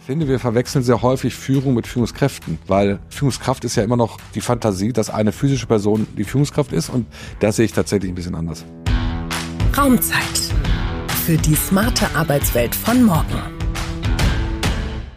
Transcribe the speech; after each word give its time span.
Ich 0.00 0.06
finde, 0.06 0.26
wir 0.26 0.40
verwechseln 0.40 0.82
sehr 0.82 1.02
häufig 1.02 1.34
Führung 1.34 1.74
mit 1.74 1.86
Führungskräften, 1.86 2.58
weil 2.66 2.98
Führungskraft 3.10 3.64
ist 3.64 3.76
ja 3.76 3.84
immer 3.84 3.98
noch 3.98 4.18
die 4.34 4.40
Fantasie, 4.40 4.92
dass 4.92 5.10
eine 5.10 5.30
physische 5.30 5.66
Person 5.66 6.06
die 6.16 6.24
Führungskraft 6.24 6.72
ist 6.72 6.88
und 6.88 7.06
das 7.38 7.56
sehe 7.56 7.66
ich 7.66 7.72
tatsächlich 7.72 8.10
ein 8.10 8.14
bisschen 8.14 8.34
anders. 8.34 8.64
Raumzeit 9.76 10.40
für 11.26 11.36
die 11.36 11.54
smarte 11.54 12.06
Arbeitswelt 12.16 12.74
von 12.74 13.04
morgen. 13.04 13.59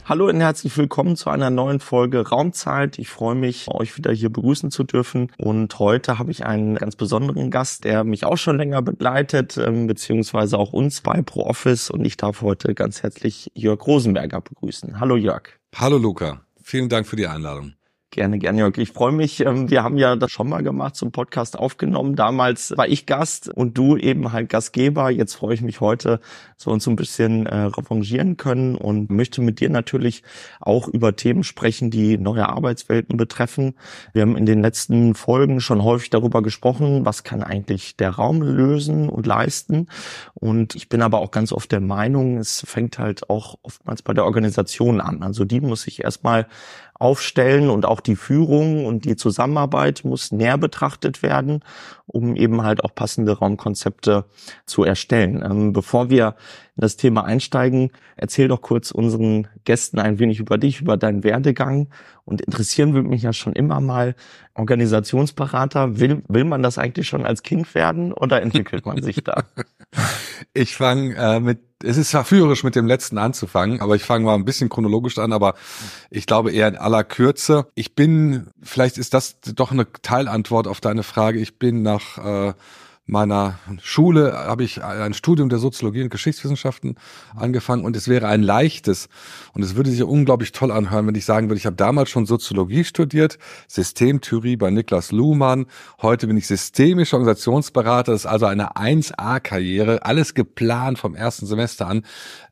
Hallo 0.06 0.28
und 0.28 0.42
herzlich 0.42 0.78
willkommen 0.78 1.16
zu 1.16 1.30
einer 1.30 1.50
neuen 1.50 1.80
Folge 1.80 2.28
Raumzeit. 2.28 3.00
Ich 3.00 3.08
freue 3.08 3.36
mich, 3.36 3.70
euch 3.70 3.98
wieder 3.98 4.12
hier 4.12 4.30
begrüßen 4.30 4.70
zu 4.70 4.84
dürfen. 4.84 5.32
Und 5.38 5.80
heute 5.80 6.20
habe 6.20 6.30
ich 6.30 6.46
einen 6.46 6.76
ganz 6.76 6.98
besonderen 6.98 7.50
Gast, 7.50 7.86
der 7.86 8.04
mich 8.04 8.26
auch 8.26 8.36
schon 8.36 8.58
länger 8.58 8.82
begleitet, 8.82 9.56
ähm, 9.56 9.88
beziehungsweise 9.88 10.58
auch 10.58 10.74
uns 10.74 11.00
bei 11.00 11.22
ProOffice. 11.22 11.90
Und 11.90 12.04
ich 12.04 12.18
darf 12.18 12.42
heute 12.42 12.76
ganz 12.76 13.02
herzlich 13.02 13.50
Jörg 13.54 13.88
Rosenberger 13.88 14.42
begrüßen. 14.42 15.00
Hallo 15.00 15.16
Jörg. 15.16 15.44
Hallo 15.74 15.98
Luca. 15.98 16.42
Vielen 16.62 16.90
Dank 16.90 17.08
für 17.08 17.16
die 17.16 17.28
Einladung. 17.28 17.74
Gerne, 18.14 18.38
gerne, 18.38 18.60
Jörg. 18.60 18.78
Ich 18.78 18.92
freue 18.92 19.12
mich. 19.12 19.40
Ähm, 19.40 19.72
wir 19.72 19.84
haben 19.84 19.98
ja 19.98 20.16
das 20.16 20.30
schon 20.30 20.48
mal 20.48 20.62
gemacht, 20.62 20.96
zum 20.96 21.12
Podcast 21.12 21.58
aufgenommen. 21.58 22.16
Damals 22.16 22.78
war 22.78 22.88
ich 22.88 23.08
Gast 23.08 23.50
und 23.50 23.76
du 23.76 23.98
eben 23.98 24.32
halt 24.32 24.50
Gastgeber. 24.50 25.10
Jetzt 25.10 25.34
freue 25.34 25.56
ich 25.56 25.64
mich 25.64 25.82
heute, 25.82 26.20
so 26.56 26.70
uns 26.70 26.84
so 26.84 26.92
ein 26.92 26.96
bisschen 26.96 27.48
äh, 27.48 27.56
revanchieren 27.56 28.38
können 28.38 28.76
und 28.76 29.10
möchte 29.10 29.42
mit 29.42 29.60
dir 29.60 29.72
natürlich 29.72 30.22
auch 30.60 30.88
über 30.88 31.16
Themen 31.16 31.44
sprechen, 31.44 31.90
die 31.90 32.20
neue 32.20 32.48
Arbeitswelten 32.48 33.18
betreffen. 33.18 33.74
Wir 34.14 34.22
haben 34.22 34.38
in 34.38 34.46
den 34.46 34.62
letzten 34.62 35.16
Folgen 35.16 35.60
schon 35.60 35.84
häufig 35.84 36.12
darüber 36.12 36.44
gesprochen, 36.44 37.08
was 37.08 37.24
kann 37.24 37.42
eigentlich 37.42 37.98
der 37.98 38.12
Raum 38.12 38.44
lösen 38.44 39.10
und 39.10 39.26
leisten. 39.26 39.88
Und 40.36 40.76
ich 40.76 40.88
bin 40.88 41.02
aber 41.02 41.18
auch 41.18 41.32
ganz 41.32 41.52
oft 41.52 41.72
der 41.72 41.82
Meinung, 41.82 42.38
es 42.38 42.64
fängt 42.64 43.00
halt 43.00 43.32
auch 43.32 43.58
oftmals 43.64 44.04
bei 44.04 44.14
der 44.14 44.26
Organisation 44.26 45.02
an. 45.02 45.24
Also 45.24 45.46
die 45.46 45.62
muss 45.62 45.82
sich 45.82 46.04
erstmal 46.04 46.46
aufstellen 47.04 47.70
und 47.70 47.86
auch 47.86 48.00
die 48.00 48.16
Führung 48.16 48.86
und 48.86 49.04
die 49.04 49.18
Zusammenarbeit 49.18 50.06
muss 50.06 50.32
näher 50.32 50.58
betrachtet 50.58 51.22
werden, 51.22 51.60
um 52.06 52.38
eben 52.38 52.64
halt 52.64 52.82
auch 52.86 52.96
passende 52.96 53.38
Raumkonzepte 53.38 54.24
zu 54.66 54.86
erstellen. 54.86 55.44
Ähm, 55.46 55.74
bevor 55.74 56.10
wir 56.10 56.36
in 56.78 56.82
das 56.82 56.96
Thema 56.96 57.26
einsteigen, 57.26 57.92
erzähl 58.16 58.48
doch 58.48 58.62
kurz 58.62 58.92
unseren 58.92 59.50
Gästen 59.66 60.00
ein 60.00 60.18
wenig 60.18 60.40
über 60.40 60.58
dich, 60.58 60.80
über 60.80 60.96
deinen 60.96 61.26
Werdegang 61.26 61.90
und 62.24 62.40
interessieren 62.40 62.94
würde 62.94 63.10
mich 63.10 63.24
ja 63.24 63.34
schon 63.34 63.52
immer 63.52 63.82
mal 63.82 64.16
Organisationsberater. 64.54 66.00
Will, 66.00 66.24
will 66.30 66.46
man 66.46 66.64
das 66.64 66.78
eigentlich 66.78 67.10
schon 67.10 67.26
als 67.26 67.44
Kind 67.44 67.76
werden 67.76 68.14
oder 68.14 68.42
entwickelt 68.42 68.86
man 68.86 69.04
sich 69.04 69.24
da? 69.24 69.44
Ich 70.56 70.76
fange 70.76 71.16
äh, 71.16 71.40
mit, 71.40 71.60
es 71.84 71.98
ist 71.98 72.12
verführerisch 72.12 72.64
mit 72.64 72.76
dem 72.76 72.88
letzten 72.88 73.18
anzufangen, 73.18 73.82
aber 73.82 73.96
ich 73.96 74.04
fange 74.04 74.26
mal 74.26 74.36
ein 74.36 74.46
bisschen 74.46 74.70
chronologisch 74.70 75.18
an, 75.18 75.34
aber 75.34 75.56
ich 76.10 76.26
glaube 76.26 76.52
eher 76.52 76.68
in 76.68 76.78
aller 76.78 77.04
Kürze. 77.04 77.68
Ich 77.76 77.94
bin, 77.94 78.48
vielleicht 78.62 78.98
ist 78.98 79.14
das 79.14 79.40
doch 79.42 79.72
eine 79.72 79.92
Teilantwort 80.02 80.68
auf 80.68 80.82
deine 80.82 81.04
Frage. 81.04 81.40
Ich 81.40 81.60
bin 81.60 81.82
nach 81.84 82.18
äh, 82.18 82.54
meiner 83.06 83.60
Schule 83.82 84.34
habe 84.34 84.64
ich 84.64 84.82
ein 84.84 85.14
Studium 85.14 85.50
der 85.50 85.60
Soziologie 85.60 86.04
und 86.04 86.10
Geschichtswissenschaften 86.10 86.96
angefangen 87.36 87.84
und 87.84 87.98
es 87.98 88.08
wäre 88.08 88.28
ein 88.28 88.42
leichtes 88.42 89.10
und 89.54 89.62
es 89.62 89.76
würde 89.76 89.90
sich 89.90 90.02
unglaublich 90.04 90.54
toll 90.54 90.72
anhören, 90.72 91.08
wenn 91.08 91.16
ich 91.16 91.26
sagen 91.26 91.50
würde, 91.50 91.58
ich 91.58 91.66
habe 91.66 91.76
damals 91.76 92.10
schon 92.10 92.26
Soziologie 92.26 92.86
studiert, 92.86 93.38
Systemtheorie 93.68 94.56
bei 94.56 94.70
Niklas 94.70 95.12
Luhmann, 95.12 95.66
heute 96.02 96.28
bin 96.28 96.38
ich 96.38 96.48
systemischer 96.48 97.18
Organisationsberater, 97.18 98.14
das 98.14 98.22
ist 98.22 98.26
also 98.26 98.46
eine 98.46 98.78
1A-Karriere, 98.78 100.06
alles 100.06 100.34
geplant 100.34 100.98
vom 100.98 101.14
ersten 101.14 101.46
Semester 101.46 101.88
an. 101.88 102.04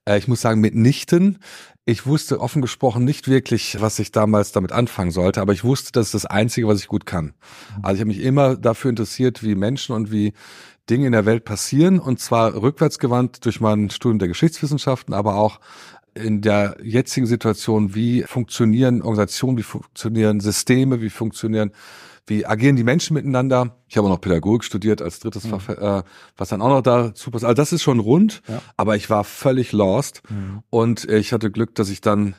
Äh, 0.05 0.17
ich 0.17 0.27
muss 0.27 0.41
sagen, 0.41 0.61
mitnichten. 0.61 1.39
Ich 1.85 2.05
wusste 2.05 2.39
offen 2.39 2.61
gesprochen 2.61 3.05
nicht 3.05 3.27
wirklich, 3.27 3.81
was 3.81 3.97
ich 3.99 4.11
damals 4.11 4.51
damit 4.51 4.71
anfangen 4.71 5.11
sollte, 5.11 5.41
aber 5.41 5.53
ich 5.53 5.63
wusste, 5.63 5.91
das 5.91 6.07
ist 6.07 6.13
das 6.13 6.25
Einzige, 6.25 6.67
was 6.67 6.79
ich 6.79 6.87
gut 6.87 7.05
kann. 7.05 7.33
Also 7.81 7.95
ich 7.95 8.01
habe 8.01 8.09
mich 8.09 8.21
immer 8.21 8.55
dafür 8.55 8.89
interessiert, 8.89 9.41
wie 9.43 9.55
Menschen 9.55 9.95
und 9.95 10.11
wie 10.11 10.33
Dinge 10.89 11.07
in 11.07 11.11
der 11.11 11.25
Welt 11.25 11.43
passieren 11.43 11.99
und 11.99 12.19
zwar 12.19 12.53
rückwärtsgewandt 12.53 13.45
durch 13.45 13.61
mein 13.61 13.89
Studium 13.89 14.19
der 14.19 14.27
Geschichtswissenschaften, 14.27 15.13
aber 15.13 15.35
auch 15.35 15.59
in 16.13 16.41
der 16.41 16.77
jetzigen 16.83 17.25
Situation, 17.25 17.95
wie 17.95 18.23
funktionieren 18.23 19.01
Organisationen, 19.01 19.57
wie 19.57 19.63
funktionieren 19.63 20.39
Systeme, 20.39 21.01
wie 21.01 21.09
funktionieren 21.09 21.71
wie 22.27 22.45
agieren 22.45 22.75
die 22.75 22.83
Menschen 22.83 23.13
miteinander. 23.13 23.77
Ich 23.87 23.97
habe 23.97 24.07
auch 24.07 24.11
noch 24.11 24.21
Pädagogik 24.21 24.63
studiert 24.63 25.01
als 25.01 25.19
drittes 25.19 25.45
mhm. 25.45 25.59
Fach, 25.59 25.69
äh, 25.69 26.03
was 26.37 26.49
dann 26.49 26.61
auch 26.61 26.69
noch 26.69 26.81
dazu 26.81 27.31
passt. 27.31 27.45
Also 27.45 27.55
das 27.55 27.73
ist 27.73 27.83
schon 27.83 27.99
rund, 27.99 28.41
ja. 28.47 28.61
aber 28.77 28.95
ich 28.95 29.09
war 29.09 29.23
völlig 29.23 29.71
lost 29.71 30.21
mhm. 30.29 30.63
und 30.69 31.09
ich 31.09 31.33
hatte 31.33 31.51
Glück, 31.51 31.75
dass 31.75 31.89
ich 31.89 32.01
dann 32.01 32.35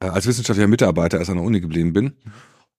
äh, 0.00 0.06
als 0.06 0.26
wissenschaftlicher 0.26 0.68
Mitarbeiter 0.68 1.18
erst 1.18 1.30
an 1.30 1.36
der 1.36 1.46
Uni 1.46 1.60
geblieben 1.60 1.92
bin. 1.92 2.14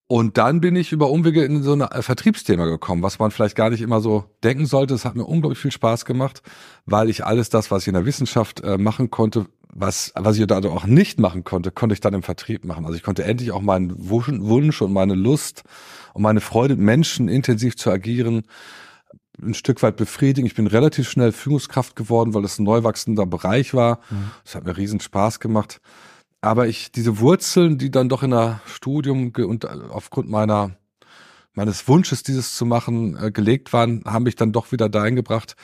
Und 0.08 0.38
dann 0.38 0.62
bin 0.62 0.78
ich 0.78 0.94
über 0.94 1.10
Umwege 1.10 1.44
in 1.44 1.64
so 1.64 1.74
ein 1.74 1.82
äh, 1.82 2.02
Vertriebsthema 2.02 2.66
gekommen, 2.66 3.04
was 3.04 3.20
man 3.20 3.30
vielleicht 3.32 3.58
gar 3.58 3.70
nicht 3.70 3.82
immer 3.82 4.00
so 4.00 4.24
denken 4.42 4.66
sollte. 4.66 4.94
Es 4.94 5.04
hat 5.04 5.16
mir 5.16 5.26
unglaublich 5.26 5.60
viel 5.60 5.72
Spaß 5.72 6.06
gemacht, 6.06 6.42
weil 6.86 7.10
ich 7.10 7.26
alles 7.26 7.50
das, 7.50 7.72
was 7.72 7.84
ich 7.84 7.90
in 7.90 7.94
der 7.94 8.06
Wissenschaft 8.06 8.62
äh, 8.62 8.78
machen 8.78 9.12
konnte, 9.12 9.48
was, 9.74 10.14
was 10.16 10.40
ich 10.40 10.48
da 10.48 10.60
auch 10.60 10.86
nicht 10.86 11.20
machen 11.20 11.44
konnte, 11.44 11.72
konnte 11.72 11.94
ich 11.94 12.00
dann 12.00 12.14
im 12.14 12.24
Vertrieb 12.24 12.64
machen. 12.64 12.86
Also 12.86 12.96
ich 12.96 13.04
konnte 13.04 13.26
endlich 13.26 13.52
auch 13.52 13.62
meinen 13.62 13.94
Wunsch 13.98 14.82
und 14.82 14.94
meine 14.94 15.14
Lust 15.14 15.64
und 16.14 16.22
meine 16.22 16.42
Freude, 16.42 16.78
Menschen 16.78 17.28
intensiv 17.28 17.76
zu 17.76 17.92
agieren, 17.92 18.44
ein 19.42 19.54
Stück 19.54 19.84
weit 19.84 19.98
befriedigen. 19.98 20.48
Ich 20.48 20.56
bin 20.56 20.68
relativ 20.68 21.10
schnell 21.10 21.32
Führungskraft 21.32 21.96
geworden, 21.96 22.34
weil 22.34 22.44
es 22.46 22.58
ein 22.58 22.64
neu 22.64 22.84
wachsender 22.84 23.26
Bereich 23.26 23.74
war. 23.74 24.00
Mhm. 24.10 24.32
Das 24.44 24.56
hat 24.56 24.66
mir 24.66 24.78
riesen 24.78 25.00
Spaß 25.00 25.40
gemacht. 25.40 25.82
Aber 26.42 26.68
ich, 26.68 26.92
diese 26.92 27.20
Wurzeln, 27.20 27.78
die 27.78 27.92
dann 27.92 28.10
doch 28.10 28.24
in 28.24 28.32
der 28.32 28.62
Studium 28.66 29.34
und 29.36 29.66
aufgrund 29.66 30.30
meiner, 30.30 30.78
meines 31.54 31.88
Wunsches, 31.88 32.24
dieses 32.24 32.56
zu 32.56 32.66
machen, 32.66 33.18
äh, 33.18 33.32
gelegt 33.32 33.74
waren, 33.74 34.04
haben 34.06 34.24
mich 34.24 34.36
dann 34.36 34.52
doch 34.52 34.72
wieder 34.72 34.90
dahin 34.90 35.16
gebracht, 35.16 35.56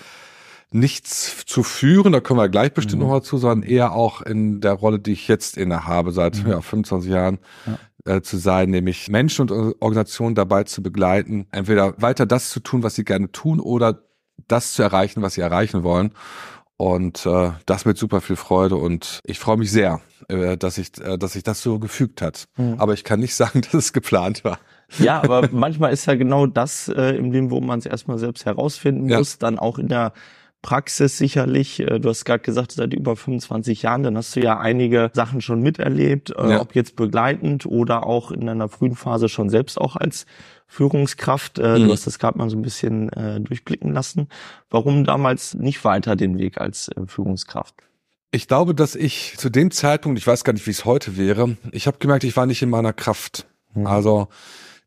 nichts 0.71 1.45
zu 1.45 1.61
führen, 1.61 2.13
da 2.13 2.19
können 2.19 2.39
wir 2.39 2.49
gleich 2.49 2.73
bestimmt 2.73 2.95
mhm. 2.95 3.07
nochmal 3.07 3.21
zu, 3.21 3.37
sondern 3.37 3.69
eher 3.69 3.91
auch 3.91 4.21
in 4.21 4.59
der 4.59 4.73
Rolle, 4.73 4.97
die 4.97 5.11
ich 5.11 5.27
jetzt 5.27 5.55
inne 5.55 5.85
habe, 5.85 6.11
seit 6.11 6.43
mhm. 6.43 6.49
ja, 6.49 6.61
25 6.61 7.11
Jahren, 7.11 7.39
ja 7.67 7.77
äh, 8.05 8.21
zu 8.21 8.37
sein, 8.37 8.69
nämlich 8.69 9.09
Menschen 9.09 9.49
und 9.49 9.75
Organisationen 9.79 10.35
dabei 10.35 10.63
zu 10.63 10.83
begleiten, 10.83 11.47
entweder 11.51 12.01
weiter 12.01 12.25
das 12.25 12.49
zu 12.49 12.59
tun, 12.59 12.83
was 12.83 12.95
sie 12.95 13.05
gerne 13.05 13.31
tun, 13.31 13.59
oder 13.59 14.03
das 14.47 14.73
zu 14.73 14.83
erreichen, 14.83 15.21
was 15.21 15.35
sie 15.35 15.41
erreichen 15.41 15.83
wollen. 15.83 16.13
Und 16.77 17.25
äh, 17.25 17.51
das 17.65 17.85
mit 17.85 17.97
super 17.97 18.19
viel 18.19 18.35
Freude 18.35 18.75
und 18.75 19.19
ich 19.23 19.39
freue 19.39 19.57
mich 19.57 19.71
sehr, 19.71 20.01
äh, 20.27 20.57
dass 20.57 20.77
ich, 20.77 20.99
äh, 20.99 21.17
dass 21.17 21.33
sich 21.33 21.43
das 21.43 21.61
so 21.61 21.79
gefügt 21.79 22.21
hat. 22.21 22.45
Mhm. 22.57 22.75
Aber 22.79 22.93
ich 22.93 23.03
kann 23.03 23.19
nicht 23.19 23.35
sagen, 23.35 23.61
dass 23.61 23.73
es 23.73 23.93
geplant 23.93 24.43
war. 24.43 24.59
Ja, 24.99 25.23
aber 25.23 25.49
manchmal 25.51 25.93
ist 25.93 26.05
ja 26.05 26.15
genau 26.15 26.45
das 26.45 26.87
äh, 26.89 27.15
im 27.15 27.31
Leben, 27.31 27.51
wo 27.51 27.61
man 27.61 27.79
es 27.79 27.85
erstmal 27.85 28.17
selbst 28.17 28.45
herausfinden 28.45 29.09
ja. 29.09 29.17
muss, 29.17 29.37
dann 29.37 29.57
auch 29.59 29.79
in 29.79 29.87
der 29.87 30.13
Praxis 30.63 31.19
sicherlich. 31.19 31.79
Äh, 31.79 31.99
du 31.99 32.09
hast 32.09 32.25
gerade 32.25 32.41
gesagt, 32.41 32.71
seit 32.71 32.95
über 32.95 33.15
25 33.15 33.83
Jahren, 33.83 34.01
dann 34.01 34.17
hast 34.17 34.35
du 34.35 34.39
ja 34.39 34.57
einige 34.57 35.11
Sachen 35.13 35.41
schon 35.41 35.61
miterlebt, 35.61 36.31
äh, 36.31 36.51
ja. 36.51 36.61
ob 36.61 36.73
jetzt 36.73 36.95
begleitend 36.95 37.67
oder 37.67 38.07
auch 38.07 38.31
in 38.31 38.49
einer 38.49 38.69
frühen 38.69 38.95
Phase 38.95 39.29
schon 39.29 39.49
selbst 39.49 39.79
auch 39.79 39.95
als 39.95 40.25
Führungskraft. 40.65 41.59
Äh, 41.59 41.77
mhm. 41.77 41.85
Du 41.85 41.91
hast 41.91 42.07
das 42.07 42.17
gerade 42.17 42.39
mal 42.39 42.49
so 42.49 42.57
ein 42.57 42.63
bisschen 42.63 43.11
durchblicken 43.43 43.93
lassen. 43.93 44.27
Warum 44.71 45.03
damals 45.03 45.53
nicht 45.53 45.83
weiter 45.85 46.15
den 46.15 46.39
Weg 46.39 46.59
als 46.59 46.89
Führungskraft? 47.05 47.75
Ich 48.31 48.47
glaube, 48.47 48.73
dass 48.73 48.95
ich 48.95 49.35
zu 49.37 49.49
dem 49.49 49.69
Zeitpunkt, 49.69 50.17
ich 50.17 50.25
weiß 50.25 50.43
gar 50.43 50.53
nicht, 50.53 50.65
wie 50.65 50.71
es 50.71 50.85
heute 50.85 51.17
wäre, 51.17 51.57
ich 51.71 51.85
habe 51.85 51.99
gemerkt, 51.99 52.23
ich 52.23 52.35
war 52.35 52.47
nicht 52.47 52.61
in 52.63 52.69
meiner 52.69 52.93
Kraft. 52.93 53.45
Mhm. 53.75 53.85
Also 53.85 54.29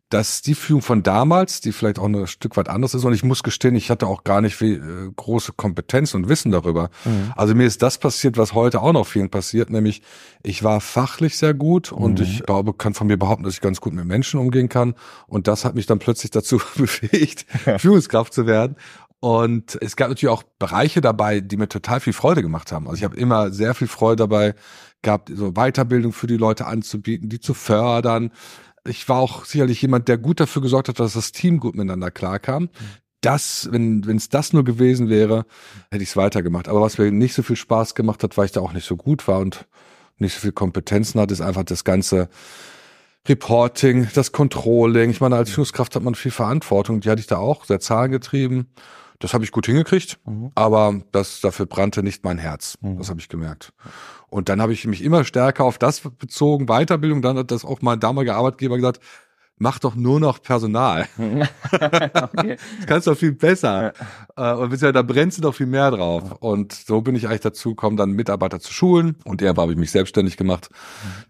dass 0.08 0.40
die 0.40 0.54
Führung 0.54 0.82
von 0.82 1.02
damals, 1.02 1.60
die 1.60 1.72
vielleicht 1.72 1.98
auch 1.98 2.06
ein 2.06 2.26
Stück 2.28 2.56
weit 2.56 2.68
anders 2.68 2.94
ist, 2.94 3.04
und 3.04 3.12
ich 3.12 3.24
muss 3.24 3.42
gestehen, 3.42 3.74
ich 3.74 3.90
hatte 3.90 4.06
auch 4.06 4.22
gar 4.22 4.40
nicht 4.40 4.54
viel 4.54 4.76
äh, 4.76 5.12
große 5.14 5.52
Kompetenz 5.52 6.14
und 6.14 6.28
Wissen 6.28 6.52
darüber. 6.52 6.90
Mhm. 7.04 7.32
Also 7.34 7.54
mir 7.56 7.66
ist 7.66 7.82
das 7.82 7.98
passiert, 7.98 8.36
was 8.36 8.54
heute 8.54 8.82
auch 8.82 8.92
noch 8.92 9.06
vielen 9.06 9.30
passiert, 9.30 9.70
nämlich 9.70 10.02
ich 10.42 10.62
war 10.62 10.80
fachlich 10.80 11.36
sehr 11.36 11.54
gut 11.54 11.90
mhm. 11.90 11.98
und 11.98 12.20
ich 12.20 12.44
glaube, 12.44 12.72
kann 12.72 12.94
von 12.94 13.08
mir 13.08 13.16
behaupten, 13.16 13.42
dass 13.42 13.54
ich 13.54 13.60
ganz 13.60 13.80
gut 13.80 13.94
mit 13.94 14.04
Menschen 14.04 14.38
umgehen 14.38 14.68
kann. 14.68 14.94
Und 15.26 15.48
das 15.48 15.64
hat 15.64 15.74
mich 15.74 15.86
dann 15.86 15.98
plötzlich 15.98 16.30
dazu 16.30 16.60
befähigt, 16.76 17.46
Führungskraft 17.78 18.32
zu 18.32 18.46
werden. 18.46 18.76
Und 19.18 19.78
es 19.80 19.96
gab 19.96 20.10
natürlich 20.10 20.32
auch 20.32 20.44
Bereiche 20.58 21.00
dabei, 21.00 21.40
die 21.40 21.56
mir 21.56 21.68
total 21.68 22.00
viel 22.00 22.12
Freude 22.12 22.42
gemacht 22.42 22.70
haben. 22.70 22.86
Also 22.86 22.98
ich 22.98 23.04
habe 23.04 23.16
immer 23.16 23.50
sehr 23.50 23.74
viel 23.74 23.88
Freude 23.88 24.16
dabei 24.16 24.54
gehabt, 25.02 25.30
so 25.34 25.52
Weiterbildung 25.52 26.12
für 26.12 26.26
die 26.26 26.36
Leute 26.36 26.66
anzubieten, 26.66 27.28
die 27.28 27.40
zu 27.40 27.54
fördern, 27.54 28.30
ich 28.88 29.08
war 29.08 29.18
auch 29.18 29.44
sicherlich 29.44 29.82
jemand, 29.82 30.08
der 30.08 30.18
gut 30.18 30.40
dafür 30.40 30.62
gesorgt 30.62 30.88
hat, 30.88 31.00
dass 31.00 31.14
das 31.14 31.32
Team 31.32 31.60
gut 31.60 31.74
miteinander 31.74 32.10
klarkam. 32.10 32.68
Das, 33.20 33.68
wenn 33.72 34.02
es 34.08 34.28
das 34.28 34.52
nur 34.52 34.64
gewesen 34.64 35.08
wäre, 35.08 35.46
hätte 35.90 36.02
ich 36.02 36.10
es 36.10 36.16
weitergemacht. 36.16 36.68
Aber 36.68 36.80
was 36.80 36.98
mir 36.98 37.10
nicht 37.10 37.34
so 37.34 37.42
viel 37.42 37.56
Spaß 37.56 37.94
gemacht 37.94 38.22
hat, 38.22 38.36
weil 38.36 38.46
ich 38.46 38.52
da 38.52 38.60
auch 38.60 38.72
nicht 38.72 38.86
so 38.86 38.96
gut 38.96 39.26
war 39.26 39.40
und 39.40 39.66
nicht 40.18 40.34
so 40.34 40.40
viel 40.40 40.52
Kompetenzen 40.52 41.20
hatte, 41.20 41.34
ist 41.34 41.40
einfach 41.40 41.64
das 41.64 41.84
ganze 41.84 42.28
Reporting, 43.28 44.08
das 44.14 44.32
Controlling. 44.32 45.10
Ich 45.10 45.20
meine, 45.20 45.36
als 45.36 45.50
Führungskraft 45.50 45.96
hat 45.96 46.02
man 46.02 46.14
viel 46.14 46.30
Verantwortung. 46.30 47.00
Die 47.00 47.10
hatte 47.10 47.20
ich 47.20 47.26
da 47.26 47.38
auch, 47.38 47.64
sehr 47.64 47.80
zahlengetrieben. 47.80 48.68
Das 49.18 49.32
habe 49.32 49.44
ich 49.44 49.50
gut 49.50 49.66
hingekriegt, 49.66 50.18
mhm. 50.26 50.52
aber 50.54 51.00
das 51.10 51.40
dafür 51.40 51.64
brannte 51.64 52.02
nicht 52.02 52.22
mein 52.22 52.38
Herz. 52.38 52.76
Mhm. 52.80 52.98
Das 52.98 53.08
habe 53.08 53.18
ich 53.18 53.28
gemerkt. 53.28 53.72
Und 54.36 54.50
dann 54.50 54.60
habe 54.60 54.74
ich 54.74 54.86
mich 54.86 55.02
immer 55.02 55.24
stärker 55.24 55.64
auf 55.64 55.78
das 55.78 56.00
bezogen, 56.00 56.66
Weiterbildung. 56.66 57.22
Dann 57.22 57.38
hat 57.38 57.50
das 57.50 57.64
auch 57.64 57.80
mein 57.80 58.00
damaliger 58.00 58.36
Arbeitgeber 58.36 58.76
gesagt, 58.76 59.00
mach 59.56 59.78
doch 59.78 59.94
nur 59.94 60.20
noch 60.20 60.42
Personal. 60.42 61.08
okay. 61.72 62.58
Das 62.76 62.86
kannst 62.86 63.06
du 63.06 63.12
doch 63.12 63.18
viel 63.18 63.32
besser. 63.32 63.94
Ja. 64.36 64.52
Äh, 64.52 64.56
und 64.58 64.82
da 64.82 65.00
brennst 65.00 65.38
du 65.38 65.42
doch 65.42 65.54
viel 65.54 65.64
mehr 65.64 65.90
drauf. 65.90 66.32
Und 66.40 66.74
so 66.74 67.00
bin 67.00 67.14
ich 67.16 67.26
eigentlich 67.26 67.40
dazu 67.40 67.70
gekommen, 67.70 67.96
dann 67.96 68.10
Mitarbeiter 68.10 68.60
zu 68.60 68.74
schulen. 68.74 69.16
Und 69.24 69.40
der 69.40 69.54
habe 69.56 69.72
ich 69.72 69.78
mich 69.78 69.90
selbstständig 69.90 70.36
gemacht. 70.36 70.68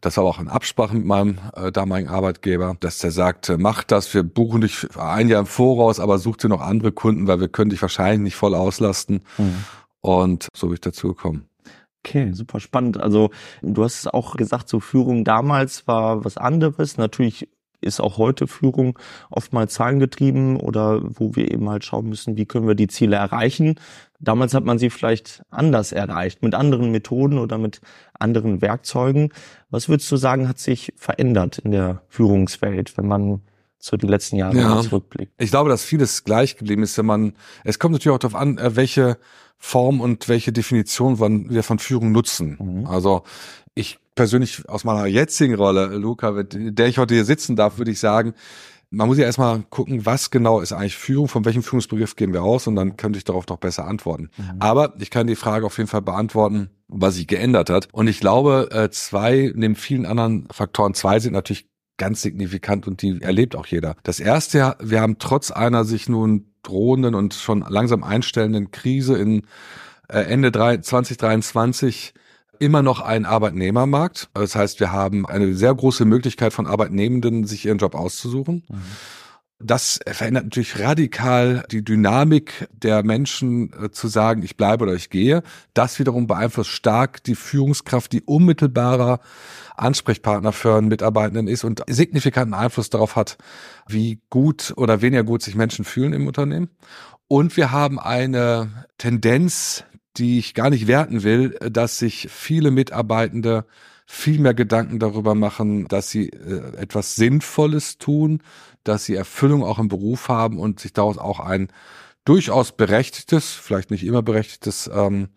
Das 0.01 0.17
war 0.17 0.25
auch 0.25 0.41
in 0.41 0.49
Absprache 0.49 0.97
mit 0.97 1.07
meinem 1.07 1.39
äh, 1.55 1.71
damaligen 1.71 2.09
Arbeitgeber, 2.09 2.77
dass 2.81 2.99
der 2.99 3.13
sagte, 3.13 3.57
mach 3.57 3.85
das, 3.85 4.13
wir 4.15 4.25
buchen 4.25 4.63
dich 4.63 4.85
ein 4.99 5.29
Jahr 5.29 5.39
im 5.39 5.47
Voraus, 5.47 6.01
aber 6.01 6.19
such 6.19 6.39
dir 6.39 6.49
noch 6.49 6.61
andere 6.61 6.91
Kunden, 6.91 7.29
weil 7.29 7.39
wir 7.39 7.49
können 7.49 7.71
dich 7.71 7.83
wahrscheinlich 7.83 8.19
nicht 8.19 8.35
voll 8.35 8.57
auslasten. 8.57 9.23
Mhm. 9.39 9.65
Und 10.01 10.49
so 10.57 10.67
bin 10.67 10.75
ich 10.75 10.81
dazu 10.81 11.15
gekommen. 11.15 11.49
Okay, 12.07 12.31
super 12.33 12.61
spannend. 12.61 13.01
Also 13.01 13.31
du 13.63 13.83
hast 13.83 14.01
es 14.01 14.07
auch 14.07 14.37
gesagt, 14.37 14.69
so 14.69 14.79
Führung 14.79 15.25
damals 15.25 15.89
war 15.89 16.25
was 16.25 16.37
anderes. 16.37 16.99
Natürlich 16.99 17.49
ist 17.81 18.01
auch 18.01 18.17
heute 18.17 18.47
Führung 18.47 18.97
oftmals 19.29 19.75
zahlengetrieben 19.75 20.57
oder 20.57 21.01
wo 21.03 21.35
wir 21.35 21.51
eben 21.51 21.69
halt 21.69 21.85
schauen 21.85 22.09
müssen, 22.09 22.37
wie 22.37 22.47
können 22.47 22.69
wir 22.69 22.77
die 22.77 22.87
Ziele 22.87 23.17
erreichen. 23.17 23.75
Damals 24.21 24.55
hat 24.55 24.65
man 24.65 24.79
sie 24.79 24.89
vielleicht 24.89 25.43
anders 25.51 25.91
erreicht, 25.91 26.43
mit 26.43 26.55
anderen 26.55 26.93
Methoden 26.93 27.39
oder 27.39 27.59
mit 27.59 27.81
anderen 28.19 28.63
Werkzeugen. 28.63 29.33
Was 29.69 29.89
würdest 29.89 30.11
du 30.11 30.17
sagen, 30.17 30.49
hat 30.49 30.59
sich 30.59 30.93
verändert 30.97 31.59
in 31.59 31.73
der 31.73 32.03
Führungswelt, 32.09 32.97
wenn 32.97 33.09
man 33.09 33.41
zu 33.79 33.97
den 33.97 34.09
letzten 34.09 34.37
Jahren 34.37 34.57
ja. 34.57 34.81
zurückblickt? 34.81 35.33
Ich 35.39 35.51
glaube, 35.51 35.71
dass 35.71 35.85
vieles 35.85 36.23
gleich 36.23 36.57
geblieben 36.57 36.85
ist, 36.85 36.97
wenn 36.99 37.07
man, 37.07 37.33
es 37.65 37.79
kommt 37.81 37.93
natürlich 37.93 38.15
auch 38.15 38.21
darauf 38.21 38.41
an, 38.41 38.59
äh, 38.59 38.77
welche 38.77 39.19
Form 39.59 40.01
und 40.01 40.29
welche 40.29 40.53
Definition 40.53 41.19
wir 41.51 41.63
von 41.63 41.79
Führung 41.79 42.13
nutzen. 42.13 42.57
Mhm. 42.61 42.87
Also 42.87 43.23
ich 43.75 43.99
persönlich 44.15 44.69
aus 44.69 44.85
meiner 44.85 45.07
jetzigen 45.07 45.55
Rolle, 45.55 45.87
Luca, 45.97 46.33
mit 46.33 46.57
der 46.57 46.87
ich 46.87 46.99
heute 46.99 47.15
hier 47.15 47.25
sitzen 47.25 47.57
darf, 47.57 47.79
würde 47.79 47.91
ich 47.91 48.01
sagen, 48.01 48.35
man 48.91 49.09
muss 49.09 49.19
ja 49.19 49.25
erstmal 49.25 49.63
gucken, 49.69 50.07
was 50.07 50.31
genau 50.31 50.61
ist 50.61 50.73
eigentlich 50.73 50.97
Führung, 50.97 51.29
von 51.29 51.45
welchem 51.45 51.63
Führungsbegriff 51.63 52.17
gehen 52.17 52.33
wir 52.33 52.43
aus 52.43 52.67
und 52.67 52.77
dann 52.77 52.97
könnte 52.97 53.19
ich 53.19 53.25
darauf 53.25 53.45
doch 53.45 53.59
besser 53.59 53.87
antworten. 53.87 54.31
Mhm. 54.37 54.57
Aber 54.61 54.95
ich 54.99 55.11
kann 55.11 55.27
die 55.27 55.37
Frage 55.37 55.67
auf 55.67 55.77
jeden 55.77 55.89
Fall 55.89 56.03
beantworten, 56.03 56.71
was 56.89 57.17
sich 57.17 57.27
geändert 57.27 57.69
hat. 57.69 57.89
Und 57.93 58.07
ich 58.07 58.21
glaube, 58.21 58.69
äh, 58.71 58.91
zwei, 58.91 59.53
neben 59.55 59.75
vielen 59.75 60.07
anderen 60.07 60.47
Faktoren, 60.53 60.95
zwei 60.95 61.19
sind 61.19 61.33
natürlich 61.33 61.69
ganz 61.97 62.23
signifikant 62.23 62.87
und 62.87 63.03
die 63.03 63.21
erlebt 63.21 63.57
auch 63.57 63.67
jeder. 63.67 63.97
Das 64.03 64.21
erste, 64.21 64.77
wir 64.81 65.01
haben 65.01 65.19
trotz 65.19 65.51
einer 65.51 65.85
sich 65.85 66.09
nun 66.09 66.53
drohenden 66.69 67.15
und 67.15 67.35
schon 67.35 67.65
langsam 67.69 68.03
einstellenden 68.03 68.71
Krise 68.71 69.17
in 69.17 69.43
äh, 70.09 70.21
Ende 70.21 70.53
2023 70.53 72.15
immer 72.59 72.83
noch 72.83 73.01
ein 73.01 73.25
Arbeitnehmermarkt. 73.27 74.29
Das 74.35 74.57
heißt, 74.57 74.81
wir 74.81 74.93
haben 74.93 75.27
eine 75.27 75.55
sehr 75.55 75.75
große 75.75 76.05
Möglichkeit 76.05 76.53
von 76.53 76.67
Arbeitnehmenden, 76.67 77.47
sich 77.47 77.67
ihren 77.67 77.79
Job 77.79 77.95
auszusuchen. 77.95 78.65
Mhm. 78.69 78.83
Das 79.59 80.01
verändert 80.07 80.45
natürlich 80.45 80.79
radikal 80.79 81.65
die 81.71 81.83
Dynamik 81.83 82.69
der 82.73 83.03
Menschen 83.03 83.73
äh, 83.73 83.91
zu 83.91 84.09
sagen, 84.09 84.43
ich 84.43 84.57
bleibe 84.57 84.85
oder 84.85 84.95
ich 84.95 85.09
gehe. 85.09 85.43
Das 85.73 85.99
wiederum 85.99 86.27
beeinflusst 86.27 86.71
stark 86.71 87.25
die 87.25 87.35
Führungskraft, 87.35 88.13
die 88.13 88.23
unmittelbarer 88.23 89.21
Ansprechpartner 89.77 90.53
für 90.53 90.77
einen 90.77 90.89
Mitarbeitenden 90.89 91.49
ist 91.49 91.65
und 91.65 91.83
signifikanten 91.89 92.55
Einfluss 92.55 92.91
darauf 92.91 93.17
hat, 93.17 93.39
wie 93.89 94.21
gut 94.29 94.75
oder 94.77 95.01
weniger 95.01 95.25
gut 95.25 95.43
sich 95.43 95.55
Menschen 95.55 95.87
fühlen 95.87 96.13
im 96.13 96.27
Unternehmen. 96.27 96.69
Und 97.29 97.57
wir 97.57 97.73
haben 97.73 97.99
eine 97.99 98.87
Tendenz 98.99 99.85
die 100.19 100.39
ich 100.39 100.55
gar 100.55 100.71
nicht 100.71 100.87
werten 100.87 101.23
will, 101.23 101.51
dass 101.61 101.99
sich 101.99 102.29
viele 102.31 102.71
Mitarbeitende 102.71 103.67
viel 104.07 104.39
mehr 104.39 104.55
Gedanken 104.55 104.99
darüber 104.99 105.35
machen, 105.35 105.89
dass 105.89 106.11
sie 106.11 106.29
äh, 106.29 106.77
etwas 106.77 107.17
Sinnvolles 107.17 107.99
tun, 107.99 108.41
dass 108.89 109.05
sie 109.05 109.15
Erfüllung 109.15 109.65
auch 109.65 109.79
im 109.79 109.89
Beruf 109.89 110.29
haben 110.29 110.59
und 110.59 110.81
sich 110.81 110.93
daraus 110.93 111.19
auch 111.19 111.41
ein 111.41 111.69
durchaus 112.25 112.73
berechtigtes, 112.73 113.53
vielleicht 113.53 113.91
nicht 113.91 114.05
immer 114.05 114.23
berechtigtes 114.23 114.91
ähm, 114.93 115.29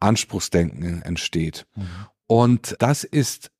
Anspruchsdenken 0.00 1.02
entsteht. 1.02 1.66
Mhm. 1.76 1.86
Und 2.26 2.76
das 2.80 3.04
ist 3.04 3.50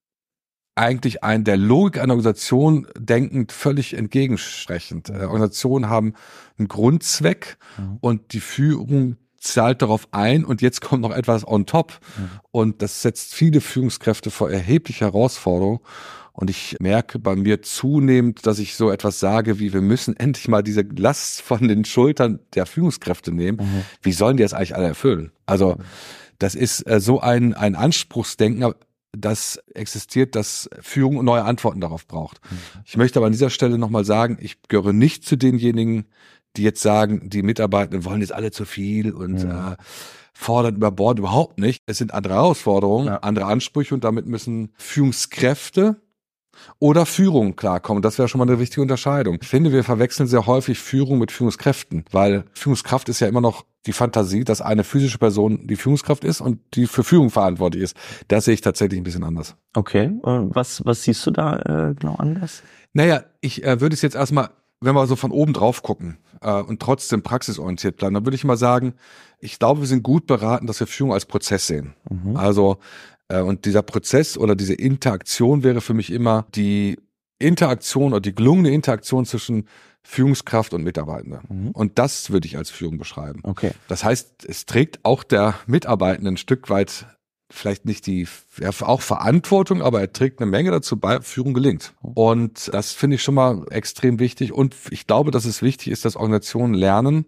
eigentlich 0.75 1.23
ein 1.23 1.45
der 1.45 1.57
Logik 1.57 2.01
einer 2.01 2.15
Organisation 2.15 2.87
denkend 2.97 3.53
völlig 3.53 3.95
entgegenstechend. 3.95 5.11
Äh, 5.11 5.25
Organisationen 5.25 5.89
haben 5.89 6.15
einen 6.59 6.69
Grundzweck 6.69 7.59
mhm. 7.77 7.99
und 8.01 8.33
die 8.33 8.41
Führung 8.41 9.17
zahlt 9.39 9.83
darauf 9.83 10.09
ein 10.13 10.45
und 10.45 10.63
jetzt 10.63 10.81
kommt 10.81 11.03
noch 11.03 11.15
etwas 11.15 11.47
on 11.47 11.67
top. 11.67 12.01
Mhm. 12.17 12.31
Und 12.51 12.83
das 12.83 13.03
setzt 13.03 13.35
viele 13.35 13.61
Führungskräfte 13.61 14.31
vor 14.31 14.51
erhebliche 14.51 15.05
Herausforderungen. 15.05 15.81
Und 16.33 16.49
ich 16.49 16.77
merke 16.81 17.19
bei 17.19 17.37
mir 17.37 17.63
zunehmend, 17.63 18.47
dass 18.47 18.59
ich 18.59 18.75
so 18.75 18.91
etwas 18.91 19.21
sage, 19.21 19.59
wie 19.59 19.73
wir 19.73 19.83
müssen 19.83 20.17
endlich 20.17 20.49
mal 20.49 20.63
diese 20.63 20.83
Last 20.83 21.43
von 21.43 21.69
den 21.69 21.85
Schultern 21.85 22.41
der 22.55 22.67
Führungskräfte 22.67 23.33
nehmen. 23.33 23.59
Mhm. 23.59 23.83
Wie 24.01 24.13
sollen 24.13 24.39
die 24.39 24.43
das 24.43 24.55
eigentlich 24.55 24.75
alle 24.75 24.87
erfüllen? 24.89 25.33
Also 25.45 25.77
das 26.39 26.55
ist 26.55 26.87
äh, 26.89 27.01
so 27.01 27.21
ein, 27.21 27.55
ein 27.55 27.75
Anspruchsdenken, 27.75 28.75
das 29.13 29.59
existiert, 29.75 30.35
dass 30.35 30.71
Führung 30.81 31.23
neue 31.23 31.45
Antworten 31.45 31.81
darauf 31.81 32.07
braucht. 32.07 32.41
Mhm. 32.51 32.57
Ich 32.87 32.97
möchte 32.97 33.19
aber 33.19 33.27
an 33.27 33.33
dieser 33.33 33.51
Stelle 33.51 33.79
nochmal 33.79 34.05
sagen, 34.05 34.39
ich 34.41 34.63
gehöre 34.69 34.95
nicht 34.95 35.25
zu 35.25 35.37
denjenigen, 35.37 36.07
die 36.57 36.63
jetzt 36.63 36.83
sagen, 36.83 37.29
die 37.29 37.43
Mitarbeitenden 37.43 38.05
wollen 38.05 38.21
jetzt 38.21 38.33
alle 38.33 38.51
zu 38.51 38.65
viel 38.65 39.13
und 39.13 39.43
ja. 39.43 39.73
äh, 39.73 39.77
fordern 40.33 40.77
über 40.77 40.91
Bord 40.91 41.19
überhaupt 41.19 41.59
nicht. 41.59 41.83
Es 41.87 41.99
sind 41.99 42.13
andere 42.15 42.35
Herausforderungen, 42.35 43.07
ja. 43.07 43.17
andere 43.19 43.47
Ansprüche 43.47 43.95
und 43.95 44.05
damit 44.05 44.27
müssen 44.27 44.73
Führungskräfte 44.77 46.02
oder 46.79 47.07
Führung 47.07 47.57
klarkommen. 47.57 48.03
Das 48.03 48.19
wäre 48.19 48.29
schon 48.29 48.39
mal 48.39 48.49
eine 48.49 48.59
wichtige 48.59 48.83
Unterscheidung. 48.83 49.39
Ich 49.41 49.49
finde, 49.49 49.73
wir 49.73 49.85
verwechseln 49.85 50.27
sehr 50.27 50.47
häufig 50.47 50.79
Führung 50.79 51.19
mit 51.19 51.33
Führungskräften, 51.33 52.05
weil 52.11 52.45
Führungskraft 52.55 53.09
ist 53.09 53.21
ja 53.21 53.29
immer 53.29 53.41
noch 53.41 53.65
die 53.87 53.93
Fantasie, 53.93 54.45
dass 54.45 54.61
eine 54.61 54.85
physische 54.85 55.19
Person 55.19 55.67
die 55.67 55.77
Führungskraft 55.77 56.25
ist 56.25 56.41
und 56.41 56.61
die 56.75 56.87
für 56.87 57.03
Führung 57.03 57.31
verantwortlich 57.31 57.83
ist. 57.83 57.97
Das 58.29 58.45
sehe 58.45 58.55
ich 58.55 58.61
tatsächlich 58.61 59.01
ein 59.01 59.05
bisschen 59.05 59.25
anders. 59.25 59.57
Okay, 59.75 60.13
was, 60.23 60.85
was 60.85 61.03
siehst 61.03 61.27
du 61.27 61.31
da 61.33 61.57
äh, 61.57 61.95
genau 61.95 62.15
anders? 62.17 62.63
Naja, 62.93 63.25
ich 63.41 63.65
äh, 63.65 63.81
würde 63.81 63.95
es 63.95 64.03
jetzt 64.03 64.15
erstmal 64.15 64.51
wenn 64.83 64.95
wir 64.95 65.07
so 65.07 65.17
von 65.17 65.31
oben 65.31 65.53
drauf 65.53 65.83
gucken 65.83 66.19
äh, 66.41 66.61
und 66.61 66.83
trotzdem 66.83 67.23
praxisorientiert 67.23 67.97
bleiben, 67.97 68.15
dann 68.15 68.27
würde 68.27 68.35
ich 68.35 68.45
mal 68.45 68.57
sagen, 68.57 68.95
ich 69.39 69.59
glaube, 69.59 69.81
wir 69.81 69.87
sind 69.87 70.03
gut 70.03 70.27
beraten, 70.27 70.67
dass 70.67 70.81
wir 70.81 70.87
Führung 70.87 71.13
als 71.13 71.25
Prozess 71.25 71.67
sehen. 71.67 71.95
Mhm. 72.11 72.37
Also 72.37 72.79
und 73.41 73.65
dieser 73.65 73.83
Prozess 73.83 74.37
oder 74.37 74.55
diese 74.55 74.75
Interaktion 74.75 75.63
wäre 75.63 75.81
für 75.81 75.95
mich 75.95 76.11
immer 76.13 76.47
die 76.55 76.99
Interaktion 77.39 78.13
oder 78.13 78.21
die 78.21 78.35
gelungene 78.35 78.71
Interaktion 78.71 79.25
zwischen 79.25 79.67
Führungskraft 80.03 80.75
und 80.75 80.83
Mitarbeitende. 80.83 81.41
Mhm. 81.49 81.71
Und 81.71 81.99
das 81.99 82.31
würde 82.31 82.47
ich 82.47 82.57
als 82.57 82.71
Führung 82.71 82.99
beschreiben. 82.99 83.41
Okay. 83.45 83.73
Das 83.89 84.05
heißt, 84.05 84.45
es 84.47 84.67
trägt 84.67 85.05
auch 85.05 85.23
der 85.23 85.55
Mitarbeitende 85.67 86.33
ein 86.33 86.37
Stück 86.37 86.71
weit 86.71 87.07
vielleicht 87.53 87.85
nicht 87.85 88.07
die, 88.07 88.27
ja, 88.59 88.71
auch 88.81 89.03
Verantwortung, 89.03 89.83
aber 89.83 90.01
er 90.01 90.13
trägt 90.13 90.41
eine 90.41 90.51
Menge 90.51 90.71
dazu 90.71 90.99
bei, 90.99 91.21
Führung 91.21 91.53
gelingt. 91.53 91.93
Und 92.01 92.71
das 92.73 92.93
finde 92.93 93.17
ich 93.17 93.23
schon 93.23 93.35
mal 93.35 93.67
extrem 93.71 94.19
wichtig. 94.19 94.53
Und 94.53 94.75
ich 94.91 95.07
glaube, 95.07 95.31
dass 95.31 95.45
es 95.45 95.63
wichtig 95.63 95.89
ist, 95.89 96.05
dass 96.05 96.17
Organisationen 96.17 96.75
lernen, 96.75 97.27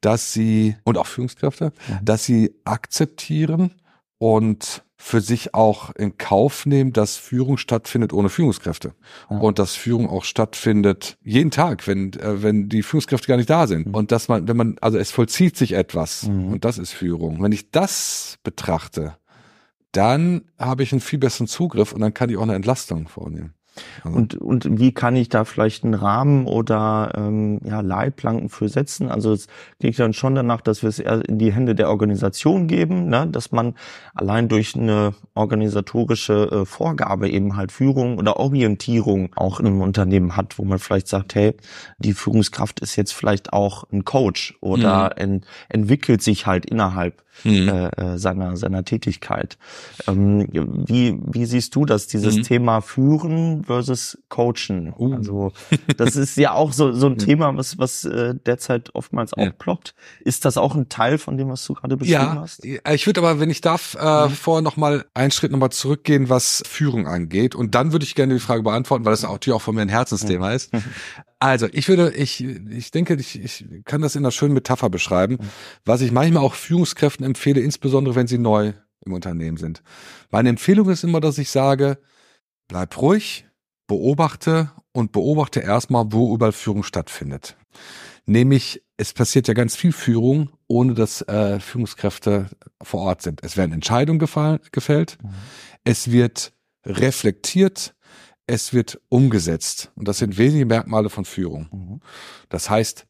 dass 0.00 0.32
sie, 0.32 0.76
und 0.84 0.98
auch 0.98 1.06
Führungskräfte, 1.06 1.72
ja. 1.88 2.00
dass 2.02 2.24
sie 2.24 2.54
akzeptieren 2.64 3.74
und 4.18 4.82
für 5.04 5.20
sich 5.20 5.52
auch 5.52 5.90
in 5.96 6.16
Kauf 6.16 6.64
nehmen, 6.64 6.92
dass 6.92 7.16
Führung 7.16 7.58
stattfindet 7.58 8.12
ohne 8.12 8.28
Führungskräfte. 8.28 8.94
Ja. 9.28 9.38
Und 9.38 9.58
dass 9.58 9.74
Führung 9.74 10.08
auch 10.08 10.22
stattfindet 10.22 11.18
jeden 11.24 11.50
Tag, 11.50 11.88
wenn, 11.88 12.12
äh, 12.12 12.40
wenn 12.42 12.68
die 12.68 12.84
Führungskräfte 12.84 13.26
gar 13.26 13.36
nicht 13.36 13.50
da 13.50 13.66
sind. 13.66 13.88
Mhm. 13.88 13.94
Und 13.94 14.12
dass 14.12 14.28
man, 14.28 14.46
wenn 14.46 14.56
man, 14.56 14.76
also 14.80 14.98
es 14.98 15.10
vollzieht 15.10 15.56
sich 15.56 15.72
etwas 15.72 16.28
mhm. 16.28 16.52
und 16.52 16.64
das 16.64 16.78
ist 16.78 16.92
Führung. 16.92 17.42
Wenn 17.42 17.50
ich 17.50 17.72
das 17.72 18.38
betrachte, 18.44 19.16
dann 19.90 20.42
habe 20.56 20.84
ich 20.84 20.92
einen 20.92 21.00
viel 21.00 21.18
besseren 21.18 21.48
Zugriff 21.48 21.92
und 21.92 22.00
dann 22.00 22.14
kann 22.14 22.30
ich 22.30 22.36
auch 22.36 22.42
eine 22.42 22.54
Entlastung 22.54 23.08
vornehmen. 23.08 23.54
Also. 24.04 24.16
Und, 24.16 24.34
und 24.34 24.78
wie 24.78 24.92
kann 24.92 25.16
ich 25.16 25.28
da 25.28 25.44
vielleicht 25.44 25.84
einen 25.84 25.94
Rahmen 25.94 26.46
oder 26.46 27.12
ähm, 27.16 27.60
ja, 27.64 27.80
Leitplanken 27.80 28.48
für 28.48 28.68
setzen? 28.68 29.10
Also 29.10 29.32
es 29.32 29.48
geht 29.78 29.98
dann 29.98 30.12
schon 30.12 30.34
danach, 30.34 30.60
dass 30.60 30.82
wir 30.82 30.88
es 30.88 30.98
eher 30.98 31.26
in 31.28 31.38
die 31.38 31.52
Hände 31.52 31.74
der 31.74 31.90
Organisation 31.90 32.66
geben, 32.66 33.08
ne? 33.08 33.26
dass 33.26 33.52
man 33.52 33.74
allein 34.14 34.48
durch 34.48 34.76
eine 34.76 35.14
organisatorische 35.34 36.50
äh, 36.50 36.64
Vorgabe 36.66 37.28
eben 37.28 37.56
halt 37.56 37.72
Führung 37.72 38.18
oder 38.18 38.38
Orientierung 38.38 39.30
auch 39.36 39.60
in 39.60 39.66
einem 39.66 39.80
Unternehmen 39.80 40.36
hat, 40.36 40.58
wo 40.58 40.64
man 40.64 40.78
vielleicht 40.78 41.08
sagt, 41.08 41.34
hey, 41.34 41.54
die 41.98 42.12
Führungskraft 42.12 42.80
ist 42.80 42.96
jetzt 42.96 43.12
vielleicht 43.12 43.52
auch 43.52 43.84
ein 43.92 44.04
Coach 44.04 44.54
oder 44.60 45.14
mhm. 45.16 45.22
ent, 45.22 45.46
entwickelt 45.68 46.22
sich 46.22 46.46
halt 46.46 46.66
innerhalb 46.66 47.22
mhm. 47.44 47.68
Äh, 47.68 47.86
äh, 47.88 48.18
seiner 48.18 48.56
seiner 48.56 48.84
Tätigkeit. 48.84 49.58
Ähm, 50.06 50.46
wie 50.52 51.18
wie 51.24 51.44
siehst 51.46 51.74
du 51.74 51.84
das? 51.84 52.06
Dieses 52.06 52.36
mhm. 52.36 52.42
Thema 52.42 52.80
Führen 52.80 53.61
Versus 53.64 54.18
Coachen. 54.28 54.92
Uh. 54.96 55.14
Also 55.14 55.52
das 55.96 56.16
ist 56.16 56.36
ja 56.36 56.52
auch 56.52 56.72
so, 56.72 56.92
so 56.92 57.06
ein 57.06 57.18
Thema, 57.18 57.56
was, 57.56 57.78
was 57.78 58.04
äh, 58.04 58.34
derzeit 58.34 58.94
oftmals 58.94 59.32
ja. 59.36 59.48
aufploppt. 59.48 59.94
Ist 60.20 60.44
das 60.44 60.56
auch 60.56 60.74
ein 60.74 60.88
Teil 60.88 61.18
von 61.18 61.36
dem, 61.36 61.48
was 61.48 61.64
du 61.66 61.74
gerade 61.74 61.96
beschrieben 61.96 62.20
ja, 62.20 62.40
hast? 62.40 62.64
Ja, 62.64 62.92
ich 62.92 63.06
würde 63.06 63.20
aber, 63.20 63.40
wenn 63.40 63.50
ich 63.50 63.60
darf, 63.60 63.96
äh, 64.00 64.28
mhm. 64.28 64.30
vorher 64.30 64.62
nochmal 64.62 65.04
einen 65.14 65.30
Schritt 65.30 65.52
nochmal 65.52 65.70
zurückgehen, 65.70 66.28
was 66.28 66.62
Führung 66.66 67.06
angeht. 67.06 67.54
Und 67.54 67.74
dann 67.74 67.92
würde 67.92 68.04
ich 68.04 68.14
gerne 68.14 68.34
die 68.34 68.40
Frage 68.40 68.62
beantworten, 68.62 69.04
weil 69.04 69.12
das 69.12 69.22
natürlich 69.22 69.56
auch 69.56 69.62
von 69.62 69.74
mir 69.74 69.82
ein 69.82 69.88
Herzensthema 69.88 70.50
mhm. 70.50 70.56
ist. 70.56 70.70
Also, 71.38 71.66
ich 71.72 71.88
würde, 71.88 72.12
ich, 72.12 72.44
ich 72.44 72.92
denke, 72.92 73.14
ich, 73.14 73.42
ich 73.42 73.64
kann 73.84 74.00
das 74.00 74.14
in 74.14 74.22
einer 74.22 74.30
schönen 74.30 74.54
Metapher 74.54 74.90
beschreiben, 74.90 75.38
mhm. 75.40 75.48
was 75.84 76.00
ich 76.00 76.12
manchmal 76.12 76.44
auch 76.44 76.54
Führungskräften 76.54 77.26
empfehle, 77.26 77.60
insbesondere 77.60 78.14
wenn 78.14 78.28
sie 78.28 78.38
neu 78.38 78.74
im 79.04 79.12
Unternehmen 79.12 79.56
sind. 79.56 79.82
Meine 80.30 80.48
Empfehlung 80.48 80.88
ist 80.88 81.04
immer, 81.04 81.20
dass 81.20 81.38
ich 81.38 81.50
sage, 81.50 81.98
bleib 82.68 83.00
ruhig, 83.00 83.44
beobachte 83.92 84.70
und 84.92 85.12
beobachte 85.12 85.60
erstmal, 85.60 86.06
wo 86.12 86.34
überall 86.34 86.52
Führung 86.52 86.82
stattfindet. 86.82 87.56
Nämlich, 88.24 88.82
es 88.96 89.12
passiert 89.12 89.48
ja 89.48 89.54
ganz 89.54 89.76
viel 89.76 89.92
Führung, 89.92 90.48
ohne 90.66 90.94
dass 90.94 91.20
äh, 91.22 91.60
Führungskräfte 91.60 92.46
vor 92.82 93.02
Ort 93.02 93.20
sind. 93.20 93.40
Es 93.44 93.58
werden 93.58 93.72
Entscheidungen 93.72 94.18
gefallen, 94.18 94.60
gefällt, 94.70 95.18
mhm. 95.22 95.30
es 95.84 96.10
wird 96.10 96.54
reflektiert, 96.86 97.94
es 98.46 98.72
wird 98.72 98.98
umgesetzt. 99.10 99.92
Und 99.94 100.08
das 100.08 100.18
sind 100.18 100.38
wesentliche 100.38 100.66
Merkmale 100.66 101.10
von 101.10 101.26
Führung. 101.26 101.68
Mhm. 101.70 102.00
Das 102.48 102.70
heißt, 102.70 103.06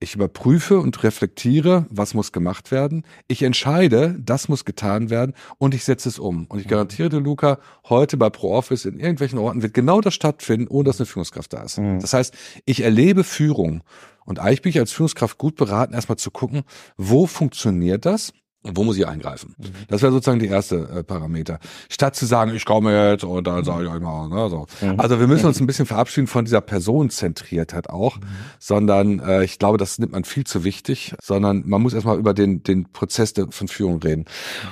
ich 0.00 0.14
überprüfe 0.14 0.80
und 0.80 1.02
reflektiere, 1.02 1.86
was 1.90 2.14
muss 2.14 2.32
gemacht 2.32 2.70
werden. 2.70 3.04
Ich 3.28 3.42
entscheide, 3.42 4.16
das 4.18 4.48
muss 4.48 4.64
getan 4.64 5.10
werden 5.10 5.34
und 5.58 5.74
ich 5.74 5.84
setze 5.84 6.08
es 6.08 6.18
um. 6.18 6.46
Und 6.46 6.58
ich 6.58 6.64
mhm. 6.64 6.70
garantiere 6.70 7.10
dir, 7.10 7.20
Luca, 7.20 7.58
heute 7.88 8.16
bei 8.16 8.30
ProOffice 8.30 8.86
in 8.86 8.98
irgendwelchen 8.98 9.38
Orten 9.38 9.62
wird 9.62 9.74
genau 9.74 10.00
das 10.00 10.14
stattfinden, 10.14 10.68
ohne 10.68 10.84
dass 10.84 10.98
eine 10.98 11.06
Führungskraft 11.06 11.52
da 11.52 11.62
ist. 11.62 11.78
Mhm. 11.78 12.00
Das 12.00 12.14
heißt, 12.14 12.34
ich 12.64 12.82
erlebe 12.82 13.24
Führung. 13.24 13.82
Und 14.24 14.38
eigentlich 14.38 14.62
bin 14.62 14.70
ich 14.70 14.78
als 14.78 14.92
Führungskraft 14.92 15.36
gut 15.36 15.56
beraten, 15.56 15.92
erstmal 15.92 16.18
zu 16.18 16.30
gucken, 16.30 16.62
wo 16.96 17.26
funktioniert 17.26 18.06
das? 18.06 18.32
Wo 18.62 18.84
muss 18.84 18.98
ich 18.98 19.06
eingreifen? 19.06 19.54
Mhm. 19.56 19.64
Das 19.88 20.02
wäre 20.02 20.12
sozusagen 20.12 20.38
die 20.38 20.48
erste 20.48 20.76
äh, 20.76 21.02
Parameter. 21.02 21.58
Statt 21.88 22.14
zu 22.14 22.26
sagen, 22.26 22.54
ich 22.54 22.66
komme 22.66 23.10
jetzt 23.10 23.24
und 23.24 23.46
dann 23.46 23.64
sage 23.64 23.84
ich 23.84 23.90
euch 23.90 24.00
mal. 24.00 24.28
Ne, 24.28 24.50
so. 24.50 24.66
Mhm. 24.82 25.00
Also 25.00 25.18
wir 25.18 25.26
müssen 25.26 25.46
uns 25.46 25.60
ein 25.60 25.66
bisschen 25.66 25.86
verabschieden 25.86 26.26
von 26.26 26.44
dieser 26.44 26.60
Personenzentriertheit 26.60 27.88
auch, 27.88 28.16
mhm. 28.16 28.22
sondern 28.58 29.20
äh, 29.20 29.44
ich 29.44 29.58
glaube, 29.58 29.78
das 29.78 29.98
nimmt 29.98 30.12
man 30.12 30.24
viel 30.24 30.44
zu 30.44 30.62
wichtig, 30.62 31.14
sondern 31.22 31.62
man 31.66 31.80
muss 31.80 31.94
erstmal 31.94 32.18
über 32.18 32.34
den, 32.34 32.62
den 32.62 32.92
Prozess 32.92 33.32
der, 33.32 33.46
von 33.50 33.66
Führung 33.66 34.02
reden. 34.02 34.26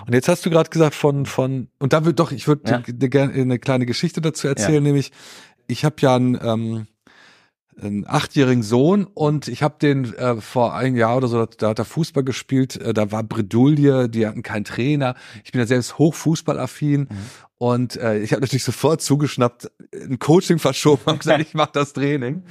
Und 0.06 0.12
jetzt 0.12 0.28
hast 0.28 0.44
du 0.44 0.50
gerade 0.50 0.68
gesagt 0.68 0.94
von, 0.94 1.24
von, 1.24 1.68
und 1.78 1.94
da 1.94 2.04
wird 2.04 2.20
doch, 2.20 2.30
ich 2.30 2.46
würde 2.46 2.70
ja. 2.70 2.82
gerne 3.08 3.32
eine 3.32 3.58
kleine 3.58 3.86
Geschichte 3.86 4.20
dazu 4.20 4.48
erzählen, 4.48 4.74
ja. 4.74 4.80
nämlich 4.80 5.12
ich 5.66 5.84
habe 5.84 5.96
ja 6.00 6.16
ein, 6.16 6.38
ähm, 6.42 6.86
einen 7.80 8.06
achtjährigen 8.06 8.62
Sohn 8.62 9.04
und 9.04 9.48
ich 9.48 9.62
habe 9.62 9.76
den 9.80 10.14
äh, 10.14 10.40
vor 10.40 10.74
einem 10.74 10.96
Jahr 10.96 11.16
oder 11.16 11.28
so, 11.28 11.46
da 11.46 11.68
hat 11.68 11.78
er 11.78 11.84
Fußball 11.84 12.24
gespielt, 12.24 12.76
äh, 12.76 12.92
da 12.92 13.12
war 13.12 13.22
Bredouille, 13.22 14.08
die 14.08 14.26
hatten 14.26 14.42
keinen 14.42 14.64
Trainer. 14.64 15.14
Ich 15.44 15.52
bin 15.52 15.60
ja 15.60 15.66
selbst 15.66 15.98
hochfußballaffin 15.98 17.00
mhm. 17.00 17.08
und 17.58 17.96
äh, 17.96 18.18
ich 18.18 18.32
habe 18.32 18.40
natürlich 18.40 18.64
sofort 18.64 19.00
zugeschnappt, 19.02 19.70
ein 19.92 20.18
Coaching 20.18 20.58
verschoben 20.58 21.02
und 21.06 21.20
gesagt, 21.20 21.40
ich 21.46 21.54
mache 21.54 21.70
das 21.72 21.92
Training. 21.92 22.42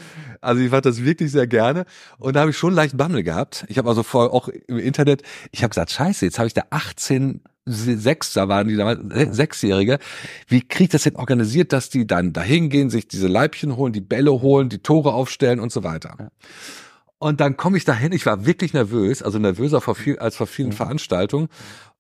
Also 0.42 0.62
ich 0.62 0.70
fand 0.70 0.86
das 0.86 1.04
wirklich 1.04 1.32
sehr 1.32 1.48
gerne 1.48 1.86
und 2.18 2.36
da 2.36 2.42
habe 2.42 2.52
ich 2.52 2.58
schon 2.58 2.74
leicht 2.74 2.98
Bammel 2.98 3.24
gehabt. 3.24 3.66
Ich 3.68 3.78
habe 3.78 3.90
also 3.90 4.04
vor 4.04 4.34
auch 4.34 4.48
im 4.48 4.78
Internet, 4.78 5.24
ich 5.52 5.64
habe 5.64 5.70
gesagt, 5.70 5.92
scheiße, 5.92 6.26
jetzt 6.26 6.40
habe 6.40 6.48
ich 6.48 6.54
da 6.54 6.64
18 6.70 7.42
Sechser 7.68 8.48
waren 8.48 8.68
die 8.68 8.76
damals, 8.76 9.00
Sechsjährige. 9.36 10.00
Wie 10.48 10.62
kriegt 10.62 10.94
das 10.94 11.04
denn 11.04 11.16
organisiert, 11.16 11.74
dass 11.74 11.90
die 11.90 12.08
dann 12.08 12.34
dahin 12.34 12.70
gehen, 12.70 12.90
sich 12.90 13.08
diese 13.08 13.28
Leibchen 13.28 13.76
holen, 13.76 13.94
die 13.94 14.02
Bälle 14.02 14.32
holen, 14.32 14.70
die 14.70 14.80
Tore 14.80 15.14
aufstellen 15.14 15.60
und 15.60 15.72
so 15.72 15.84
weiter? 15.84 16.32
Und 17.20 17.42
dann 17.42 17.58
komme 17.58 17.78
ich 17.78 17.86
dahin, 17.86 18.12
ich 18.12 18.26
war 18.26 18.46
wirklich 18.46 18.74
nervös, 18.74 19.24
also 19.24 19.40
nervöser 19.40 19.82
vor 19.82 19.96
viel, 19.96 20.20
als 20.20 20.36
vor 20.36 20.48
vielen 20.48 20.70
mhm. 20.70 20.74
Veranstaltungen. 20.74 21.48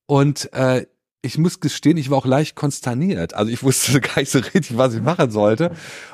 Und 0.05 0.51
äh, 0.53 0.85
ich 1.21 1.37
muss 1.37 1.59
gestehen, 1.59 1.97
ich 1.97 2.09
war 2.09 2.17
auch 2.17 2.25
leicht 2.25 2.55
konsterniert. 2.55 3.33
Also 3.33 3.51
ich 3.51 3.63
wusste 3.63 3.99
gar 4.01 4.19
nicht 4.19 4.31
so 4.31 4.39
richtig, 4.39 4.77
was 4.77 4.93
ich 4.93 5.01
machen 5.01 5.31
sollte. 5.31 5.71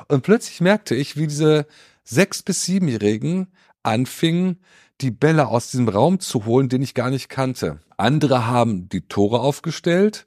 Und 0.08 0.22
plötzlich 0.22 0.60
merkte 0.60 0.94
ich, 0.94 1.16
wie 1.16 1.26
diese 1.26 1.66
sechs 2.02 2.42
bis 2.42 2.64
siebenjährigen 2.64 3.48
anfingen, 3.82 4.60
die 5.00 5.10
Bälle 5.10 5.48
aus 5.48 5.70
diesem 5.70 5.88
Raum 5.88 6.20
zu 6.20 6.44
holen, 6.46 6.68
den 6.68 6.82
ich 6.82 6.94
gar 6.94 7.10
nicht 7.10 7.28
kannte. 7.28 7.80
Andere 7.96 8.46
haben 8.46 8.88
die 8.88 9.02
Tore 9.02 9.40
aufgestellt. 9.40 10.26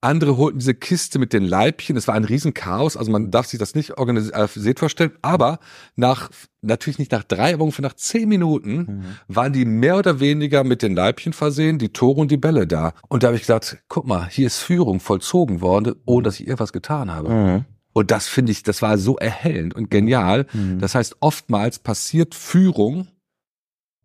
Andere 0.00 0.36
holten 0.36 0.60
diese 0.60 0.74
Kiste 0.74 1.18
mit 1.18 1.32
den 1.32 1.42
Leibchen. 1.42 1.96
Es 1.96 2.06
war 2.06 2.14
ein 2.14 2.24
Riesenchaos. 2.24 2.96
Also 2.96 3.10
man 3.10 3.32
darf 3.32 3.46
sich 3.46 3.58
das 3.58 3.74
nicht 3.74 3.98
organisiert 3.98 4.78
vorstellen. 4.78 5.10
Aber 5.22 5.58
nach, 5.96 6.30
natürlich 6.62 7.00
nicht 7.00 7.10
nach 7.10 7.24
drei, 7.24 7.54
aber 7.54 7.64
ungefähr 7.64 7.82
nach 7.82 7.94
zehn 7.94 8.28
Minuten 8.28 8.76
mhm. 8.76 9.04
waren 9.26 9.52
die 9.52 9.64
mehr 9.64 9.96
oder 9.96 10.20
weniger 10.20 10.62
mit 10.62 10.82
den 10.82 10.94
Leibchen 10.94 11.32
versehen, 11.32 11.78
die 11.78 11.88
Tore 11.92 12.20
und 12.20 12.30
die 12.30 12.36
Bälle 12.36 12.68
da. 12.68 12.92
Und 13.08 13.24
da 13.24 13.28
habe 13.28 13.36
ich 13.36 13.42
gesagt, 13.42 13.78
guck 13.88 14.06
mal, 14.06 14.28
hier 14.28 14.46
ist 14.46 14.60
Führung 14.60 15.00
vollzogen 15.00 15.60
worden, 15.60 15.96
ohne 16.06 16.22
dass 16.22 16.38
ich 16.38 16.46
irgendwas 16.46 16.72
getan 16.72 17.10
habe. 17.12 17.30
Mhm. 17.30 17.64
Und 17.92 18.12
das 18.12 18.28
finde 18.28 18.52
ich, 18.52 18.62
das 18.62 18.80
war 18.82 18.98
so 18.98 19.16
erhellend 19.16 19.74
und 19.74 19.90
genial. 19.90 20.46
Mhm. 20.52 20.78
Das 20.78 20.94
heißt, 20.94 21.16
oftmals 21.18 21.80
passiert 21.80 22.36
Führung, 22.36 23.08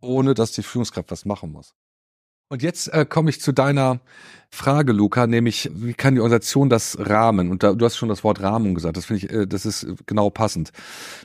ohne 0.01 0.33
dass 0.33 0.53
die 0.53 0.63
Führungskraft 0.63 1.11
was 1.11 1.25
machen 1.25 1.51
muss. 1.51 1.75
Und 2.49 2.61
jetzt 2.61 2.87
äh, 2.93 3.05
komme 3.05 3.29
ich 3.29 3.41
zu 3.41 3.51
deiner 3.51 3.99
Frage, 4.51 4.93
Luca, 4.93 5.25
nämlich 5.25 5.71
wie 5.73 5.93
kann 5.93 6.13
die 6.13 6.21
Organisation 6.21 6.69
das 6.69 6.97
rahmen? 6.99 7.49
Und 7.49 7.63
da, 7.63 7.73
du 7.73 7.83
hast 7.85 7.97
schon 7.97 8.09
das 8.09 8.23
Wort 8.23 8.41
Rahmen 8.41 8.75
gesagt. 8.75 8.97
Das 8.97 9.05
finde 9.05 9.25
ich, 9.25 9.31
äh, 9.31 9.47
das 9.47 9.65
ist 9.65 9.87
genau 10.05 10.29
passend. 10.29 10.71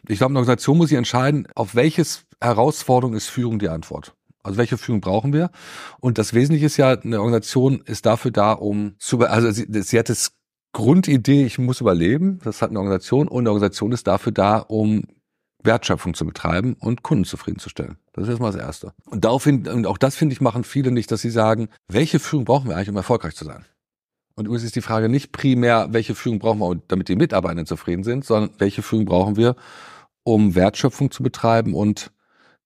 Ich 0.09 0.19
glaube, 0.19 0.33
eine 0.33 0.39
Organisation 0.39 0.79
muss 0.79 0.89
sich 0.89 0.99
entscheiden, 0.99 1.47
auf 1.55 1.75
welches 1.75 2.25
Herausforderung 2.41 3.15
ist 3.15 3.29
Führung 3.29 3.59
die 3.59 3.69
Antwort. 3.69 4.15
Also 4.43 4.57
welche 4.57 4.79
Führung 4.79 5.03
brauchen 5.03 5.33
wir? 5.33 5.51
Und 6.01 6.17
das 6.17 6.33
Wesentliche 6.33 6.67
ist 6.67 6.79
ja, 6.79 6.93
eine 6.93 7.19
Organisation 7.19 7.83
ist 7.85 8.07
dafür 8.07 8.31
da, 8.31 8.53
um 8.53 8.95
zu, 8.99 9.21
also 9.21 9.51
sie, 9.51 9.67
sie 9.83 9.99
hat 9.99 10.09
das 10.09 10.33
Grundidee, 10.73 11.45
ich 11.45 11.59
muss 11.59 11.81
überleben. 11.81 12.39
Das 12.45 12.63
hat 12.63 12.71
eine 12.71 12.79
Organisation 12.79 13.29
und 13.29 13.41
eine 13.41 13.51
Organisation 13.51 13.93
ist 13.93 14.07
dafür 14.07 14.33
da, 14.33 14.59
um 14.59 15.05
Wertschöpfung 15.63 16.15
zu 16.15 16.25
betreiben 16.25 16.77
und 16.79 17.03
Kunden 17.03 17.25
zufriedenzustellen. 17.25 17.99
Das 18.13 18.25
ist 18.25 18.31
erstmal 18.31 18.53
das 18.53 18.61
Erste. 18.61 18.93
Und 19.07 19.25
daraufhin, 19.25 19.67
und 19.67 19.87
auch 19.87 19.99
das 19.99 20.15
finde 20.15 20.33
ich, 20.33 20.41
machen 20.41 20.65
viele 20.65 20.91
nicht, 20.91 21.11
dass 21.11 21.21
sie 21.21 21.31
sagen, 21.31 21.69
welche 21.89 22.19
Führung 22.19 22.45
brauchen 22.45 22.69
wir 22.69 22.77
eigentlich, 22.77 22.91
um 22.91 22.97
erfolgreich 22.97 23.35
zu 23.35 23.45
sein? 23.45 23.65
Und 24.35 24.47
übrigens 24.47 24.65
ist 24.65 24.77
die 24.77 24.83
Frage 24.83 25.09
nicht 25.09 25.33
primär, 25.33 25.89
welche 25.91 26.15
Führung 26.15 26.39
brauchen 26.39 26.61
wir, 26.61 26.81
damit 26.87 27.09
die 27.09 27.17
Mitarbeiter 27.17 27.65
zufrieden 27.65 28.05
sind, 28.05 28.25
sondern 28.25 28.55
welche 28.59 28.83
Führung 28.83 29.05
brauchen 29.05 29.37
wir, 29.37 29.57
um 30.23 30.55
Wertschöpfung 30.55 31.11
zu 31.11 31.25
betreiben 31.25 31.75
und 31.75 32.13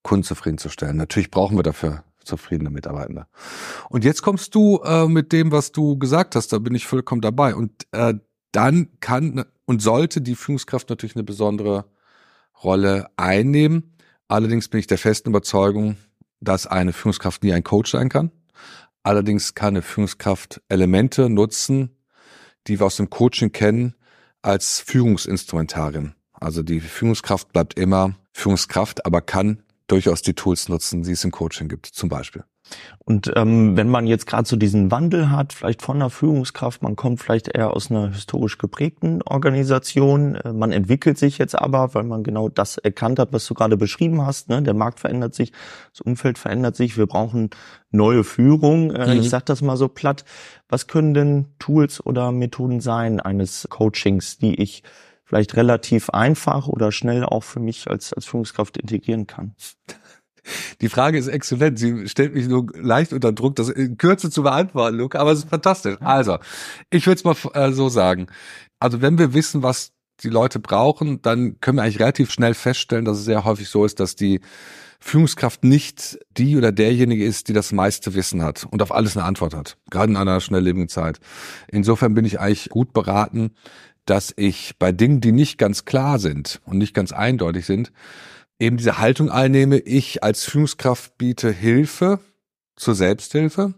Kunden 0.02 0.24
zufriedenzustellen. 0.24 0.96
Natürlich 0.96 1.30
brauchen 1.30 1.56
wir 1.56 1.62
dafür 1.62 2.04
zufriedene 2.24 2.70
Mitarbeiter. 2.70 3.26
Und 3.88 4.04
jetzt 4.04 4.22
kommst 4.22 4.54
du 4.54 4.80
äh, 4.84 5.06
mit 5.08 5.32
dem, 5.32 5.50
was 5.50 5.72
du 5.72 5.98
gesagt 5.98 6.36
hast, 6.36 6.52
da 6.52 6.58
bin 6.58 6.74
ich 6.74 6.86
vollkommen 6.86 7.22
dabei. 7.22 7.54
Und 7.54 7.72
äh, 7.92 8.14
dann 8.52 8.88
kann 9.00 9.44
und 9.64 9.80
sollte 9.80 10.20
die 10.20 10.34
Führungskraft 10.34 10.90
natürlich 10.90 11.16
eine 11.16 11.24
besondere 11.24 11.86
Rolle 12.64 13.08
einnehmen. 13.16 13.94
Allerdings 14.28 14.68
bin 14.68 14.80
ich 14.80 14.86
der 14.86 14.98
festen 14.98 15.30
Überzeugung, 15.30 15.96
dass 16.40 16.66
eine 16.66 16.92
Führungskraft 16.92 17.42
nie 17.42 17.52
ein 17.52 17.64
Coach 17.64 17.90
sein 17.90 18.08
kann. 18.08 18.30
Allerdings 19.02 19.54
kann 19.54 19.74
eine 19.74 19.82
Führungskraft 19.82 20.62
Elemente 20.68 21.28
nutzen, 21.28 21.96
die 22.66 22.78
wir 22.78 22.86
aus 22.86 22.96
dem 22.96 23.10
Coaching 23.10 23.52
kennen, 23.52 23.94
als 24.42 24.80
Führungsinstrumentarien. 24.80 26.14
Also 26.32 26.62
die 26.62 26.80
Führungskraft 26.80 27.52
bleibt 27.52 27.78
immer 27.78 28.16
Führungskraft, 28.32 29.06
aber 29.06 29.20
kann 29.20 29.62
durchaus 29.86 30.22
die 30.22 30.34
Tools 30.34 30.68
nutzen, 30.68 31.02
die 31.02 31.12
es 31.12 31.24
im 31.24 31.30
Coaching 31.30 31.68
gibt, 31.68 31.86
zum 31.86 32.08
Beispiel. 32.08 32.44
Und 33.04 33.32
ähm, 33.34 33.76
wenn 33.76 33.88
man 33.88 34.06
jetzt 34.06 34.26
gerade 34.26 34.46
so 34.48 34.56
diesen 34.56 34.90
Wandel 34.92 35.30
hat, 35.30 35.52
vielleicht 35.52 35.82
von 35.82 35.96
einer 35.96 36.10
Führungskraft, 36.10 36.82
man 36.82 36.94
kommt 36.94 37.20
vielleicht 37.20 37.48
eher 37.48 37.74
aus 37.74 37.90
einer 37.90 38.12
historisch 38.12 38.58
geprägten 38.58 39.22
Organisation, 39.22 40.36
äh, 40.36 40.52
man 40.52 40.70
entwickelt 40.70 41.18
sich 41.18 41.38
jetzt 41.38 41.58
aber, 41.58 41.94
weil 41.94 42.04
man 42.04 42.22
genau 42.22 42.48
das 42.48 42.78
erkannt 42.78 43.18
hat, 43.18 43.32
was 43.32 43.46
du 43.46 43.54
gerade 43.54 43.76
beschrieben 43.76 44.24
hast. 44.24 44.48
Ne? 44.48 44.62
Der 44.62 44.74
Markt 44.74 45.00
verändert 45.00 45.34
sich, 45.34 45.52
das 45.90 46.00
Umfeld 46.00 46.38
verändert 46.38 46.76
sich, 46.76 46.96
wir 46.96 47.06
brauchen 47.06 47.50
neue 47.90 48.22
Führung. 48.22 48.92
Äh, 48.92 49.14
mhm. 49.14 49.20
Ich 49.20 49.30
sage 49.30 49.44
das 49.46 49.62
mal 49.62 49.76
so 49.76 49.88
platt. 49.88 50.24
Was 50.68 50.86
können 50.86 51.12
denn 51.12 51.46
Tools 51.58 52.04
oder 52.04 52.30
Methoden 52.30 52.80
sein 52.80 53.20
eines 53.20 53.66
Coachings, 53.68 54.38
die 54.38 54.54
ich 54.60 54.84
vielleicht 55.24 55.56
relativ 55.56 56.10
einfach 56.10 56.68
oder 56.68 56.92
schnell 56.92 57.24
auch 57.24 57.42
für 57.42 57.58
mich 57.58 57.90
als, 57.90 58.12
als 58.12 58.26
Führungskraft 58.26 58.76
integrieren 58.76 59.26
kann? 59.26 59.54
Die 60.80 60.88
Frage 60.88 61.18
ist 61.18 61.28
exzellent. 61.28 61.78
Sie 61.78 62.08
stellt 62.08 62.34
mich 62.34 62.48
nur 62.48 62.66
leicht 62.74 63.12
unter 63.12 63.32
Druck, 63.32 63.56
das 63.56 63.68
in 63.68 63.96
Kürze 63.96 64.30
zu 64.30 64.42
beantworten, 64.42 64.96
Luke, 64.96 65.18
aber 65.18 65.32
es 65.32 65.40
ist 65.40 65.48
fantastisch. 65.48 65.96
Also, 66.00 66.38
ich 66.90 67.06
würde 67.06 67.18
es 67.18 67.24
mal 67.24 67.36
äh, 67.54 67.72
so 67.72 67.88
sagen. 67.88 68.26
Also, 68.80 69.00
wenn 69.00 69.18
wir 69.18 69.34
wissen, 69.34 69.62
was 69.62 69.92
die 70.22 70.28
Leute 70.28 70.58
brauchen, 70.58 71.22
dann 71.22 71.60
können 71.60 71.78
wir 71.78 71.82
eigentlich 71.82 72.00
relativ 72.00 72.30
schnell 72.30 72.54
feststellen, 72.54 73.04
dass 73.04 73.18
es 73.18 73.24
sehr 73.24 73.44
häufig 73.44 73.68
so 73.68 73.84
ist, 73.84 74.00
dass 74.00 74.16
die 74.16 74.40
Führungskraft 75.00 75.64
nicht 75.64 76.18
die 76.36 76.56
oder 76.56 76.70
derjenige 76.70 77.24
ist, 77.24 77.48
die 77.48 77.52
das 77.52 77.72
meiste 77.72 78.14
Wissen 78.14 78.42
hat 78.42 78.66
und 78.70 78.82
auf 78.82 78.92
alles 78.92 79.16
eine 79.16 79.26
Antwort 79.26 79.52
hat, 79.52 79.76
gerade 79.90 80.12
in 80.12 80.16
einer 80.16 80.40
schnelllebigen 80.40 80.88
Zeit. 80.88 81.18
Insofern 81.68 82.14
bin 82.14 82.24
ich 82.24 82.38
eigentlich 82.38 82.68
gut 82.68 82.92
beraten, 82.92 83.50
dass 84.06 84.32
ich 84.36 84.74
bei 84.78 84.92
Dingen, 84.92 85.20
die 85.20 85.32
nicht 85.32 85.58
ganz 85.58 85.84
klar 85.84 86.20
sind 86.20 86.60
und 86.64 86.78
nicht 86.78 86.94
ganz 86.94 87.12
eindeutig 87.12 87.66
sind, 87.66 87.92
eben 88.62 88.76
diese 88.76 88.98
Haltung 88.98 89.28
einnehme, 89.28 89.78
ich 89.78 90.22
als 90.22 90.44
Führungskraft 90.44 91.18
biete 91.18 91.50
Hilfe 91.50 92.20
zur 92.76 92.94
Selbsthilfe 92.94 93.74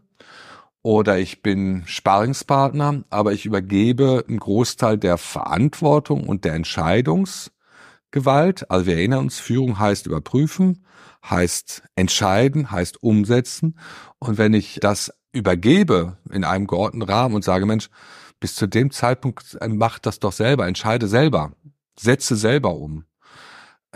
oder 0.82 1.18
ich 1.18 1.42
bin 1.42 1.84
Sparingspartner, 1.86 3.04
aber 3.08 3.32
ich 3.32 3.46
übergebe 3.46 4.22
einen 4.28 4.38
Großteil 4.38 4.98
der 4.98 5.16
Verantwortung 5.16 6.28
und 6.28 6.44
der 6.44 6.52
Entscheidungsgewalt. 6.52 8.70
Also 8.70 8.84
wir 8.84 8.96
erinnern 8.96 9.20
uns, 9.20 9.40
Führung 9.40 9.78
heißt 9.78 10.06
überprüfen, 10.06 10.84
heißt 11.24 11.84
entscheiden, 11.96 12.70
heißt 12.70 13.02
umsetzen. 13.02 13.78
Und 14.18 14.36
wenn 14.36 14.52
ich 14.52 14.80
das 14.80 15.14
übergebe 15.32 16.18
in 16.30 16.44
einem 16.44 16.66
geordneten 16.66 17.10
Rahmen 17.10 17.34
und 17.34 17.42
sage, 17.42 17.64
Mensch, 17.64 17.88
bis 18.38 18.54
zu 18.54 18.66
dem 18.66 18.90
Zeitpunkt 18.90 19.56
äh, 19.62 19.68
mach 19.68 19.98
das 19.98 20.20
doch 20.20 20.32
selber, 20.32 20.68
entscheide 20.68 21.08
selber, 21.08 21.52
setze 21.98 22.36
selber 22.36 22.74
um. 22.74 23.06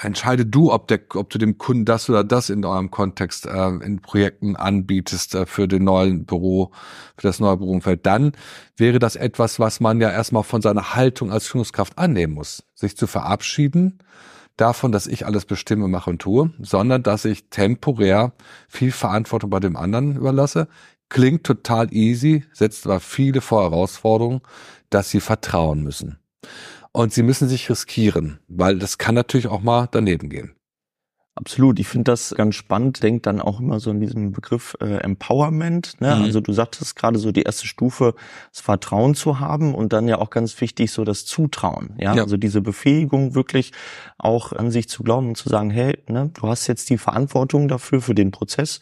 Entscheide 0.00 0.46
du, 0.46 0.72
ob, 0.72 0.88
der, 0.88 1.00
ob 1.14 1.30
du 1.30 1.38
dem 1.38 1.58
Kunden 1.58 1.84
das 1.84 2.08
oder 2.08 2.24
das 2.24 2.50
in 2.50 2.64
eurem 2.64 2.90
Kontext 2.90 3.46
äh, 3.46 3.68
in 3.68 4.00
Projekten 4.00 4.56
anbietest 4.56 5.34
äh, 5.34 5.46
für 5.46 5.68
den 5.68 5.84
neuen 5.84 6.24
Büro, 6.24 6.70
für 7.16 7.26
das 7.26 7.40
neue 7.40 7.56
Büroumfeld. 7.56 8.06
Dann 8.06 8.32
wäre 8.76 8.98
das 8.98 9.16
etwas, 9.16 9.58
was 9.58 9.80
man 9.80 10.00
ja 10.00 10.10
erstmal 10.10 10.44
von 10.44 10.62
seiner 10.62 10.94
Haltung 10.94 11.32
als 11.32 11.46
Führungskraft 11.46 11.98
annehmen 11.98 12.34
muss, 12.34 12.64
sich 12.74 12.96
zu 12.96 13.06
verabschieden 13.06 13.98
davon, 14.56 14.90
dass 14.90 15.06
ich 15.06 15.24
alles 15.24 15.44
bestimme, 15.44 15.86
mache 15.86 16.10
und 16.10 16.20
tue, 16.20 16.50
sondern 16.58 17.04
dass 17.04 17.24
ich 17.24 17.48
temporär 17.48 18.32
viel 18.68 18.90
Verantwortung 18.90 19.50
bei 19.50 19.60
dem 19.60 19.76
anderen 19.76 20.16
überlasse, 20.16 20.66
Klingt 21.08 21.44
total 21.44 21.92
easy, 21.92 22.44
setzt 22.52 22.86
aber 22.86 23.00
viele 23.00 23.40
vor 23.40 23.62
Herausforderungen, 23.62 24.42
dass 24.90 25.10
sie 25.10 25.20
vertrauen 25.20 25.82
müssen. 25.82 26.18
Und 26.98 27.12
sie 27.12 27.22
müssen 27.22 27.48
sich 27.48 27.70
riskieren, 27.70 28.40
weil 28.48 28.76
das 28.76 28.98
kann 28.98 29.14
natürlich 29.14 29.46
auch 29.46 29.62
mal 29.62 29.86
daneben 29.88 30.28
gehen. 30.28 30.56
Absolut, 31.36 31.78
ich 31.78 31.86
finde 31.86 32.10
das 32.10 32.34
ganz 32.36 32.56
spannend. 32.56 33.04
Denkt 33.04 33.26
dann 33.26 33.40
auch 33.40 33.60
immer 33.60 33.78
so 33.78 33.92
in 33.92 34.00
diesem 34.00 34.32
Begriff 34.32 34.76
äh, 34.80 34.96
Empowerment. 34.96 36.00
Ne? 36.00 36.16
Mhm. 36.16 36.22
Also 36.24 36.40
du 36.40 36.52
sagtest 36.52 36.96
gerade 36.96 37.20
so 37.20 37.30
die 37.30 37.42
erste 37.42 37.68
Stufe, 37.68 38.16
das 38.50 38.62
Vertrauen 38.62 39.14
zu 39.14 39.38
haben 39.38 39.76
und 39.76 39.92
dann 39.92 40.08
ja 40.08 40.18
auch 40.18 40.30
ganz 40.30 40.60
wichtig 40.60 40.90
so 40.90 41.04
das 41.04 41.24
Zutrauen. 41.24 41.94
Ja, 41.98 42.16
ja. 42.16 42.22
also 42.24 42.36
diese 42.36 42.62
Befähigung 42.62 43.36
wirklich 43.36 43.70
auch 44.18 44.52
an 44.52 44.72
sich 44.72 44.88
zu 44.88 45.04
glauben 45.04 45.28
und 45.28 45.36
zu 45.36 45.48
sagen, 45.48 45.70
hey, 45.70 46.02
ne, 46.08 46.32
du 46.34 46.48
hast 46.48 46.66
jetzt 46.66 46.90
die 46.90 46.98
Verantwortung 46.98 47.68
dafür 47.68 48.00
für 48.00 48.16
den 48.16 48.32
Prozess 48.32 48.80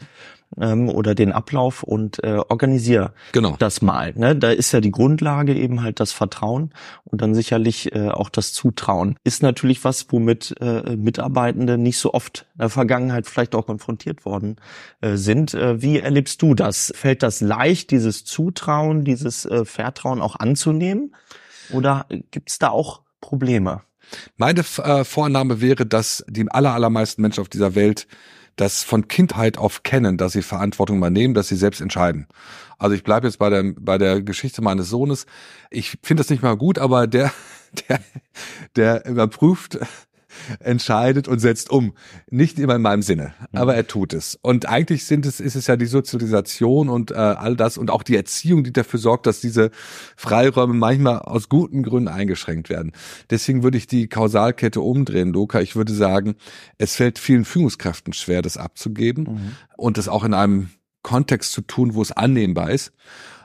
ähm, 0.61 0.89
oder 0.89 1.15
den 1.15 1.33
Ablauf 1.33 1.83
und 1.83 2.23
äh, 2.25 2.39
organisier 2.49 3.13
genau. 3.33 3.57
das 3.59 3.83
mal. 3.83 4.13
Ne? 4.17 4.37
Da 4.37 4.51
ist 4.51 4.73
ja 4.73 4.81
die 4.81 4.91
Grundlage 4.91 5.55
eben 5.55 5.83
halt 5.83 6.01
das 6.01 6.13
Vertrauen 6.13 6.73
und 7.05 7.21
dann 7.21 7.35
sicherlich 7.35 7.95
äh, 7.95 8.09
auch 8.09 8.29
das 8.29 8.53
Zutrauen. 8.53 9.17
Ist 9.25 9.43
natürlich 9.43 9.85
was, 9.85 10.07
womit 10.11 10.55
äh, 10.61 10.97
Mitarbeitende 10.97 11.79
nicht 11.79 11.99
so 11.99 12.15
oft 12.15 12.47
in 12.55 12.61
der 12.61 12.71
Vergangenheit 12.71 13.27
vielleicht 13.27 13.55
auch 13.55 13.67
konfrontiert 13.67 14.25
worden 14.25 14.57
äh, 15.01 15.17
sind. 15.17 15.55
Äh, 15.55 15.83
wie 15.83 15.99
erlebst 15.99 16.43
du 16.43 16.55
das? 16.55 16.93
Fällt 16.95 17.23
das 17.23 17.41
leicht, 17.41 17.91
dieses 17.91 18.25
Zutrauen, 18.25 19.05
dieses 19.05 19.45
äh, 19.45 19.65
Vertrauen 19.65 20.21
auch 20.21 20.37
anzunehmen? 20.37 21.15
Oder 21.73 22.07
gibt's 22.31 22.59
da 22.59 22.71
auch 22.71 23.03
Probleme? 23.21 23.83
Meine 24.37 24.61
äh, 24.61 25.05
Vornahme 25.05 25.61
wäre, 25.61 25.85
dass 25.85 26.25
die 26.29 26.49
aller, 26.49 26.73
allermeisten 26.73 27.23
Menschen 27.23 27.41
auf 27.41 27.49
dieser 27.49 27.75
Welt 27.75 28.07
das 28.57 28.83
von 28.83 29.09
Kindheit 29.09 29.59
auf 29.59 29.83
kennen, 29.83 30.17
dass 30.17 30.33
sie 30.33 30.43
Verantwortung 30.43 30.99
übernehmen, 30.99 31.35
dass 31.35 31.49
sie 31.49 31.57
selbst 31.57 31.81
entscheiden. 31.81 32.27
Also 32.79 32.95
ich 32.95 33.05
bleibe 33.05 33.27
jetzt 33.27 33.39
bei 33.39 33.51
der, 33.51 33.65
bei 33.79 33.99
der 33.99 34.23
Geschichte 34.23 34.63
meines 34.63 34.89
Sohnes. 34.89 35.27
Ich 35.71 35.99
finde 36.03 36.23
das 36.23 36.31
nicht 36.31 36.43
mal 36.43 36.57
gut, 36.57 36.79
aber 36.79 37.07
der, 37.07 37.33
der, 37.89 38.01
der 38.77 39.07
überprüft 39.07 39.79
entscheidet 40.61 41.29
und 41.29 41.39
setzt 41.39 41.71
um. 41.71 41.95
Nicht 42.31 42.59
immer 42.59 42.77
in 42.77 42.83
meinem 42.83 43.03
Sinne, 43.03 43.35
mhm. 43.53 43.59
aber 43.59 43.75
er 43.75 43.87
tut 43.87 44.13
es. 44.13 44.39
Und 44.43 44.69
eigentlich 44.69 45.05
sind 45.05 45.27
es, 45.27 45.41
ist 45.41 45.55
es 45.55 45.67
ja 45.67 45.77
die 45.77 45.87
Sozialisation 45.87 46.89
und 46.89 47.11
äh, 47.11 47.15
all 47.15 47.57
das 47.57 47.79
und 47.79 47.91
auch 47.91 48.03
die 48.03 48.17
Erziehung, 48.17 48.65
die 48.65 48.73
dafür 48.73 48.99
sorgt, 48.99 49.27
dass 49.27 49.41
diese 49.41 49.71
Freiräume 50.17 50.75
manchmal 50.75 51.21
aus 51.21 51.49
guten 51.49 51.83
Gründen 51.83 52.09
eingeschränkt 52.09 52.71
werden. 52.71 52.93
Deswegen 53.31 53.63
würde 53.63 53.79
ich 53.79 53.87
die 53.87 54.09
Kausalkette 54.09 54.81
umdrehen, 54.81 55.33
Luca. 55.33 55.61
Ich 55.61 55.77
würde 55.77 55.93
sagen, 55.93 56.37
es 56.79 56.97
fällt 56.97 57.19
vielen 57.19 57.45
Führungskräften 57.45 58.13
schwer, 58.13 58.43
das 58.43 58.57
abzugeben 58.57 59.25
mhm. 59.25 59.53
und 59.77 59.99
das 59.99 60.09
auch 60.09 60.25
in 60.25 60.35
einem 60.35 60.71
Kontext 61.03 61.53
zu 61.53 61.61
tun, 61.61 61.95
wo 61.95 62.03
es 62.03 62.13
annehmbar 62.13 62.71
ist. 62.71 62.93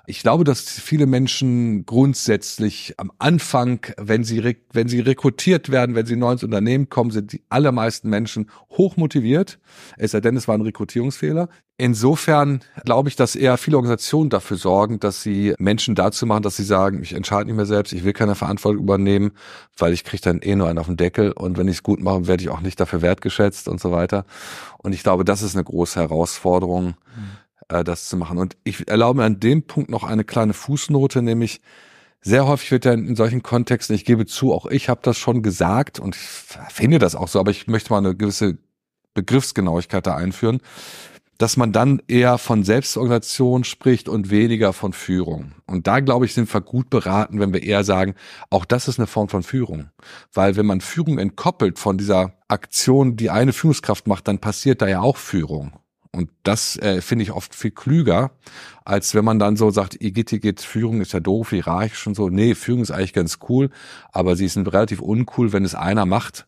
Ich 0.07 0.21
glaube, 0.21 0.43
dass 0.43 0.61
viele 0.61 1.05
Menschen 1.05 1.85
grundsätzlich 1.85 2.95
am 2.97 3.11
Anfang, 3.19 3.85
wenn 3.97 4.23
sie, 4.23 4.57
wenn 4.73 4.87
sie 4.87 4.99
rekrutiert 4.99 5.69
werden, 5.69 5.95
wenn 5.95 6.05
sie 6.05 6.15
neu 6.15 6.31
ins 6.31 6.43
Unternehmen 6.43 6.89
kommen, 6.89 7.11
sind 7.11 7.33
die 7.33 7.43
allermeisten 7.49 8.09
Menschen 8.09 8.49
hoch 8.71 8.97
motiviert. 8.97 9.59
Es 9.97 10.11
sei 10.11 10.19
denn, 10.19 10.35
es 10.35 10.47
war 10.47 10.55
ein 10.55 10.61
Rekrutierungsfehler. 10.61 11.49
Insofern 11.77 12.61
glaube 12.83 13.09
ich, 13.09 13.15
dass 13.15 13.35
eher 13.35 13.57
viele 13.57 13.77
Organisationen 13.77 14.29
dafür 14.29 14.57
sorgen, 14.57 14.99
dass 14.99 15.23
sie 15.23 15.55
Menschen 15.57 15.95
dazu 15.95 16.25
machen, 16.25 16.43
dass 16.43 16.55
sie 16.55 16.63
sagen, 16.63 17.01
ich 17.01 17.13
entscheide 17.13 17.45
nicht 17.45 17.55
mehr 17.55 17.65
selbst, 17.65 17.93
ich 17.93 18.03
will 18.03 18.13
keine 18.13 18.35
Verantwortung 18.35 18.83
übernehmen, 18.83 19.31
weil 19.77 19.93
ich 19.93 20.03
kriege 20.03 20.21
dann 20.21 20.41
eh 20.41 20.55
nur 20.55 20.67
einen 20.67 20.77
auf 20.77 20.85
den 20.87 20.97
Deckel 20.97 21.31
und 21.31 21.57
wenn 21.57 21.67
ich 21.67 21.77
es 21.77 21.83
gut 21.83 21.99
mache, 21.99 22.27
werde 22.27 22.43
ich 22.43 22.49
auch 22.49 22.61
nicht 22.61 22.79
dafür 22.79 23.01
wertgeschätzt 23.01 23.67
und 23.67 23.79
so 23.79 23.91
weiter. 23.91 24.25
Und 24.77 24.93
ich 24.93 25.03
glaube, 25.03 25.25
das 25.25 25.41
ist 25.41 25.55
eine 25.55 25.63
große 25.63 25.99
Herausforderung. 25.99 26.95
Mhm 27.15 27.40
äh, 27.69 27.83
das 27.83 28.09
zu 28.09 28.17
machen. 28.17 28.37
Und 28.37 28.57
ich 28.63 28.87
erlaube 28.87 29.19
mir 29.19 29.25
an 29.25 29.39
dem 29.39 29.63
Punkt 29.63 29.89
noch 29.89 30.03
eine 30.03 30.23
kleine 30.23 30.53
Fußnote, 30.53 31.21
nämlich 31.21 31.61
sehr 32.21 32.45
häufig 32.45 32.71
wird 32.71 32.85
ja 32.85 32.93
in 32.93 33.15
solchen 33.15 33.41
Kontexten, 33.41 33.95
ich 33.95 34.05
gebe 34.05 34.25
zu, 34.25 34.53
auch 34.53 34.67
ich 34.67 34.89
habe 34.89 35.01
das 35.03 35.17
schon 35.17 35.41
gesagt 35.41 35.99
und 35.99 36.15
ich 36.15 36.21
finde 36.69 36.99
das 36.99 37.15
auch 37.15 37.27
so, 37.27 37.39
aber 37.39 37.49
ich 37.49 37.67
möchte 37.67 37.91
mal 37.91 37.97
eine 37.97 38.15
gewisse 38.15 38.59
Begriffsgenauigkeit 39.15 40.05
da 40.05 40.15
einführen, 40.15 40.61
dass 41.41 41.57
man 41.57 41.71
dann 41.71 41.99
eher 42.07 42.37
von 42.37 42.63
Selbstorganisation 42.63 43.63
spricht 43.63 44.07
und 44.07 44.29
weniger 44.29 44.73
von 44.73 44.93
Führung. 44.93 45.53
Und 45.65 45.87
da, 45.87 45.99
glaube 45.99 46.25
ich, 46.25 46.35
sind 46.35 46.53
wir 46.53 46.61
gut 46.61 46.91
beraten, 46.91 47.39
wenn 47.39 47.51
wir 47.51 47.63
eher 47.63 47.83
sagen, 47.83 48.13
auch 48.51 48.63
das 48.63 48.87
ist 48.87 48.99
eine 48.99 49.07
Form 49.07 49.27
von 49.27 49.41
Führung. 49.41 49.89
Weil 50.31 50.55
wenn 50.55 50.67
man 50.67 50.81
Führung 50.81 51.17
entkoppelt 51.17 51.79
von 51.79 51.97
dieser 51.97 52.33
Aktion, 52.47 53.15
die 53.15 53.31
eine 53.31 53.53
Führungskraft 53.53 54.05
macht, 54.05 54.27
dann 54.27 54.37
passiert 54.37 54.83
da 54.83 54.87
ja 54.87 55.01
auch 55.01 55.17
Führung. 55.17 55.73
Und 56.13 56.29
das 56.43 56.77
äh, 56.77 57.01
finde 57.01 57.23
ich 57.23 57.31
oft 57.31 57.55
viel 57.55 57.71
klüger, 57.71 58.31
als 58.83 59.15
wenn 59.15 59.23
man 59.23 59.39
dann 59.39 59.55
so 59.55 59.71
sagt, 59.71 60.01
Igitt, 60.01 60.41
geht 60.41 60.59
Führung 60.59 60.99
ist 60.99 61.13
ja 61.13 61.21
doof, 61.21 61.51
hierarchisch 61.51 62.05
und 62.05 62.15
so. 62.15 62.29
Nee, 62.29 62.53
Führung 62.53 62.81
ist 62.81 62.91
eigentlich 62.91 63.13
ganz 63.13 63.39
cool, 63.47 63.69
aber 64.11 64.35
sie 64.35 64.45
ist 64.45 64.57
relativ 64.57 64.99
uncool, 65.01 65.53
wenn 65.53 65.63
es 65.63 65.73
einer 65.73 66.05
macht 66.05 66.47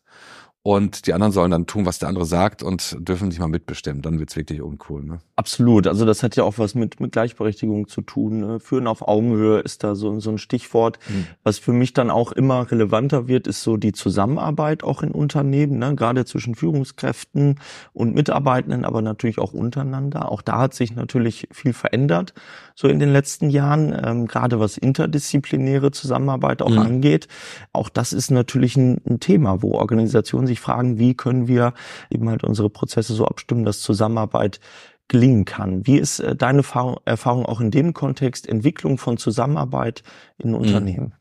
und 0.66 1.06
die 1.06 1.12
anderen 1.12 1.30
sollen 1.30 1.50
dann 1.50 1.66
tun, 1.66 1.84
was 1.84 1.98
der 1.98 2.08
andere 2.08 2.24
sagt 2.24 2.62
und 2.62 2.96
dürfen 2.98 3.28
nicht 3.28 3.38
mal 3.38 3.48
mitbestimmen. 3.48 4.00
Dann 4.00 4.18
wird's 4.18 4.34
wirklich 4.34 4.62
uncool. 4.62 5.04
Ne? 5.04 5.18
Absolut. 5.36 5.86
Also 5.86 6.06
das 6.06 6.22
hat 6.22 6.36
ja 6.36 6.44
auch 6.44 6.56
was 6.56 6.74
mit, 6.74 7.00
mit 7.00 7.12
Gleichberechtigung 7.12 7.86
zu 7.86 8.00
tun. 8.00 8.40
Ne? 8.40 8.60
Führen 8.60 8.86
auf 8.86 9.06
Augenhöhe 9.06 9.60
ist 9.60 9.84
da 9.84 9.94
so, 9.94 10.18
so 10.20 10.30
ein 10.30 10.38
Stichwort. 10.38 10.98
Mhm. 11.06 11.26
Was 11.42 11.58
für 11.58 11.74
mich 11.74 11.92
dann 11.92 12.10
auch 12.10 12.32
immer 12.32 12.70
relevanter 12.70 13.28
wird, 13.28 13.46
ist 13.46 13.62
so 13.62 13.76
die 13.76 13.92
Zusammenarbeit 13.92 14.84
auch 14.84 15.02
in 15.02 15.10
Unternehmen, 15.10 15.80
ne? 15.80 15.94
gerade 15.96 16.24
zwischen 16.24 16.54
Führungskräften 16.54 17.60
und 17.92 18.14
Mitarbeitenden, 18.14 18.86
aber 18.86 19.02
natürlich 19.02 19.36
auch 19.36 19.52
untereinander. 19.52 20.32
Auch 20.32 20.40
da 20.40 20.60
hat 20.60 20.72
sich 20.72 20.96
natürlich 20.96 21.46
viel 21.52 21.74
verändert, 21.74 22.32
so 22.74 22.88
in 22.88 22.98
den 22.98 23.12
letzten 23.12 23.50
Jahren, 23.50 23.94
ähm, 24.02 24.26
gerade 24.26 24.60
was 24.60 24.78
interdisziplinäre 24.78 25.90
Zusammenarbeit 25.90 26.62
auch 26.62 26.70
mhm. 26.70 26.78
angeht. 26.78 27.28
Auch 27.74 27.90
das 27.90 28.14
ist 28.14 28.30
natürlich 28.30 28.78
ein, 28.78 29.02
ein 29.06 29.20
Thema, 29.20 29.60
wo 29.60 29.72
Organisationen 29.72 30.46
sich 30.46 30.53
sich 30.54 30.60
fragen, 30.60 30.98
wie 30.98 31.14
können 31.14 31.48
wir 31.48 31.74
eben 32.10 32.28
halt 32.28 32.44
unsere 32.44 32.70
Prozesse 32.70 33.14
so 33.14 33.26
abstimmen, 33.26 33.64
dass 33.64 33.80
Zusammenarbeit 33.80 34.60
gelingen 35.08 35.44
kann. 35.44 35.86
Wie 35.86 35.98
ist 35.98 36.20
äh, 36.20 36.34
deine 36.34 36.62
Erfahrung 37.04 37.46
auch 37.46 37.60
in 37.60 37.70
dem 37.70 37.92
Kontext 37.92 38.48
Entwicklung 38.48 38.96
von 38.96 39.18
Zusammenarbeit 39.18 40.02
in 40.38 40.50
mhm. 40.50 40.56
Unternehmen? 40.56 41.12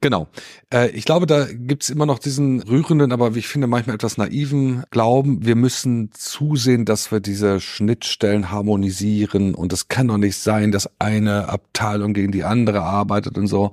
Genau. 0.00 0.28
Äh, 0.72 0.90
ich 0.90 1.04
glaube, 1.04 1.26
da 1.26 1.46
gibt's 1.50 1.90
immer 1.90 2.06
noch 2.06 2.18
diesen 2.18 2.62
rührenden, 2.62 3.12
aber 3.12 3.34
wie 3.34 3.40
ich 3.40 3.48
finde, 3.48 3.66
manchmal 3.66 3.96
etwas 3.96 4.16
naiven 4.16 4.84
Glauben, 4.90 5.44
wir 5.44 5.54
müssen 5.54 6.10
zusehen, 6.12 6.86
dass 6.86 7.12
wir 7.12 7.20
diese 7.20 7.60
Schnittstellen 7.60 8.50
harmonisieren 8.50 9.54
und 9.54 9.72
es 9.72 9.88
kann 9.88 10.08
doch 10.08 10.18
nicht 10.18 10.38
sein, 10.38 10.72
dass 10.72 10.90
eine 10.98 11.50
Abteilung 11.50 12.14
gegen 12.14 12.32
die 12.32 12.44
andere 12.44 12.82
arbeitet 12.82 13.36
und 13.36 13.48
so. 13.48 13.72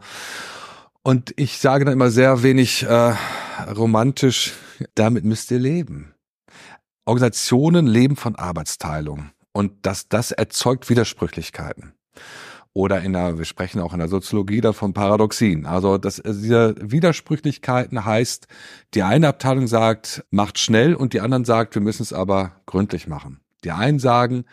Und 1.03 1.33
ich 1.37 1.57
sage 1.57 1.85
dann 1.85 1.93
immer 1.93 2.11
sehr 2.11 2.43
wenig 2.43 2.83
äh, 2.83 3.13
romantisch, 3.75 4.53
damit 4.95 5.25
müsst 5.25 5.51
ihr 5.51 5.59
leben. 5.59 6.13
Organisationen 7.05 7.87
leben 7.87 8.15
von 8.15 8.35
Arbeitsteilung 8.35 9.31
und 9.51 9.85
das, 9.85 10.07
das 10.07 10.31
erzeugt 10.31 10.89
Widersprüchlichkeiten. 10.89 11.93
oder 12.73 13.01
in 13.01 13.13
der, 13.13 13.37
wir 13.37 13.45
sprechen 13.45 13.79
auch 13.79 13.93
in 13.93 13.99
der 13.99 14.07
Soziologie 14.07 14.61
davon 14.61 14.93
Paradoxien. 14.93 15.65
Also 15.65 15.97
das, 15.97 16.19
also 16.19 16.41
diese 16.41 16.75
Widersprüchlichkeiten 16.79 18.03
heißt, 18.03 18.47
die 18.95 19.03
eine 19.03 19.27
Abteilung 19.27 19.67
sagt, 19.67 20.25
macht 20.31 20.57
schnell 20.57 20.95
und 20.95 21.13
die 21.13 21.21
anderen 21.21 21.45
sagt, 21.45 21.75
wir 21.75 21.81
müssen 21.81 22.01
es 22.01 22.13
aber 22.13 22.53
gründlich 22.65 23.07
machen. 23.07 23.39
Die 23.63 23.71
einen 23.71 23.99
sagen, 23.99 24.45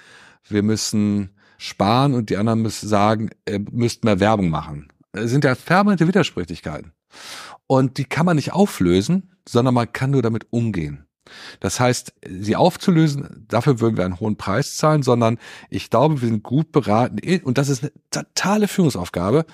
wir 0.46 0.62
müssen 0.62 1.30
sparen 1.56 2.14
und 2.14 2.30
die 2.30 2.36
anderen 2.36 2.62
müssen 2.62 2.88
sagen, 2.88 3.30
ihr 3.48 3.60
müsst 3.70 4.04
mehr 4.04 4.20
Werbung 4.20 4.50
machen. 4.50 4.88
Das 5.12 5.30
sind 5.30 5.44
ja 5.44 5.54
permanente 5.54 6.06
Widersprüchlichkeiten. 6.06 6.92
Und 7.70 7.98
die 7.98 8.04
kann 8.04 8.26
man 8.26 8.34
nicht 8.34 8.52
auflösen, 8.52 9.30
sondern 9.48 9.74
man 9.74 9.92
kann 9.92 10.10
nur 10.10 10.22
damit 10.22 10.48
umgehen. 10.50 11.06
Das 11.60 11.78
heißt, 11.78 12.12
sie 12.28 12.56
aufzulösen, 12.56 13.46
dafür 13.48 13.80
würden 13.80 13.96
wir 13.96 14.04
einen 14.04 14.20
hohen 14.20 14.36
Preis 14.36 14.76
zahlen, 14.76 15.02
sondern 15.02 15.38
ich 15.68 15.90
glaube, 15.90 16.20
wir 16.20 16.28
sind 16.28 16.42
gut 16.42 16.72
beraten. 16.72 17.18
Und 17.42 17.58
das 17.58 17.68
ist 17.68 17.82
eine 17.82 17.92
totale 18.10 18.68
Führungsaufgabe. 18.68 19.44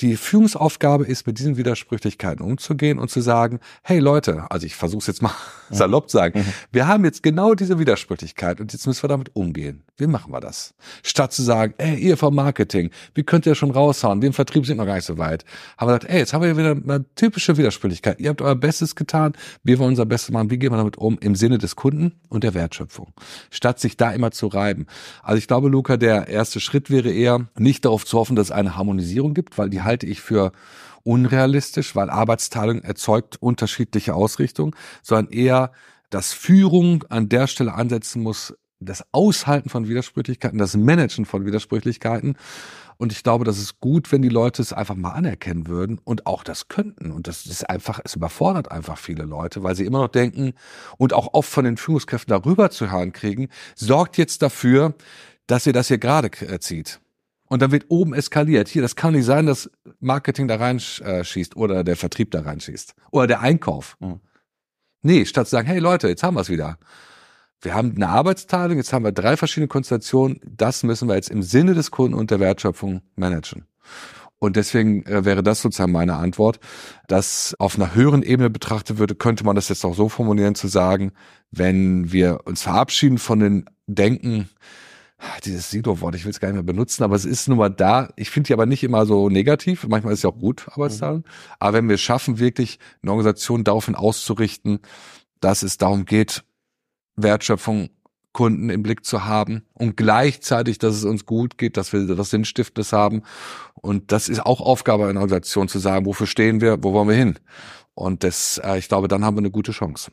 Die 0.00 0.16
Führungsaufgabe 0.16 1.04
ist, 1.04 1.26
mit 1.26 1.38
diesen 1.38 1.56
Widersprüchlichkeiten 1.56 2.44
umzugehen 2.44 2.98
und 2.98 3.10
zu 3.10 3.20
sagen, 3.20 3.60
hey 3.82 3.98
Leute, 3.98 4.46
also 4.50 4.66
ich 4.66 4.74
versuche 4.74 5.00
es 5.00 5.06
jetzt 5.06 5.22
mal 5.22 5.32
salopp 5.70 6.10
zu 6.10 6.16
sagen, 6.16 6.40
mhm. 6.40 6.52
wir 6.72 6.86
haben 6.86 7.04
jetzt 7.04 7.22
genau 7.22 7.54
diese 7.54 7.78
Widersprüchlichkeit 7.78 8.60
und 8.60 8.72
jetzt 8.72 8.86
müssen 8.86 9.02
wir 9.02 9.08
damit 9.08 9.34
umgehen. 9.36 9.84
Wie 9.96 10.06
machen 10.06 10.32
wir 10.32 10.40
das? 10.40 10.74
Statt 11.02 11.32
zu 11.32 11.42
sagen, 11.42 11.74
ey, 11.78 11.96
ihr 11.96 12.16
vom 12.16 12.34
Marketing, 12.34 12.90
wie 13.14 13.22
könnt 13.22 13.46
ihr 13.46 13.54
schon 13.54 13.70
raushauen? 13.70 14.20
Den 14.20 14.32
Vertrieb 14.32 14.66
sind 14.66 14.78
noch 14.78 14.86
gar 14.86 14.96
nicht 14.96 15.04
so 15.04 15.18
weit. 15.18 15.44
Haben 15.78 15.88
wir 15.88 15.98
gesagt, 15.98 16.12
ey, 16.12 16.18
jetzt 16.18 16.32
haben 16.32 16.42
wir 16.42 16.56
wieder 16.56 16.72
eine 16.72 17.04
typische 17.14 17.56
Widersprüchlichkeit. 17.56 18.18
Ihr 18.20 18.30
habt 18.30 18.42
euer 18.42 18.56
Bestes 18.56 18.96
getan, 18.96 19.34
wir 19.62 19.78
wollen 19.78 19.90
unser 19.90 20.06
Bestes 20.06 20.32
machen. 20.32 20.50
Wie 20.50 20.58
gehen 20.58 20.72
wir 20.72 20.78
damit 20.78 20.96
um? 20.98 21.11
Im 21.18 21.34
Sinne 21.34 21.58
des 21.58 21.76
Kunden 21.76 22.20
und 22.28 22.44
der 22.44 22.54
Wertschöpfung. 22.54 23.12
Statt 23.50 23.80
sich 23.80 23.96
da 23.96 24.10
immer 24.10 24.30
zu 24.30 24.46
reiben. 24.46 24.86
Also 25.22 25.38
ich 25.38 25.46
glaube, 25.46 25.68
Luca, 25.68 25.96
der 25.96 26.28
erste 26.28 26.60
Schritt 26.60 26.90
wäre 26.90 27.10
eher, 27.10 27.48
nicht 27.58 27.84
darauf 27.84 28.04
zu 28.04 28.18
hoffen, 28.18 28.36
dass 28.36 28.48
es 28.48 28.52
eine 28.52 28.76
Harmonisierung 28.76 29.34
gibt, 29.34 29.58
weil 29.58 29.70
die 29.70 29.82
halte 29.82 30.06
ich 30.06 30.20
für 30.20 30.52
unrealistisch, 31.04 31.96
weil 31.96 32.10
Arbeitsteilung 32.10 32.82
erzeugt 32.82 33.36
unterschiedliche 33.40 34.14
Ausrichtungen, 34.14 34.74
sondern 35.02 35.32
eher, 35.32 35.72
dass 36.10 36.32
Führung 36.32 37.04
an 37.08 37.28
der 37.28 37.46
Stelle 37.46 37.74
ansetzen 37.74 38.22
muss, 38.22 38.54
das 38.84 39.04
Aushalten 39.12 39.68
von 39.68 39.88
Widersprüchlichkeiten, 39.88 40.58
das 40.58 40.76
Managen 40.76 41.24
von 41.24 41.44
Widersprüchlichkeiten. 41.46 42.36
Und 42.98 43.12
ich 43.12 43.22
glaube, 43.22 43.44
das 43.44 43.58
ist 43.58 43.80
gut, 43.80 44.12
wenn 44.12 44.22
die 44.22 44.28
Leute 44.28 44.62
es 44.62 44.72
einfach 44.72 44.94
mal 44.94 45.10
anerkennen 45.10 45.66
würden 45.66 45.98
und 46.04 46.26
auch 46.26 46.44
das 46.44 46.68
könnten. 46.68 47.10
Und 47.10 47.26
das 47.26 47.46
ist 47.46 47.68
einfach, 47.68 48.00
es 48.04 48.14
überfordert 48.14 48.70
einfach 48.70 48.98
viele 48.98 49.24
Leute, 49.24 49.62
weil 49.62 49.74
sie 49.74 49.86
immer 49.86 50.00
noch 50.00 50.08
denken 50.08 50.52
und 50.98 51.12
auch 51.12 51.34
oft 51.34 51.50
von 51.50 51.64
den 51.64 51.76
Führungskräften 51.76 52.30
darüber 52.30 52.70
zu 52.70 52.92
hören 52.92 53.12
kriegen, 53.12 53.48
sorgt 53.74 54.18
jetzt 54.18 54.42
dafür, 54.42 54.94
dass 55.46 55.66
ihr 55.66 55.72
das 55.72 55.88
hier 55.88 55.98
gerade 55.98 56.28
äh, 56.46 56.60
zieht. 56.60 57.00
Und 57.48 57.60
dann 57.60 57.70
wird 57.70 57.86
oben 57.88 58.14
eskaliert. 58.14 58.68
Hier, 58.68 58.80
das 58.80 58.96
kann 58.96 59.12
nicht 59.12 59.26
sein, 59.26 59.46
dass 59.46 59.70
Marketing 60.00 60.48
da 60.48 60.56
reinschießt 60.56 61.54
oder 61.56 61.84
der 61.84 61.96
Vertrieb 61.96 62.30
da 62.30 62.40
reinschießt 62.40 62.94
oder 63.10 63.26
der 63.26 63.40
Einkauf. 63.40 63.96
Mhm. 64.00 64.20
Nee, 65.02 65.26
statt 65.26 65.48
zu 65.48 65.50
sagen, 65.50 65.66
hey 65.66 65.78
Leute, 65.78 66.08
jetzt 66.08 66.22
haben 66.22 66.34
wir 66.34 66.40
es 66.40 66.48
wieder. 66.48 66.78
Wir 67.62 67.74
haben 67.74 67.92
eine 67.94 68.08
Arbeitsteilung, 68.08 68.76
jetzt 68.76 68.92
haben 68.92 69.04
wir 69.04 69.12
drei 69.12 69.36
verschiedene 69.36 69.68
Konstellationen. 69.68 70.40
Das 70.44 70.82
müssen 70.82 71.08
wir 71.08 71.14
jetzt 71.14 71.30
im 71.30 71.42
Sinne 71.42 71.74
des 71.74 71.92
Kunden 71.92 72.14
und 72.14 72.32
der 72.32 72.40
Wertschöpfung 72.40 73.02
managen. 73.14 73.66
Und 74.40 74.56
deswegen 74.56 75.06
äh, 75.06 75.24
wäre 75.24 75.44
das 75.44 75.62
sozusagen 75.62 75.92
meine 75.92 76.16
Antwort, 76.16 76.58
dass 77.06 77.54
auf 77.60 77.76
einer 77.76 77.94
höheren 77.94 78.24
Ebene 78.24 78.50
betrachtet 78.50 78.98
würde, 78.98 79.14
könnte 79.14 79.44
man 79.44 79.54
das 79.54 79.68
jetzt 79.68 79.84
auch 79.84 79.94
so 79.94 80.08
formulieren, 80.08 80.56
zu 80.56 80.66
sagen, 80.66 81.12
wenn 81.52 82.10
wir 82.10 82.40
uns 82.46 82.62
verabschieden 82.62 83.18
von 83.18 83.38
den 83.38 83.66
Denken, 83.86 84.48
dieses 85.44 85.70
Silo-Wort, 85.70 86.16
ich 86.16 86.24
will 86.24 86.32
es 86.32 86.40
gar 86.40 86.48
nicht 86.48 86.56
mehr 86.56 86.64
benutzen, 86.64 87.04
aber 87.04 87.14
es 87.14 87.24
ist 87.24 87.46
nun 87.46 87.58
mal 87.58 87.68
da. 87.68 88.08
Ich 88.16 88.30
finde 88.30 88.48
die 88.48 88.54
aber 88.54 88.66
nicht 88.66 88.82
immer 88.82 89.06
so 89.06 89.28
negativ. 89.28 89.86
Manchmal 89.86 90.12
ist 90.12 90.18
es 90.18 90.22
ja 90.24 90.30
auch 90.30 90.38
gut, 90.38 90.66
Arbeitszahlen. 90.72 91.18
Mhm. 91.18 91.24
Aber 91.60 91.74
wenn 91.74 91.88
wir 91.88 91.94
es 91.94 92.00
schaffen, 92.00 92.40
wirklich 92.40 92.80
eine 93.02 93.12
Organisation 93.12 93.62
daraufhin 93.62 93.94
auszurichten, 93.94 94.80
dass 95.38 95.62
es 95.62 95.78
darum 95.78 96.04
geht, 96.04 96.42
Wertschöpfung 97.16 97.90
Kunden 98.32 98.70
im 98.70 98.82
Blick 98.82 99.04
zu 99.04 99.24
haben 99.24 99.62
und 99.74 99.96
gleichzeitig, 99.96 100.78
dass 100.78 100.94
es 100.94 101.04
uns 101.04 101.26
gut 101.26 101.58
geht, 101.58 101.76
dass 101.76 101.92
wir 101.92 102.06
das 102.06 102.30
Sinnstiftendes 102.30 102.92
haben. 102.92 103.22
Und 103.82 104.12
das 104.12 104.28
ist 104.28 104.46
auch 104.46 104.60
Aufgabe 104.60 105.06
einer 105.06 105.20
Organisation 105.20 105.68
zu 105.68 105.78
sagen, 105.80 106.06
wofür 106.06 106.26
stehen 106.26 106.60
wir, 106.60 106.82
wo 106.82 106.92
wollen 106.92 107.08
wir 107.08 107.16
hin? 107.16 107.38
Und 107.94 108.24
das, 108.24 108.58
äh, 108.64 108.78
ich 108.78 108.88
glaube, 108.88 109.06
dann 109.06 109.22
haben 109.22 109.36
wir 109.36 109.40
eine 109.40 109.50
gute 109.50 109.72
Chance. 109.72 110.12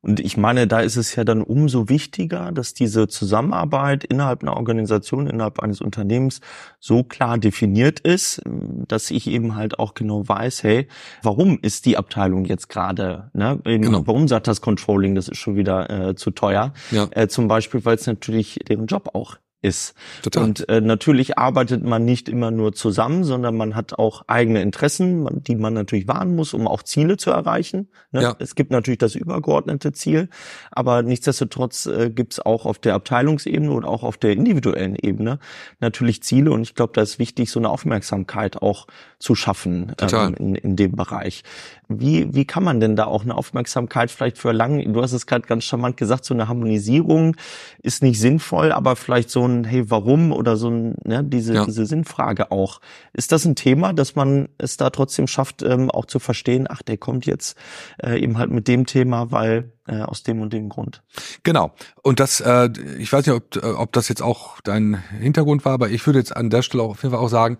Und 0.00 0.20
ich 0.20 0.38
meine, 0.38 0.66
da 0.66 0.80
ist 0.80 0.96
es 0.96 1.14
ja 1.16 1.24
dann 1.24 1.42
umso 1.42 1.90
wichtiger, 1.90 2.50
dass 2.50 2.72
diese 2.72 3.08
Zusammenarbeit 3.08 4.04
innerhalb 4.04 4.42
einer 4.42 4.56
Organisation, 4.56 5.26
innerhalb 5.26 5.60
eines 5.60 5.82
Unternehmens 5.82 6.40
so 6.78 7.02
klar 7.04 7.36
definiert 7.36 8.00
ist, 8.00 8.40
dass 8.46 9.10
ich 9.10 9.26
eben 9.26 9.54
halt 9.54 9.78
auch 9.78 9.92
genau 9.92 10.26
weiß, 10.26 10.62
hey, 10.62 10.88
warum 11.22 11.58
ist 11.60 11.84
die 11.84 11.98
Abteilung 11.98 12.46
jetzt 12.46 12.70
gerade, 12.70 13.30
ne? 13.34 13.60
Genau. 13.64 14.06
Warum 14.06 14.26
sagt 14.26 14.46
das 14.46 14.62
Controlling, 14.62 15.14
das 15.14 15.28
ist 15.28 15.38
schon 15.38 15.56
wieder 15.56 15.90
äh, 15.90 16.14
zu 16.14 16.30
teuer? 16.30 16.72
Ja. 16.90 17.06
Äh, 17.10 17.28
zum 17.28 17.48
Beispiel, 17.48 17.84
weil 17.84 17.96
es 17.96 18.06
natürlich 18.06 18.60
deren 18.66 18.86
Job 18.86 19.10
auch 19.12 19.36
ist. 19.62 19.94
Total. 20.22 20.44
Und 20.44 20.68
äh, 20.68 20.80
natürlich 20.80 21.38
arbeitet 21.38 21.84
man 21.84 22.04
nicht 22.04 22.28
immer 22.28 22.50
nur 22.50 22.72
zusammen, 22.72 23.24
sondern 23.24 23.56
man 23.56 23.76
hat 23.76 23.98
auch 23.98 24.22
eigene 24.26 24.62
Interessen, 24.62 25.28
die 25.44 25.54
man 25.54 25.74
natürlich 25.74 26.08
wahren 26.08 26.34
muss, 26.34 26.54
um 26.54 26.66
auch 26.66 26.82
Ziele 26.82 27.16
zu 27.18 27.30
erreichen. 27.30 27.88
Ne? 28.10 28.22
Ja. 28.22 28.36
Es 28.38 28.54
gibt 28.54 28.70
natürlich 28.70 28.98
das 28.98 29.14
übergeordnete 29.14 29.92
Ziel, 29.92 30.28
aber 30.70 31.02
nichtsdestotrotz 31.02 31.86
äh, 31.86 32.10
gibt 32.10 32.34
es 32.34 32.40
auch 32.40 32.64
auf 32.64 32.78
der 32.78 32.94
Abteilungsebene 32.94 33.70
und 33.70 33.84
auch 33.84 34.02
auf 34.02 34.16
der 34.16 34.32
individuellen 34.32 34.96
Ebene 34.96 35.38
natürlich 35.78 36.22
Ziele. 36.22 36.52
Und 36.52 36.62
ich 36.62 36.74
glaube, 36.74 36.92
da 36.94 37.02
ist 37.02 37.18
wichtig, 37.18 37.50
so 37.50 37.60
eine 37.60 37.68
Aufmerksamkeit 37.68 38.62
auch 38.62 38.86
zu 39.18 39.34
schaffen 39.34 39.92
ähm, 40.00 40.34
in, 40.38 40.54
in 40.54 40.76
dem 40.76 40.92
Bereich. 40.92 41.44
Wie, 41.88 42.32
wie 42.32 42.44
kann 42.46 42.62
man 42.62 42.80
denn 42.80 42.96
da 42.96 43.04
auch 43.04 43.24
eine 43.24 43.34
Aufmerksamkeit 43.34 44.10
vielleicht 44.10 44.38
für 44.38 44.52
lang, 44.52 44.92
du 44.92 45.02
hast 45.02 45.12
es 45.12 45.26
gerade 45.26 45.46
ganz 45.46 45.64
charmant 45.64 45.96
gesagt, 45.96 46.24
so 46.24 46.32
eine 46.32 46.48
Harmonisierung 46.48 47.36
ist 47.82 48.02
nicht 48.02 48.20
sinnvoll, 48.20 48.72
aber 48.72 48.96
vielleicht 48.96 49.28
so 49.28 49.49
ein, 49.50 49.64
hey, 49.64 49.90
warum 49.90 50.32
oder 50.32 50.56
so 50.56 50.70
ein, 50.70 50.94
ne, 51.04 51.22
diese, 51.24 51.54
ja. 51.54 51.64
diese 51.64 51.86
Sinnfrage 51.86 52.50
auch. 52.50 52.80
Ist 53.12 53.32
das 53.32 53.44
ein 53.44 53.56
Thema, 53.56 53.92
dass 53.92 54.14
man 54.14 54.48
es 54.58 54.76
da 54.76 54.90
trotzdem 54.90 55.26
schafft, 55.26 55.62
ähm, 55.62 55.90
auch 55.90 56.06
zu 56.06 56.18
verstehen, 56.18 56.66
ach, 56.68 56.82
der 56.82 56.96
kommt 56.96 57.26
jetzt 57.26 57.58
äh, 58.02 58.18
eben 58.18 58.38
halt 58.38 58.50
mit 58.50 58.68
dem 58.68 58.86
Thema, 58.86 59.30
weil 59.30 59.72
äh, 59.90 60.02
aus 60.02 60.22
dem 60.22 60.40
und 60.40 60.52
dem 60.52 60.68
Grund. 60.68 61.02
Genau. 61.42 61.72
Und 62.02 62.20
das, 62.20 62.40
äh, 62.40 62.70
ich 62.98 63.12
weiß 63.12 63.26
nicht, 63.26 63.34
ob, 63.34 63.56
äh, 63.56 63.66
ob 63.66 63.92
das 63.92 64.08
jetzt 64.08 64.22
auch 64.22 64.60
dein 64.60 64.94
Hintergrund 64.94 65.64
war, 65.64 65.72
aber 65.72 65.90
ich 65.90 66.06
würde 66.06 66.20
jetzt 66.20 66.36
an 66.36 66.48
der 66.48 66.62
Stelle 66.62 66.84
auch 66.84 66.90
auf 66.90 67.02
jeden 67.02 67.12
Fall 67.14 67.24
auch 67.24 67.28
sagen, 67.28 67.58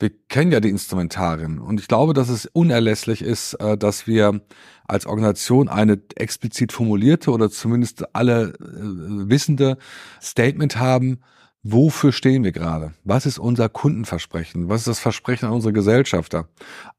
wir 0.00 0.10
kennen 0.28 0.50
ja 0.50 0.60
die 0.60 0.70
Instrumentarien 0.70 1.58
und 1.60 1.80
ich 1.80 1.88
glaube, 1.88 2.14
dass 2.14 2.28
es 2.28 2.46
unerlässlich 2.46 3.22
ist, 3.22 3.54
äh, 3.54 3.78
dass 3.78 4.06
wir 4.06 4.40
als 4.86 5.06
Organisation 5.06 5.68
eine 5.68 6.00
explizit 6.16 6.72
formulierte 6.72 7.30
oder 7.30 7.50
zumindest 7.50 8.14
alle 8.14 8.54
äh, 8.54 8.58
wissende 8.60 9.78
Statement 10.20 10.78
haben, 10.78 11.20
Wofür 11.64 12.12
stehen 12.12 12.44
wir 12.44 12.52
gerade? 12.52 12.94
Was 13.04 13.26
ist 13.26 13.38
unser 13.38 13.68
Kundenversprechen? 13.68 14.68
Was 14.68 14.82
ist 14.82 14.86
das 14.86 15.00
Versprechen 15.00 15.46
an 15.46 15.52
unsere 15.52 15.72
Gesellschafter? 15.72 16.48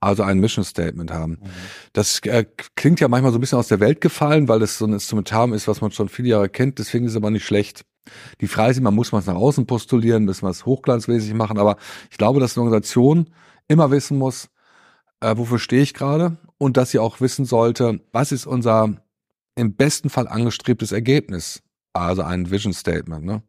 Also 0.02 0.24
ein 0.24 0.40
Mission 0.40 0.66
Statement 0.66 1.12
haben. 1.12 1.34
Mhm. 1.34 1.50
Das 1.94 2.20
äh, 2.26 2.46
klingt 2.76 3.00
ja 3.00 3.08
manchmal 3.08 3.32
so 3.32 3.38
ein 3.38 3.42
bisschen 3.42 3.58
aus 3.58 3.70
der 3.70 3.80
Welt 3.80 4.02
gefallen, 4.02 4.50
weil 4.50 4.60
das 4.60 4.78
so 4.78 4.86
ein 4.86 4.94
Instrumentarium 4.94 5.54
ist, 5.54 5.68
was 5.68 5.80
man 5.80 5.92
schon 5.92 6.10
viele 6.10 6.30
Jahre 6.30 6.50
kennt. 6.50 6.78
Deswegen 6.78 7.06
ist 7.06 7.12
es 7.12 7.18
aber 7.18 7.32
nicht 7.32 7.46
schlecht. 7.46 7.86
Die 8.42 8.48
Frage 8.48 8.72
ist 8.72 8.78
immer, 8.78 8.92
muss 8.92 9.12
man 9.12 9.22
es 9.22 9.28
nach 9.28 9.36
außen 9.36 9.66
postulieren, 9.66 10.26
müssen 10.26 10.44
wir 10.44 10.50
es 10.50 10.66
hochglanzmäßig 10.66 11.34
machen. 11.34 11.58
Aber 11.58 11.78
ich 12.12 12.18
glaube, 12.18 12.42
dass 12.42 12.58
eine 12.58 12.64
Organisation 12.64 13.30
immer 13.68 13.92
wissen 13.92 14.18
muss, 14.18 14.50
äh, 15.22 15.38
wofür 15.38 15.60
stehe 15.60 15.84
ich 15.84 15.94
gerade 15.94 16.38
und 16.58 16.76
dass 16.76 16.92
sie 16.92 17.00
auch 17.00 17.22
wissen 17.22 17.46
sollte, 17.46 18.02
was 18.12 18.32
ist 18.32 18.46
unser 18.46 19.02
im 19.56 19.76
besten 19.76 20.10
Fall 20.10 20.28
angestrebtes 20.28 20.92
Ergebnis. 20.92 21.62
Also 21.94 22.24
ein 22.24 22.52
Vision 22.52 22.74
Statement. 22.74 23.26
Ne? 23.26 23.42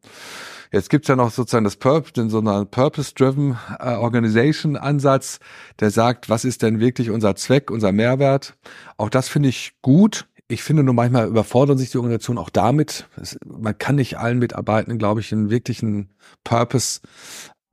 Jetzt 0.73 0.89
gibt's 0.89 1.09
ja 1.09 1.17
noch 1.17 1.33
sozusagen 1.33 1.65
das 1.65 1.77
Purpose, 1.77 2.13
den 2.13 2.31
so 2.31 2.39
einen 2.39 2.69
Purpose-Driven 2.69 3.59
äh, 3.81 3.95
Organization-Ansatz, 3.95 5.41
der 5.81 5.91
sagt, 5.91 6.29
was 6.29 6.45
ist 6.45 6.63
denn 6.63 6.79
wirklich 6.79 7.11
unser 7.11 7.35
Zweck, 7.35 7.71
unser 7.71 7.91
Mehrwert? 7.91 8.57
Auch 8.97 9.11
das 9.11 9.29
finde 9.29 9.49
ich 9.49 9.73
gut. 9.83 10.29
Ich 10.47 10.63
finde 10.63 10.85
nur 10.85 10.95
manchmal 10.95 11.27
überfordern 11.27 11.77
sich 11.77 11.91
die 11.91 11.99
Organisationen 11.99 12.39
auch 12.39 12.51
damit. 12.51 13.09
Es, 13.21 13.37
man 13.45 13.77
kann 13.79 13.97
nicht 13.97 14.19
allen 14.19 14.39
Mitarbeitenden, 14.39 14.99
glaube 14.99 15.21
ich, 15.21 15.33
einen 15.33 15.51
wirklichen 15.51 16.11
Purpose 16.45 17.01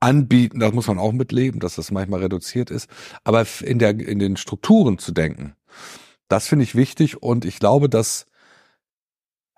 anbieten. 0.00 0.58
Das 0.58 0.72
muss 0.72 0.88
man 0.88 0.98
auch 0.98 1.12
mitleben, 1.12 1.60
dass 1.60 1.76
das 1.76 1.90
manchmal 1.92 2.20
reduziert 2.20 2.70
ist. 2.70 2.88
Aber 3.22 3.46
in 3.62 3.78
der, 3.78 3.90
in 3.90 4.18
den 4.18 4.36
Strukturen 4.36 4.98
zu 4.98 5.12
denken, 5.12 5.54
das 6.28 6.48
finde 6.48 6.64
ich 6.64 6.74
wichtig 6.74 7.22
und 7.22 7.44
ich 7.44 7.58
glaube, 7.58 7.88
dass 7.88 8.26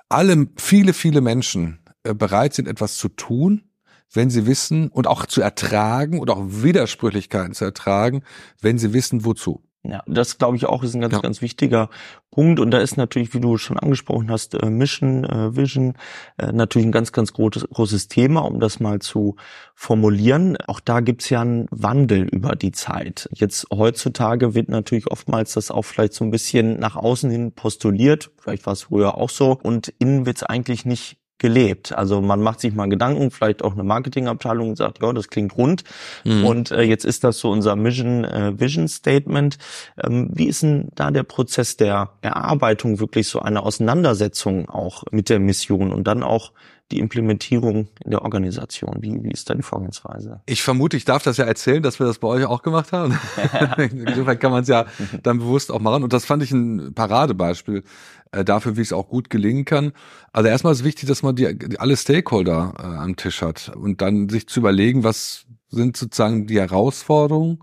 alle, 0.09 0.49
viele, 0.57 0.93
viele 0.93 1.21
Menschen 1.21 1.80
bereit 2.03 2.55
sind, 2.55 2.69
etwas 2.69 2.97
zu 2.97 3.09
tun, 3.09 3.71
wenn 4.13 4.31
sie 4.31 4.47
wissen 4.47 4.89
und 4.89 5.07
auch 5.07 5.27
zu 5.27 5.41
ertragen 5.41 6.19
und 6.19 6.31
auch 6.31 6.43
Widersprüchlichkeiten 6.43 7.55
zu 7.55 7.65
ertragen, 7.65 8.23
wenn 8.61 8.79
sie 8.79 8.93
wissen, 8.93 9.25
wozu. 9.25 9.63
Ja, 9.83 10.03
das 10.07 10.37
glaube 10.37 10.59
ich 10.59 10.67
auch 10.67 10.83
ist 10.83 10.95
ein 10.95 11.01
ganz, 11.01 11.15
ja. 11.15 11.21
ganz 11.21 11.41
wichtiger 11.41 11.89
Punkt. 12.31 12.61
Und 12.61 12.71
da 12.71 12.79
ist 12.79 12.99
natürlich, 12.99 13.33
wie 13.33 13.41
du 13.41 13.57
schon 13.57 13.79
angesprochen 13.79 14.31
hast, 14.31 14.55
äh, 14.55 14.69
Mission, 14.69 15.25
äh, 15.25 15.57
Vision, 15.57 15.95
äh, 16.37 16.53
natürlich 16.53 16.87
ein 16.87 16.93
ganz, 16.93 17.13
ganz 17.13 17.33
großes, 17.33 17.67
großes 17.71 18.09
Thema, 18.09 18.41
um 18.41 18.61
das 18.61 18.79
mal 18.79 18.99
zu 18.99 19.37
formulieren. 19.75 20.59
Auch 20.67 20.81
da 20.81 21.01
gibt's 21.01 21.31
ja 21.31 21.41
einen 21.41 21.67
Wandel 21.71 22.25
über 22.25 22.57
die 22.57 22.73
Zeit. 22.73 23.31
Jetzt 23.33 23.69
heutzutage 23.73 24.55
wird 24.55 24.69
natürlich 24.69 25.11
oftmals 25.11 25.55
das 25.55 25.71
auch 25.71 25.83
vielleicht 25.83 26.13
so 26.13 26.25
ein 26.25 26.31
bisschen 26.31 26.79
nach 26.79 26.97
außen 26.97 27.31
hin 27.31 27.53
postuliert. 27.53 28.31
Vielleicht 28.39 28.67
war 28.67 28.75
es 28.75 28.83
früher 28.83 29.17
auch 29.17 29.31
so. 29.31 29.59
Und 29.63 29.89
innen 29.99 30.27
wird's 30.27 30.43
eigentlich 30.43 30.85
nicht 30.85 31.20
gelebt. 31.41 31.93
Also 31.93 32.21
man 32.21 32.41
macht 32.41 32.61
sich 32.61 32.73
mal 32.75 32.89
Gedanken, 32.89 33.33
vielleicht 33.33 33.65
auch 33.65 33.73
eine 33.73 33.83
Marketingabteilung 33.83 34.71
und 34.71 34.77
sagt, 34.77 35.03
ja, 35.03 35.13
das 35.13 35.29
klingt 35.29 35.57
rund. 35.57 35.83
Mhm. 36.23 36.45
Und 36.45 36.71
äh, 36.71 36.83
jetzt 36.83 37.05
ist 37.05 37.25
das 37.25 37.39
so 37.39 37.51
unser 37.51 37.75
Mission 37.75 38.25
äh, 38.25 38.53
Vision 38.61 38.87
Statement. 38.87 39.59
Ähm, 40.01 40.31
wie 40.33 40.47
ist 40.47 40.63
denn 40.63 40.91
da 40.95 41.11
der 41.11 41.25
Prozess 41.25 41.77
der 41.77 42.11
Erarbeitung 42.21 43.01
wirklich 43.01 43.27
so 43.27 43.41
eine 43.41 43.63
Auseinandersetzung 43.65 44.69
auch 44.69 45.03
mit 45.11 45.29
der 45.29 45.41
Mission 45.41 45.93
und 45.93 46.05
dann 46.05 46.23
auch 46.23 46.53
die 46.91 46.99
Implementierung 46.99 47.89
in 48.05 48.11
der 48.11 48.23
Organisation? 48.23 48.99
Wie, 49.01 49.23
wie 49.23 49.31
ist 49.31 49.49
da 49.49 49.55
die 49.55 49.63
Vorgehensweise? 49.63 50.41
Ich 50.47 50.63
vermute, 50.63 50.97
ich 50.97 51.05
darf 51.05 51.23
das 51.23 51.37
ja 51.37 51.45
erzählen, 51.45 51.83
dass 51.83 51.99
wir 51.99 52.07
das 52.07 52.19
bei 52.19 52.29
euch 52.29 52.45
auch 52.45 52.63
gemacht 52.63 52.93
haben. 52.93 53.19
Insofern 53.79 54.39
kann 54.39 54.51
man 54.51 54.63
es 54.63 54.69
ja 54.69 54.87
dann 55.23 55.39
bewusst 55.39 55.71
auch 55.71 55.81
machen. 55.81 56.03
Und 56.03 56.13
das 56.13 56.25
fand 56.25 56.43
ich 56.43 56.51
ein 56.53 56.95
Paradebeispiel 56.95 57.85
äh, 58.33 58.45
dafür, 58.45 58.77
wie 58.77 58.83
es 58.83 58.93
auch 58.93 59.09
gut 59.09 59.31
gelingen 59.31 59.65
kann. 59.65 59.93
Also 60.33 60.49
erstmal 60.49 60.73
ist 60.73 60.85
wichtig, 60.85 61.09
dass 61.09 61.23
man 61.23 61.37
die, 61.37 61.57
die 61.57 61.81
alle 61.81 61.97
Stakeholder 61.97 62.75
äh, 62.79 62.83
am 62.83 63.17
Tisch 63.17 63.43
hat 63.43 63.73
und 63.75 64.01
dann 64.01 64.29
sich 64.29 64.49
zu 64.49 64.61
überlegen, 64.61 65.05
was 65.05 65.47
sind 65.69 65.97
sozusagen 65.97 66.47
die 66.47 66.61
Herausforderungen. 66.61 67.61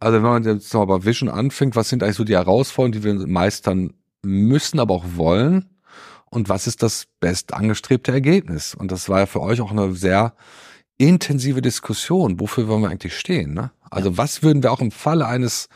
Also 0.00 0.16
wenn 0.16 0.22
man 0.22 0.44
jetzt 0.44 0.74
mal 0.74 0.84
bei 0.84 1.04
Vision 1.04 1.28
anfängt, 1.28 1.76
was 1.76 1.88
sind 1.88 2.02
eigentlich 2.02 2.16
so 2.16 2.24
die 2.24 2.34
Herausforderungen, 2.34 2.92
die 2.92 3.04
wir 3.04 3.26
meistern 3.26 3.94
müssen, 4.22 4.80
aber 4.80 4.94
auch 4.94 5.04
wollen? 5.16 5.71
Und 6.32 6.48
was 6.48 6.66
ist 6.66 6.82
das 6.82 7.08
best 7.20 7.52
angestrebte 7.52 8.10
Ergebnis? 8.10 8.74
Und 8.74 8.90
das 8.90 9.10
war 9.10 9.18
ja 9.18 9.26
für 9.26 9.42
euch 9.42 9.60
auch 9.60 9.70
eine 9.70 9.94
sehr 9.94 10.32
intensive 10.96 11.60
Diskussion. 11.60 12.40
Wofür 12.40 12.68
wollen 12.68 12.80
wir 12.80 12.88
eigentlich 12.88 13.18
stehen? 13.18 13.52
Ne? 13.52 13.70
Also 13.90 14.10
ja. 14.10 14.16
was 14.16 14.42
würden 14.42 14.62
wir 14.62 14.72
auch 14.72 14.80
im 14.80 14.92
Falle 14.92 15.26
eines 15.26 15.68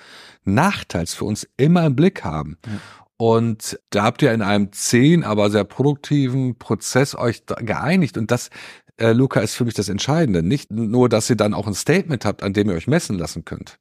Nachteils 0.44 1.12
für 1.12 1.26
uns 1.26 1.46
immer 1.58 1.84
im 1.84 1.94
Blick 1.94 2.24
haben? 2.24 2.56
Ja. 2.64 2.72
Und 3.18 3.78
da 3.90 4.04
habt 4.04 4.22
ihr 4.22 4.32
in 4.32 4.40
einem 4.40 4.72
zehn, 4.72 5.24
aber 5.24 5.50
sehr 5.50 5.64
produktiven 5.64 6.56
Prozess 6.56 7.14
euch 7.14 7.44
geeinigt. 7.46 8.16
Und 8.16 8.30
das, 8.30 8.48
äh, 8.96 9.12
Luca, 9.12 9.40
ist 9.40 9.56
für 9.56 9.66
mich 9.66 9.74
das 9.74 9.90
Entscheidende. 9.90 10.42
Nicht 10.42 10.70
nur, 10.70 11.10
dass 11.10 11.28
ihr 11.28 11.36
dann 11.36 11.52
auch 11.52 11.66
ein 11.66 11.74
Statement 11.74 12.24
habt, 12.24 12.42
an 12.42 12.54
dem 12.54 12.70
ihr 12.70 12.76
euch 12.76 12.86
messen 12.86 13.18
lassen 13.18 13.44
könnt. 13.44 13.78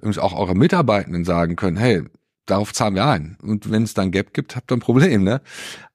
Übrigens 0.00 0.18
auch 0.18 0.38
eure 0.38 0.54
Mitarbeitenden 0.54 1.24
sagen 1.24 1.56
können, 1.56 1.78
hey, 1.78 2.04
darauf 2.44 2.74
zahlen 2.74 2.94
wir 2.94 3.06
ein. 3.06 3.38
Und 3.42 3.70
wenn 3.70 3.84
es 3.84 3.94
dann 3.94 4.10
Gap 4.10 4.34
gibt, 4.34 4.54
habt 4.54 4.70
ihr 4.70 4.76
ein 4.76 4.80
Problem, 4.80 5.24
ne? 5.24 5.40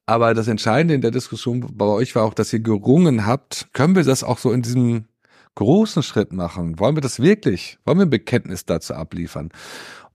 Aber 0.05 0.33
das 0.33 0.47
Entscheidende 0.47 0.93
in 0.93 1.01
der 1.01 1.11
Diskussion 1.11 1.65
bei 1.73 1.85
euch 1.85 2.15
war 2.15 2.23
auch, 2.23 2.33
dass 2.33 2.53
ihr 2.53 2.59
gerungen 2.59 3.25
habt, 3.25 3.67
können 3.73 3.95
wir 3.95 4.03
das 4.03 4.23
auch 4.23 4.37
so 4.37 4.51
in 4.51 4.61
diesem 4.61 5.05
großen 5.55 6.03
Schritt 6.03 6.31
machen? 6.31 6.79
Wollen 6.79 6.95
wir 6.95 7.01
das 7.01 7.19
wirklich? 7.19 7.79
Wollen 7.85 7.97
wir 7.97 8.05
ein 8.05 8.11
Bekenntnis 8.11 8.65
dazu 8.65 8.93
abliefern? 8.93 9.49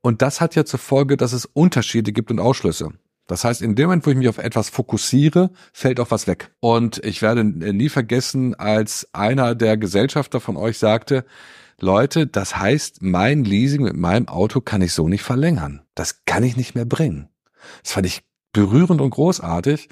Und 0.01 0.23
das 0.23 0.41
hat 0.41 0.55
ja 0.55 0.65
zur 0.65 0.79
Folge, 0.79 1.17
dass 1.17 1.33
es 1.33 1.45
Unterschiede 1.45 2.13
gibt 2.13 2.31
und 2.31 2.39
Ausschlüsse. 2.39 2.91
Das 3.27 3.45
heißt, 3.45 3.63
in 3.63 3.75
dem 3.75 3.87
Moment, 3.87 4.07
wo 4.07 4.11
ich 4.11 4.17
mich 4.17 4.29
auf 4.29 4.39
etwas 4.39 4.71
fokussiere, 4.71 5.51
fällt 5.73 6.01
auch 6.01 6.11
was 6.11 6.27
weg. 6.27 6.51
Und 6.61 7.05
ich 7.05 7.23
werde 7.23 7.45
nie 7.45 7.89
vergessen, 7.89 8.55
als 8.55 9.09
einer 9.13 9.55
der 9.55 9.77
Gesellschafter 9.77 10.41
von 10.41 10.57
euch 10.57 10.79
sagte, 10.79 11.25
Leute, 11.79 12.27
das 12.27 12.57
heißt, 12.57 13.03
mein 13.03 13.45
Leasing 13.45 13.83
mit 13.83 13.97
meinem 13.97 14.29
Auto 14.29 14.61
kann 14.61 14.83
ich 14.83 14.93
so 14.93 15.09
nicht 15.09 15.23
verlängern. 15.23 15.83
Das 15.95 16.25
kann 16.25 16.43
ich 16.43 16.57
nicht 16.57 16.75
mehr 16.75 16.85
bringen. 16.85 17.29
Das 17.83 17.93
fand 17.93 18.07
ich 18.07 18.23
berührend 18.53 19.01
und 19.01 19.11
großartig. 19.11 19.89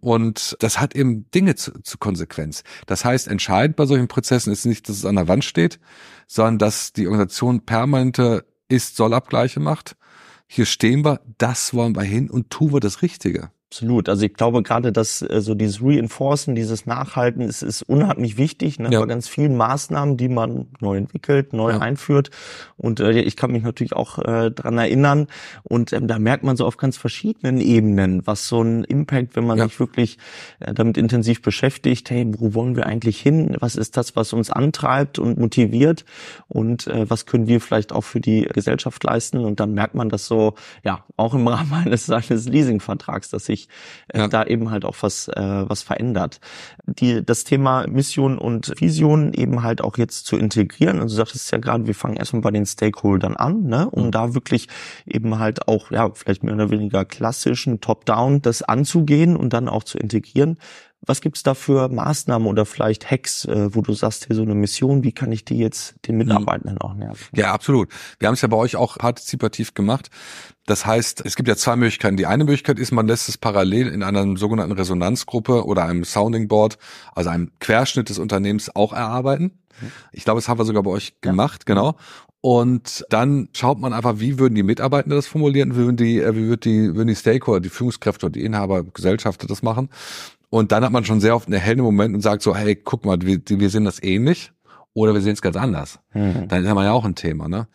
Und 0.00 0.56
das 0.60 0.80
hat 0.80 0.96
eben 0.96 1.30
Dinge 1.30 1.56
zu, 1.56 1.72
zu 1.82 1.98
Konsequenz. 1.98 2.62
Das 2.86 3.04
heißt, 3.04 3.28
entscheidend 3.28 3.76
bei 3.76 3.84
solchen 3.84 4.08
Prozessen 4.08 4.52
ist 4.52 4.64
nicht, 4.64 4.88
dass 4.88 4.96
es 4.96 5.04
an 5.04 5.16
der 5.16 5.28
Wand 5.28 5.44
steht, 5.44 5.78
sondern 6.26 6.58
dass 6.58 6.92
die 6.92 7.06
Organisation 7.06 7.66
permanente 7.66 8.46
ist-Soll-Abgleiche 8.68 9.60
macht. 9.60 9.96
Hier 10.46 10.64
stehen 10.64 11.04
wir, 11.04 11.20
das 11.38 11.74
wollen 11.74 11.94
wir 11.94 12.02
hin 12.02 12.30
und 12.30 12.50
tun 12.50 12.72
wir 12.72 12.80
das 12.80 13.02
Richtige. 13.02 13.50
Absolut. 13.72 14.08
Also 14.08 14.26
ich 14.26 14.34
glaube 14.34 14.64
gerade, 14.64 14.90
dass 14.90 15.22
äh, 15.22 15.40
so 15.40 15.54
dieses 15.54 15.80
Reinforcen, 15.80 16.56
dieses 16.56 16.86
Nachhalten, 16.86 17.40
ist, 17.42 17.62
ist 17.62 17.82
unheimlich 17.82 18.36
wichtig. 18.36 18.80
Ne? 18.80 18.88
Ja. 18.90 18.98
Bei 18.98 19.06
ganz 19.06 19.28
vielen 19.28 19.56
Maßnahmen, 19.56 20.16
die 20.16 20.28
man 20.28 20.66
neu 20.80 20.96
entwickelt, 20.96 21.52
neu 21.52 21.70
ja. 21.70 21.78
einführt. 21.78 22.30
Und 22.76 22.98
äh, 22.98 23.20
ich 23.20 23.36
kann 23.36 23.52
mich 23.52 23.62
natürlich 23.62 23.92
auch 23.92 24.18
äh, 24.18 24.50
dran 24.50 24.76
erinnern. 24.76 25.28
Und 25.62 25.92
ähm, 25.92 26.08
da 26.08 26.18
merkt 26.18 26.42
man 26.42 26.56
so 26.56 26.66
auf 26.66 26.78
ganz 26.78 26.96
verschiedenen 26.96 27.60
Ebenen, 27.60 28.26
was 28.26 28.48
so 28.48 28.60
ein 28.60 28.82
Impact, 28.82 29.36
wenn 29.36 29.46
man 29.46 29.58
ja. 29.58 29.68
sich 29.68 29.78
wirklich 29.78 30.18
äh, 30.58 30.74
damit 30.74 30.98
intensiv 30.98 31.40
beschäftigt, 31.40 32.10
hey, 32.10 32.26
wo 32.38 32.54
wollen 32.54 32.74
wir 32.74 32.86
eigentlich 32.86 33.20
hin? 33.20 33.56
Was 33.60 33.76
ist 33.76 33.96
das, 33.96 34.16
was 34.16 34.32
uns 34.32 34.50
antreibt 34.50 35.20
und 35.20 35.38
motiviert? 35.38 36.04
Und 36.48 36.88
äh, 36.88 37.08
was 37.08 37.24
können 37.24 37.46
wir 37.46 37.60
vielleicht 37.60 37.92
auch 37.92 38.02
für 38.02 38.20
die 38.20 38.48
Gesellschaft 38.52 39.04
leisten? 39.04 39.38
Und 39.38 39.60
dann 39.60 39.74
merkt 39.74 39.94
man 39.94 40.08
das 40.08 40.26
so, 40.26 40.54
ja, 40.82 41.04
auch 41.16 41.34
im 41.34 41.46
Rahmen 41.46 41.72
eines, 41.72 42.10
eines 42.10 42.48
Leasingvertrags, 42.48 43.30
dass 43.30 43.44
sich 43.44 43.59
sich 43.60 43.68
äh, 44.08 44.18
ja. 44.18 44.28
da 44.28 44.44
eben 44.44 44.70
halt 44.70 44.84
auch 44.84 44.96
was, 45.00 45.28
äh, 45.28 45.64
was 45.68 45.82
verändert. 45.82 46.40
Die, 46.86 47.24
das 47.24 47.44
Thema 47.44 47.86
Mission 47.88 48.38
und 48.38 48.72
Vision 48.80 49.32
eben 49.32 49.62
halt 49.62 49.80
auch 49.80 49.98
jetzt 49.98 50.26
zu 50.26 50.36
integrieren. 50.36 51.00
Also 51.00 51.16
du 51.16 51.24
sagtest 51.24 51.50
ja 51.52 51.58
gerade, 51.58 51.86
wir 51.86 51.94
fangen 51.94 52.16
erstmal 52.16 52.42
bei 52.42 52.50
den 52.50 52.66
Stakeholdern 52.66 53.36
an, 53.36 53.64
ne, 53.64 53.88
um 53.90 54.06
mhm. 54.06 54.10
da 54.10 54.34
wirklich 54.34 54.68
eben 55.06 55.38
halt 55.38 55.68
auch, 55.68 55.90
ja, 55.90 56.10
vielleicht 56.14 56.42
mehr 56.42 56.54
oder 56.54 56.70
weniger 56.70 57.04
klassischen 57.04 57.80
Top-Down 57.80 58.42
das 58.42 58.62
anzugehen 58.62 59.36
und 59.36 59.52
dann 59.52 59.68
auch 59.68 59.84
zu 59.84 59.98
integrieren. 59.98 60.58
Was 61.06 61.22
gibt's 61.22 61.42
da 61.42 61.54
für 61.54 61.88
Maßnahmen 61.88 62.46
oder 62.46 62.66
vielleicht 62.66 63.10
Hacks, 63.10 63.46
äh, 63.46 63.74
wo 63.74 63.80
du 63.80 63.92
sagst, 63.94 64.26
hier 64.26 64.36
so 64.36 64.42
eine 64.42 64.54
Mission, 64.54 65.02
wie 65.02 65.12
kann 65.12 65.32
ich 65.32 65.44
die 65.44 65.58
jetzt 65.58 65.94
den 66.06 66.16
mhm. 66.16 66.26
Mitarbeitenden 66.26 66.78
auch 66.78 66.94
näher? 66.94 67.14
Ja, 67.34 67.52
absolut. 67.52 67.88
Wir 68.18 68.28
haben 68.28 68.34
es 68.34 68.42
ja 68.42 68.48
bei 68.48 68.56
euch 68.56 68.76
auch 68.76 68.98
partizipativ 68.98 69.74
gemacht. 69.74 70.10
Das 70.66 70.84
heißt, 70.84 71.22
es 71.24 71.36
gibt 71.36 71.48
ja 71.48 71.56
zwei 71.56 71.76
Möglichkeiten. 71.76 72.16
Die 72.16 72.26
eine 72.26 72.44
Möglichkeit 72.44 72.78
ist, 72.78 72.92
man 72.92 73.06
lässt 73.06 73.28
es 73.28 73.38
parallel 73.38 73.88
in 73.88 74.02
einer 74.02 74.36
sogenannten 74.36 74.72
Resonanzgruppe 74.72 75.64
oder 75.64 75.84
einem 75.84 76.04
Sounding 76.04 76.48
Board, 76.48 76.78
also 77.14 77.30
einem 77.30 77.50
Querschnitt 77.60 78.08
des 78.10 78.18
Unternehmens 78.18 78.74
auch 78.76 78.92
erarbeiten. 78.92 79.58
Mhm. 79.80 79.92
Ich 80.12 80.24
glaube, 80.24 80.38
das 80.38 80.48
haben 80.48 80.58
wir 80.58 80.64
sogar 80.64 80.82
bei 80.82 80.90
euch 80.90 81.20
gemacht, 81.22 81.64
ja. 81.66 81.74
genau. 81.74 81.96
Und 82.42 83.04
dann 83.10 83.48
schaut 83.52 83.80
man 83.80 83.92
einfach, 83.92 84.18
wie 84.18 84.38
würden 84.38 84.54
die 84.54 84.62
Mitarbeitenden 84.62 85.18
das 85.18 85.26
formulieren, 85.26 85.74
wie 85.74 85.78
würden 85.78 85.96
die, 85.96 86.20
äh, 86.20 86.34
wie 86.34 86.46
würden 86.46 86.60
die, 86.60 86.94
würden 86.94 87.08
die 87.08 87.16
Stakeholder, 87.16 87.60
die 87.60 87.68
Führungskräfte 87.68 88.26
oder 88.26 88.32
die 88.32 88.44
Inhaber, 88.44 88.84
Gesellschafter 88.84 89.46
das 89.46 89.62
machen. 89.62 89.90
Und 90.50 90.72
dann 90.72 90.84
hat 90.84 90.92
man 90.92 91.04
schon 91.04 91.20
sehr 91.20 91.34
oft 91.34 91.46
einen 91.46 91.60
hellen 91.60 91.80
Moment 91.80 92.14
und 92.14 92.20
sagt 92.20 92.42
so, 92.42 92.54
hey, 92.54 92.76
guck 92.76 93.04
mal, 93.04 93.18
wir, 93.22 93.40
wir 93.46 93.70
sehen 93.70 93.84
das 93.84 94.02
ähnlich 94.02 94.52
oder 94.92 95.14
wir 95.14 95.20
sehen 95.20 95.32
es 95.32 95.42
ganz 95.42 95.56
anders. 95.56 96.00
Mhm. 96.12 96.48
Dann 96.48 96.64
ist 96.64 96.74
man 96.74 96.84
ja 96.84 96.92
auch 96.92 97.04
ein 97.04 97.14
Thema, 97.14 97.48
ne? 97.48 97.68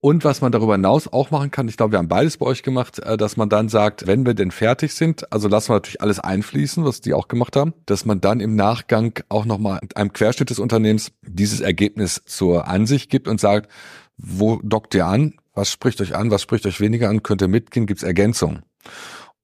Und 0.00 0.24
was 0.24 0.40
man 0.40 0.52
darüber 0.52 0.74
hinaus 0.74 1.08
auch 1.08 1.32
machen 1.32 1.50
kann, 1.50 1.66
ich 1.66 1.76
glaube, 1.76 1.92
wir 1.92 1.98
haben 1.98 2.06
beides 2.06 2.36
bei 2.36 2.46
euch 2.46 2.62
gemacht, 2.62 3.00
äh, 3.00 3.16
dass 3.16 3.36
man 3.36 3.48
dann 3.48 3.68
sagt, 3.68 4.06
wenn 4.06 4.26
wir 4.26 4.34
denn 4.34 4.50
fertig 4.50 4.94
sind, 4.94 5.32
also 5.32 5.48
lassen 5.48 5.70
wir 5.70 5.74
natürlich 5.74 6.00
alles 6.00 6.20
einfließen, 6.20 6.84
was 6.84 7.00
die 7.00 7.14
auch 7.14 7.28
gemacht 7.28 7.56
haben, 7.56 7.72
dass 7.86 8.04
man 8.04 8.20
dann 8.20 8.40
im 8.40 8.54
Nachgang 8.54 9.18
auch 9.28 9.46
nochmal 9.46 9.80
einem 9.94 10.12
Querschnitt 10.12 10.50
des 10.50 10.58
Unternehmens 10.58 11.12
dieses 11.22 11.60
Ergebnis 11.60 12.22
zur 12.24 12.68
Ansicht 12.68 13.10
gibt 13.10 13.26
und 13.26 13.40
sagt, 13.40 13.70
wo 14.16 14.60
dockt 14.62 14.94
ihr 14.94 15.06
an? 15.06 15.34
Was 15.54 15.70
spricht 15.70 16.00
euch 16.00 16.14
an? 16.14 16.30
Was 16.30 16.42
spricht 16.42 16.66
euch 16.66 16.80
weniger 16.80 17.08
an? 17.08 17.22
Könnt 17.22 17.42
ihr 17.42 17.48
mitgehen? 17.48 17.86
Gibt 17.86 18.00
es 18.00 18.04
Ergänzungen? 18.04 18.62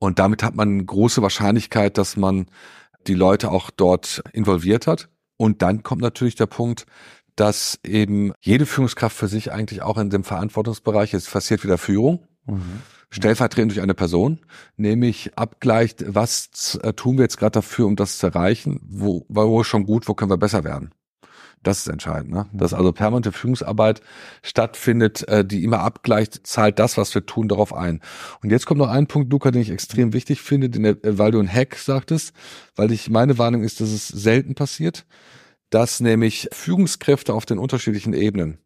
Und 0.03 0.19
damit 0.19 0.43
hat 0.43 0.57
man 0.57 0.85
große 0.85 1.23
Wahrscheinlichkeit, 1.23 1.97
dass 1.97 2.17
man 2.17 2.47
die 3.07 3.15
Leute 3.15 3.53
auch 3.53 3.71
dort 3.71 4.25
involviert 4.33 4.89
hat. 4.89 5.09
Und 5.37 5.63
dann 5.63 5.85
kommt 5.85 6.03
natürlich 6.03 6.35
der 6.35 6.47
Punkt, 6.47 6.87
dass 7.37 7.79
eben 7.85 8.33
jede 8.41 8.67
Führungskraft 8.67 9.17
für 9.17 9.29
sich 9.29 9.53
eigentlich 9.53 9.83
auch 9.83 9.99
in 9.99 10.11
dem 10.11 10.25
Verantwortungsbereich, 10.25 11.13
jetzt 11.13 11.31
passiert 11.31 11.63
wieder 11.63 11.79
Führung, 11.79 12.27
mhm. 12.47 12.83
stellvertretend 13.11 13.71
durch 13.71 13.81
eine 13.81 13.95
Person, 13.95 14.41
nämlich 14.77 15.39
abgleicht, 15.39 16.03
was 16.09 16.81
äh, 16.83 16.95
tun 16.95 17.17
wir 17.17 17.23
jetzt 17.23 17.39
gerade 17.39 17.53
dafür, 17.53 17.87
um 17.87 17.95
das 17.95 18.19
zu 18.19 18.27
erreichen, 18.27 18.81
wo, 18.83 19.25
wo 19.29 19.61
ist 19.61 19.69
schon 19.69 19.87
gut, 19.87 20.09
wo 20.09 20.15
können 20.15 20.33
wir 20.33 20.37
besser 20.37 20.65
werden. 20.65 20.91
Das 21.63 21.79
ist 21.79 21.89
entscheidend, 21.89 22.33
ne? 22.33 22.47
dass 22.53 22.75
also 22.75 22.93
permanente 22.93 23.31
Führungsarbeit 23.31 24.01
stattfindet, 24.43 25.27
äh, 25.29 25.45
die 25.45 25.63
immer 25.63 25.81
abgleicht, 25.81 26.45
zahlt 26.45 26.81
das, 26.81 26.97
was 26.97 27.15
wir 27.15 27.25
tun, 27.25 27.49
darauf 27.49 27.73
ein. 27.73 28.01
Und 28.43 28.51
jetzt 28.51 28.67
kommt 28.67 28.79
noch 28.79 28.89
ein 28.89 29.07
Punkt, 29.07 29.31
Luca, 29.31 29.53
den 29.53 29.63
ich 29.63 29.71
extrem 29.71 30.13
wichtig 30.13 30.43
finde, 30.43 30.71
den, 30.71 30.85
äh, 30.85 30.97
weil 31.03 31.31
du 31.31 31.39
ein 31.39 31.53
Hack 31.53 31.77
sagtest, 31.77 32.35
weil 32.75 32.91
ich 32.91 33.11
meine 33.11 33.39
Warnung 33.39 33.63
ist, 33.63 33.81
dass 33.81 33.91
es 33.91 34.09
selten 34.09 34.55
passiert, 34.57 35.07
dass 35.71 36.01
nämlich 36.01 36.49
Führungskräfte 36.53 37.33
auf 37.33 37.47
den 37.47 37.59
unterschiedlichen 37.59 38.13
Ebenen 38.13 38.59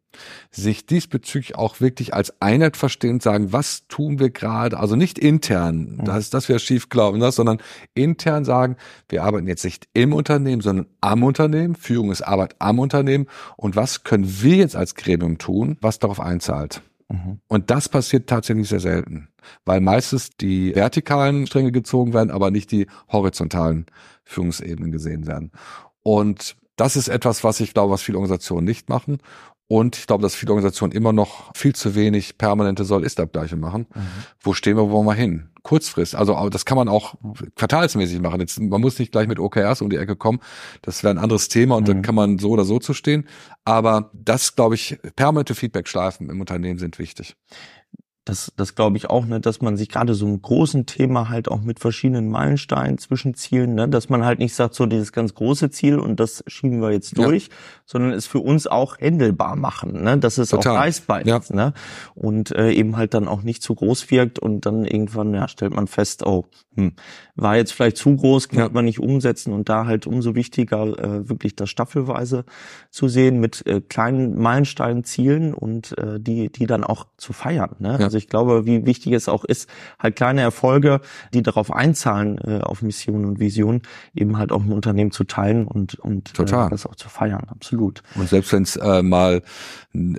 sich 0.51 0.85
diesbezüglich 0.85 1.55
auch 1.55 1.79
wirklich 1.79 2.13
als 2.13 2.41
Einheit 2.41 2.77
verstehen 2.77 3.15
und 3.15 3.23
sagen, 3.23 3.53
was 3.53 3.87
tun 3.87 4.19
wir 4.19 4.29
gerade, 4.29 4.79
also 4.79 4.95
nicht 4.95 5.19
intern, 5.19 6.01
das, 6.03 6.29
das 6.29 6.49
wäre 6.49 6.59
schief 6.59 6.89
glauben, 6.89 7.19
das, 7.19 7.35
sondern 7.35 7.59
intern 7.93 8.45
sagen, 8.45 8.77
wir 9.09 9.23
arbeiten 9.23 9.47
jetzt 9.47 9.63
nicht 9.63 9.87
im 9.93 10.13
Unternehmen, 10.13 10.61
sondern 10.61 10.87
am 11.01 11.23
Unternehmen, 11.23 11.75
Führung 11.75 12.11
ist 12.11 12.21
Arbeit 12.21 12.55
am 12.59 12.79
Unternehmen 12.79 13.27
und 13.55 13.75
was 13.75 14.03
können 14.03 14.41
wir 14.41 14.55
jetzt 14.55 14.75
als 14.75 14.95
Gremium 14.95 15.37
tun, 15.37 15.77
was 15.81 15.99
darauf 15.99 16.19
einzahlt. 16.19 16.81
Mhm. 17.09 17.39
Und 17.47 17.69
das 17.69 17.89
passiert 17.89 18.27
tatsächlich 18.27 18.67
sehr 18.67 18.79
selten, 18.79 19.29
weil 19.65 19.81
meistens 19.81 20.31
die 20.31 20.75
vertikalen 20.75 21.47
Stränge 21.47 21.71
gezogen 21.71 22.13
werden, 22.13 22.31
aber 22.31 22.51
nicht 22.51 22.71
die 22.71 22.87
horizontalen 23.09 23.85
Führungsebenen 24.23 24.91
gesehen 24.91 25.27
werden. 25.27 25.51
Und 26.03 26.57
das 26.75 26.95
ist 26.95 27.07
etwas, 27.07 27.43
was 27.43 27.59
ich 27.59 27.73
glaube, 27.73 27.93
was 27.93 28.01
viele 28.01 28.17
Organisationen 28.19 28.65
nicht 28.65 28.87
machen. 28.87 29.17
Und 29.69 29.97
ich 29.97 30.07
glaube, 30.07 30.21
dass 30.21 30.33
viele 30.33 30.53
Organisationen 30.53 30.93
immer 30.93 31.11
noch 31.11 31.53
viel 31.55 31.75
zu 31.75 31.93
wenig 31.93 32.37
permanente 32.37 32.85
Soll-Ist-Abgleiche 32.85 33.57
machen. 33.57 33.87
Mhm. 33.93 34.01
Wo 34.39 34.53
stehen 34.53 34.77
wir, 34.77 34.83
wo 34.83 34.91
wollen 34.91 35.07
wir 35.07 35.13
hin? 35.13 35.49
Kurzfrist. 35.63 36.15
Also 36.15 36.47
das 36.49 36.63
kann 36.63 36.77
man 36.77 36.87
auch 36.87 37.15
quartalsmäßig 37.55 38.21
machen. 38.21 38.39
Jetzt, 38.39 38.61
man 38.61 38.79
muss 38.79 38.97
nicht 38.97 39.11
gleich 39.11 39.27
mit 39.27 39.39
OKRs 39.39 39.81
um 39.81 39.89
die 39.89 39.97
Ecke 39.97 40.15
kommen. 40.15 40.39
Das 40.81 41.03
wäre 41.03 41.13
ein 41.13 41.17
anderes 41.17 41.49
Thema 41.49 41.75
und 41.75 41.83
mhm. 41.83 41.87
dann 41.87 42.01
kann 42.01 42.15
man 42.15 42.39
so 42.39 42.51
oder 42.51 42.63
so 42.63 42.79
zu 42.79 42.93
stehen. 42.93 43.27
Aber 43.65 44.09
das, 44.13 44.55
glaube 44.55 44.75
ich, 44.75 44.97
permanente 45.17 45.55
Feedback-Schleifen 45.55 46.29
im 46.29 46.39
Unternehmen 46.39 46.79
sind 46.79 46.97
wichtig 46.99 47.35
das, 48.27 48.51
das 48.57 48.75
glaube 48.75 48.97
ich 48.97 49.09
auch, 49.09 49.25
ne, 49.25 49.39
dass 49.39 49.61
man 49.61 49.77
sich 49.77 49.87
gerade 49.89 50.13
so 50.13 50.25
einem 50.25 50.41
großen 50.41 50.85
Thema 50.85 51.29
halt 51.29 51.49
auch 51.49 51.61
mit 51.61 51.79
verschiedenen 51.79 52.29
Meilensteinen, 52.29 52.97
Zwischenzielen, 52.97 53.73
ne, 53.73 53.87
dass 53.87 54.09
man 54.09 54.25
halt 54.25 54.39
nicht 54.39 54.53
sagt, 54.53 54.75
so 54.75 54.85
dieses 54.85 55.13
ganz 55.13 55.33
große 55.33 55.69
Ziel 55.69 55.97
und 55.97 56.19
das 56.19 56.43
schieben 56.47 56.81
wir 56.81 56.91
jetzt 56.91 57.17
durch, 57.17 57.47
ja. 57.47 57.53
sondern 57.85 58.11
es 58.11 58.27
für 58.27 58.39
uns 58.39 58.67
auch 58.67 58.99
händelbar 58.99 59.55
machen, 59.55 60.03
ne, 60.03 60.17
dass 60.17 60.37
es 60.37 60.49
Total. 60.49 60.73
auch 60.73 60.79
leistbar 60.79 61.25
ja. 61.25 61.37
ist, 61.37 61.53
ne, 61.53 61.73
und 62.15 62.51
äh, 62.51 62.71
eben 62.71 62.97
halt 62.97 63.13
dann 63.13 63.29
auch 63.29 63.43
nicht 63.43 63.63
zu 63.63 63.75
groß 63.75 64.11
wirkt 64.11 64.39
und 64.39 64.65
dann 64.65 64.83
irgendwann 64.83 65.33
ja, 65.33 65.47
stellt 65.47 65.73
man 65.73 65.87
fest, 65.87 66.25
oh, 66.25 66.45
hm, 66.75 66.93
war 67.35 67.55
jetzt 67.55 67.71
vielleicht 67.71 67.97
zu 67.97 68.15
groß, 68.15 68.49
kann 68.49 68.59
ja. 68.59 68.69
man 68.69 68.85
nicht 68.85 68.99
umsetzen 68.99 69.53
und 69.53 69.69
da 69.69 69.85
halt 69.85 70.05
umso 70.05 70.35
wichtiger 70.35 70.83
äh, 70.99 71.29
wirklich 71.29 71.55
das 71.55 71.69
staffelweise 71.69 72.43
zu 72.89 73.07
sehen 73.07 73.39
mit 73.39 73.65
äh, 73.65 73.79
kleinen 73.79 74.37
Meilensteinen, 74.37 75.03
Zielen 75.05 75.53
und 75.53 75.97
äh, 75.97 76.19
die 76.19 76.51
die 76.51 76.67
dann 76.67 76.83
auch 76.83 77.05
zu 77.17 77.31
feiern, 77.33 77.75
ne? 77.79 77.97
Also 77.99 78.16
also 78.17 78.23
ich 78.23 78.29
glaube, 78.29 78.65
wie 78.65 78.85
wichtig 78.85 79.13
es 79.13 79.29
auch 79.29 79.43
ist, 79.43 79.69
halt 79.99 80.15
kleine 80.15 80.41
Erfolge, 80.41 81.01
die 81.33 81.43
darauf 81.43 81.71
einzahlen, 81.71 82.39
äh, 82.39 82.61
auf 82.61 82.81
Mission 82.81 83.25
und 83.25 83.39
Vision, 83.39 83.83
eben 84.15 84.37
halt 84.37 84.51
auch 84.51 84.61
im 84.61 84.71
Unternehmen 84.71 85.11
zu 85.11 85.23
teilen 85.23 85.67
und, 85.67 85.95
und 85.95 86.33
Total. 86.33 86.67
Äh, 86.67 86.69
das 86.71 86.85
auch 86.85 86.95
zu 86.95 87.09
feiern. 87.09 87.45
Absolut. 87.49 88.01
Und 88.15 88.27
selbst 88.27 88.51
wenn 88.53 88.63
es 88.63 88.75
äh, 88.75 89.03
mal 89.03 89.43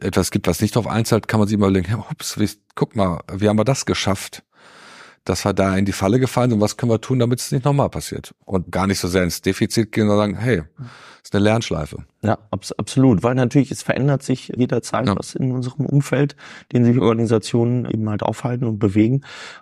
etwas 0.00 0.30
gibt, 0.30 0.46
was 0.46 0.60
nicht 0.60 0.76
darauf 0.76 0.90
einzahlt, 0.90 1.26
kann 1.26 1.40
man 1.40 1.48
sich 1.48 1.56
immer 1.56 1.66
überlegen, 1.66 1.92
ups, 2.10 2.38
guck 2.74 2.94
mal, 2.94 3.20
wie 3.32 3.48
haben 3.48 3.58
wir 3.58 3.64
das 3.64 3.84
geschafft? 3.84 4.44
dass 5.24 5.44
wir 5.44 5.52
da 5.52 5.76
in 5.76 5.84
die 5.84 5.92
Falle 5.92 6.18
gefallen 6.18 6.48
sind, 6.48 6.60
was 6.62 6.78
können 6.78 6.90
wir 6.90 7.02
tun, 7.02 7.18
damit 7.18 7.40
es 7.40 7.52
nicht 7.52 7.66
nochmal 7.66 7.90
passiert. 7.90 8.34
Und 8.46 8.72
gar 8.72 8.86
nicht 8.86 8.98
so 8.98 9.08
sehr 9.08 9.24
ins 9.24 9.42
Defizit 9.42 9.92
gehen, 9.92 10.08
sondern 10.08 10.30
sagen, 10.30 10.42
hey, 10.42 10.62
ist 11.28 11.34
eine 11.34 11.44
Lernschleife. 11.44 12.04
Ja, 12.22 12.38
abs 12.50 12.72
absolut, 12.72 13.22
weil 13.22 13.34
natürlich 13.34 13.70
es 13.70 13.82
verändert 13.82 14.22
sich 14.22 14.48
jederzeit 14.56 15.06
ja. 15.06 15.16
was 15.16 15.34
in 15.34 15.52
unserem 15.52 15.84
Umfeld, 15.84 16.36
den 16.72 16.84
sich 16.84 16.98
Organisationen 16.98 17.84
eben 17.84 18.08
halt 18.08 18.22
aufhalten 18.22 18.64
und 18.64 18.78
bewegen. 18.78 19.20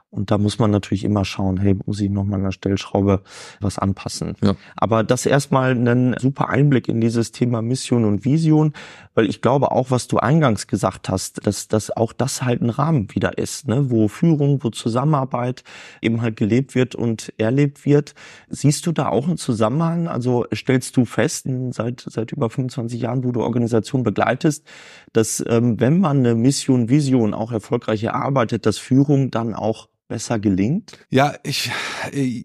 Und 0.09 0.31
da 0.31 0.39
muss 0.39 0.59
man 0.59 0.71
natürlich 0.71 1.05
immer 1.05 1.27
schauen, 1.27 1.59
hey, 1.59 1.77
muss 1.85 2.01
ich 2.01 2.09
nochmal 2.09 2.39
an 2.39 2.45
der 2.45 2.53
Stellschraube 2.53 3.23
was 3.61 3.79
anpassen. 3.79 4.35
Ja. 4.41 4.55
Aber 4.75 5.05
das 5.05 5.27
erstmal 5.27 5.73
ein 5.73 6.15
super 6.19 6.49
Einblick 6.49 6.89
in 6.89 7.03
dieses 7.03 7.33
Thema 7.33 7.61
Mission 7.61 8.07
und 8.07 8.25
Vision, 8.25 8.73
weil 9.15 9.29
ich 9.29 9.43
glaube 9.43 9.73
auch, 9.73 9.91
was 9.91 10.09
du 10.09 10.17
eingangs 10.17 10.69
gesagt 10.69 11.11
hast, 11.11 11.47
dass, 11.47 11.69
dass 11.69 11.95
auch 11.95 12.15
das 12.15 12.43
halt 12.43 12.63
ein 12.63 12.71
Rahmen 12.71 13.15
wieder 13.15 13.37
ist, 13.37 13.69
ne? 13.69 13.91
wo 13.91 14.09
Führung, 14.09 14.63
wo 14.63 14.71
Zusammenarbeit 14.71 15.65
eben 16.01 16.23
halt 16.23 16.37
gelebt 16.37 16.75
wird 16.75 16.95
und 16.95 17.35
erlebt 17.37 17.85
wird. 17.85 18.15
Siehst 18.49 18.87
du 18.87 18.93
da 18.93 19.09
auch 19.09 19.27
einen 19.27 19.37
Zusammenhang? 19.37 20.09
Also 20.09 20.47
stellst 20.55 20.97
du 20.97 21.05
fest, 21.05 21.47
seit, 21.73 22.05
seit 22.09 22.33
über 22.33 22.51
25 22.51 23.01
Jahren, 23.01 23.25
wo 23.25 23.33
du 23.33 23.43
Organisation 23.43 24.03
begleitest, 24.03 24.65
dass 25.13 25.45
ähm, 25.49 25.81
wenn 25.81 26.01
man 26.01 26.19
eine 26.19 26.35
Mission, 26.35 26.89
Vision 26.89 27.35
auch 27.35 27.53
erfolgreich 27.53 28.03
erarbeitet, 28.05 28.67
dass 28.67 28.79
Führung 28.79 29.31
dann 29.31 29.55
auch 29.55 29.89
besser 30.09 30.39
gelingt? 30.39 30.93
Ja, 31.11 31.35
ich 31.43 31.71
äh, 32.13 32.43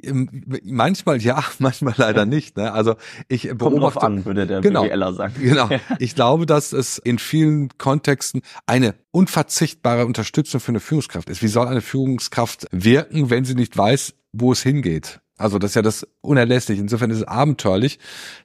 manchmal 0.63 1.21
ja, 1.21 1.43
manchmal 1.59 1.93
leider 1.97 2.25
nicht. 2.25 2.57
Ne? 2.57 2.71
Also 2.71 2.95
ich 3.27 3.47
Kommt 3.47 3.59
beobachte, 3.59 3.99
drauf 3.99 4.03
an, 4.03 4.25
würde 4.25 4.47
der 4.47 4.61
genau, 4.61 4.83
BWLer 4.83 5.13
sagen. 5.13 5.33
Genau. 5.39 5.69
Ich 5.99 6.15
glaube, 6.15 6.45
dass 6.45 6.73
es 6.73 6.97
in 6.97 7.19
vielen 7.19 7.69
Kontexten 7.77 8.41
eine 8.65 8.95
unverzichtbare 9.11 10.05
Unterstützung 10.05 10.59
für 10.59 10.69
eine 10.69 10.79
Führungskraft 10.79 11.29
ist. 11.29 11.41
Wie 11.41 11.47
soll 11.47 11.67
eine 11.67 11.81
Führungskraft 11.81 12.67
wirken, 12.71 13.29
wenn 13.29 13.45
sie 13.45 13.55
nicht 13.55 13.77
weiß, 13.77 14.13
wo 14.33 14.51
es 14.51 14.63
hingeht? 14.63 15.21
Also 15.41 15.59
das 15.59 15.71
ist 15.71 15.75
ja 15.75 15.81
das 15.81 16.07
unerlässlich. 16.21 16.79
Insofern 16.79 17.09
ist 17.09 17.17
es 17.17 17.23
abenteuerlich, 17.23 17.99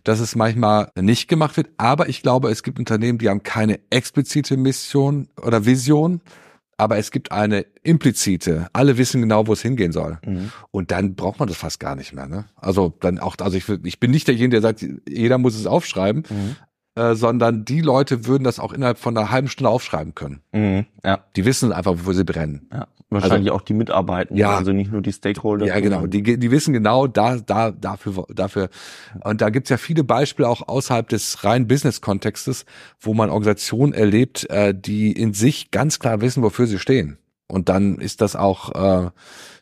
dass 0.05 0.21
es 0.21 0.35
manchmal 0.35 0.91
nicht 0.99 1.29
gemacht 1.29 1.57
wird. 1.57 1.69
Aber 1.77 2.09
ich 2.09 2.23
glaube, 2.23 2.51
es 2.51 2.63
gibt 2.63 2.79
Unternehmen, 2.79 3.19
die 3.19 3.29
haben 3.29 3.43
keine 3.43 3.81
explizite 3.91 4.57
Mission 4.57 5.29
oder 5.41 5.67
Vision, 5.67 6.21
aber 6.79 6.99
es 6.99 7.11
gibt 7.11 7.33
eine 7.33 7.65
implizite. 7.83 8.69
Alle 8.73 8.99
wissen 8.99 9.21
genau, 9.21 9.47
wo 9.47 9.53
es 9.53 9.63
hingehen 9.63 9.93
soll. 9.93 10.19
Mhm. 10.27 10.53
Und 10.71 10.91
dann 10.91 11.15
braucht 11.15 11.39
man 11.39 11.49
das 11.49 11.57
fast 11.57 11.81
gar 11.81 11.97
nicht 11.97 12.13
mehr. 12.13 12.27
Ne? 12.27 12.45
Also 12.57 12.95
dann 13.01 13.19
auch, 13.19 13.37
also 13.41 13.57
ich, 13.57 13.69
ich 13.69 14.01
bin 14.01 14.11
nicht 14.11 14.29
derjenige, 14.29 14.61
der 14.61 14.63
sagt, 14.63 14.85
jeder 15.09 15.39
muss 15.39 15.55
es 15.55 15.67
aufschreiben, 15.67 16.25
mhm. 16.29 16.57
Äh, 16.97 17.15
sondern 17.15 17.65
die 17.65 17.81
Leute 17.81 18.27
würden 18.27 18.45
das 18.45 18.59
auch 18.59 18.73
innerhalb 18.73 18.99
von 18.99 19.17
einer 19.17 19.31
halben 19.31 19.49
Stunde 19.49 19.71
aufschreiben 19.71 20.15
können. 20.15 20.41
Mhm. 20.53 20.87
Ja. 21.05 21.21
Die 21.37 21.45
wissen 21.45 21.73
einfach, 21.73 21.95
wo 22.05 22.13
sie 22.13 22.25
brennen. 22.25 22.69
Ja. 22.73 22.89
Wahrscheinlich 23.09 23.53
also, 23.53 23.53
auch 23.53 23.61
die 23.61 23.75
Mitarbeitenden, 23.75 24.37
ja, 24.37 24.57
also 24.57 24.73
nicht 24.73 24.91
nur 24.91 25.01
die 25.01 25.13
Stakeholder. 25.13 25.67
Ja, 25.67 25.79
genau. 25.79 26.09
Die, 26.09 26.23
die 26.23 26.51
wissen 26.51 26.73
genau 26.73 27.07
da, 27.07 27.37
da, 27.37 27.71
dafür, 27.71 28.27
dafür. 28.35 28.69
Und 29.23 29.41
da 29.41 29.51
gibt's 29.51 29.71
ja 29.71 29.77
viele 29.77 30.03
Beispiele 30.03 30.49
auch 30.49 30.67
außerhalb 30.67 31.09
des 31.09 31.45
reinen 31.45 31.69
Business-Kontextes, 31.69 32.65
wo 32.99 33.15
man 33.15 33.31
Organisationen 33.31 33.93
erlebt, 33.93 34.51
äh, 34.51 34.75
die 34.75 35.13
in 35.13 35.35
sich 35.35 35.71
ganz 35.71 36.01
klar 36.01 36.21
wissen, 36.21 36.43
wofür 36.43 36.67
sie 36.67 36.81
stehen. 36.81 37.19
Und 37.47 37.69
dann 37.69 37.99
ist 37.99 38.23
das 38.23 38.35
auch, 38.35 38.75
äh, 38.75 39.11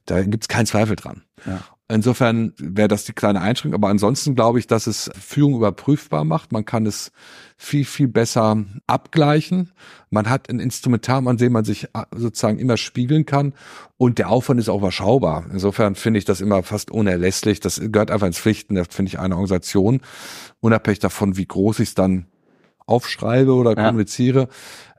da 0.07 0.23
gibt's 0.23 0.49
keinen 0.49 0.67
Zweifel 0.67 0.97
dran. 0.97 1.23
Ja. 1.45 1.61
Insofern 1.87 2.55
wäre 2.59 2.89
das 2.89 3.05
die 3.05 3.13
kleine 3.13 3.43
Einschränkung. 3.43 3.79
Aber 3.79 3.91
ansonsten 3.91 4.35
glaube 4.35 4.59
ich, 4.59 4.67
dass 4.67 4.87
es 4.87 5.11
Führung 5.21 5.55
überprüfbar 5.55 6.25
macht. 6.25 6.51
Man 6.51 6.65
kann 6.65 6.87
es 6.87 7.13
viel, 7.59 7.85
viel 7.85 8.09
besser 8.09 8.65
abgleichen. 8.87 9.73
Man 10.09 10.31
hat 10.31 10.49
ein 10.49 10.61
Instrumentar, 10.61 11.27
an 11.27 11.37
dem 11.37 11.53
man 11.53 11.65
sich 11.65 11.85
äh, 11.93 12.05
sozusagen 12.17 12.59
immer 12.59 12.79
spiegeln 12.79 13.27
kann. 13.27 13.53
Und 13.99 14.19
der 14.19 14.31
Aufwand 14.31 14.61
ist 14.61 14.71
auch 14.71 14.79
überschaubar. 14.79 15.45
Insofern 15.53 15.95
finde 15.95 16.19
ich 16.19 16.25
das 16.25 16.41
immer 16.41 16.63
fast 16.63 16.91
unerlässlich. 16.91 17.61
Das 17.61 17.79
gehört 17.79 18.11
einfach 18.11 18.29
ins 18.29 18.39
Pflichten, 18.39 18.77
das 18.77 18.89
finde 18.91 19.11
ich, 19.11 19.19
eine 19.19 19.35
Organisation. 19.35 20.01
Unabhängig 20.61 21.01
davon, 21.01 21.37
wie 21.37 21.47
groß 21.47 21.81
ich 21.81 21.91
es 21.91 21.95
dann 21.95 22.29
aufschreibe 22.87 23.53
oder 23.53 23.77
ja. 23.77 23.87
kommuniziere. 23.87 24.49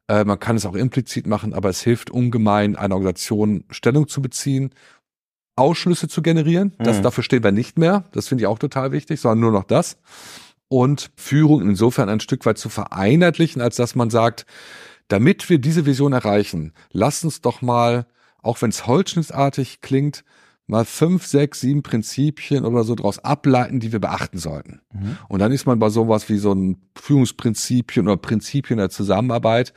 Äh, 0.08 0.24
man 0.24 0.40
kann 0.40 0.56
es 0.56 0.68
auch 0.68 0.76
implizit 0.76 1.26
machen, 1.26 1.56
aber 1.56 1.70
es 1.70 1.82
hilft 1.82 2.12
ungemein, 2.12 2.76
einer 2.76 2.94
Organisation 2.94 3.64
Stellung 3.72 4.08
zu 4.08 4.22
beziehen 4.22 4.70
Ausschlüsse 5.56 6.08
zu 6.08 6.22
generieren. 6.22 6.74
Das, 6.80 6.98
mhm. 6.98 7.04
Dafür 7.04 7.24
stehen 7.24 7.44
wir 7.44 7.52
nicht 7.52 7.78
mehr. 7.78 8.06
Das 8.12 8.28
finde 8.28 8.44
ich 8.44 8.48
auch 8.48 8.60
total 8.60 8.92
wichtig, 8.92 9.22
sondern 9.22 9.40
nur 9.40 9.52
noch 9.52 9.64
das. 9.64 9.98
Und 10.68 11.12
Führung 11.16 11.62
insofern 11.62 12.10
ein 12.10 12.20
Stück 12.20 12.46
weit 12.46 12.58
zu 12.58 12.70
vereinheitlichen, 12.70 13.62
als 13.62 13.76
dass 13.76 13.96
man 13.96 14.10
sagt, 14.10 14.46
damit 15.08 15.50
wir 15.50 15.60
diese 15.60 15.86
Vision 15.86 16.14
erreichen, 16.14 16.74
lass 16.92 17.24
uns 17.24 17.42
doch 17.42 17.62
mal, 17.62 18.08
auch 18.42 18.62
wenn 18.62 18.70
es 18.70 18.88
holzschnittartig 18.88 19.82
klingt, 19.82 20.24
mal 20.68 20.86
fünf, 20.86 21.28
sechs, 21.28 21.62
sieben 21.62 21.84
Prinzipien 21.84 22.66
oder 22.66 22.84
so 22.84 22.96
daraus 22.96 23.20
ableiten, 23.20 23.80
die 23.80 23.92
wir 23.92 24.00
beachten 24.00 24.40
sollten. 24.40 24.82
Mhm. 24.92 25.18
Und 25.28 25.40
dann 25.40 25.52
ist 25.52 25.68
man 25.68 25.78
bei 25.78 25.90
sowas 25.90 26.28
wie 26.30 26.38
so 26.38 26.54
ein 26.54 26.78
Führungsprinzipien 26.96 28.08
oder 28.08 28.18
Prinzipien 28.18 28.78
der 28.78 28.90
Zusammenarbeit, 28.90 29.74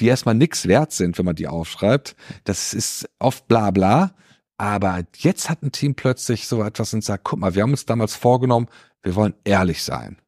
die 0.00 0.06
erstmal 0.06 0.34
nichts 0.34 0.66
wert 0.66 0.92
sind, 0.92 1.16
wenn 1.18 1.26
man 1.26 1.36
die 1.36 1.46
aufschreibt. 1.46 2.16
Das 2.44 2.74
ist 2.74 3.08
oft 3.18 3.46
bla 3.46 3.70
bla. 3.70 4.14
Aber 4.58 5.02
jetzt 5.16 5.50
hat 5.50 5.62
ein 5.62 5.72
Team 5.72 5.94
plötzlich 5.94 6.46
so 6.46 6.62
etwas 6.62 6.94
und 6.94 7.04
sagt, 7.04 7.24
guck 7.24 7.38
mal, 7.38 7.54
wir 7.54 7.62
haben 7.62 7.70
uns 7.70 7.86
damals 7.86 8.14
vorgenommen, 8.14 8.68
wir 9.02 9.14
wollen 9.14 9.34
ehrlich 9.44 9.82
sein. 9.82 10.18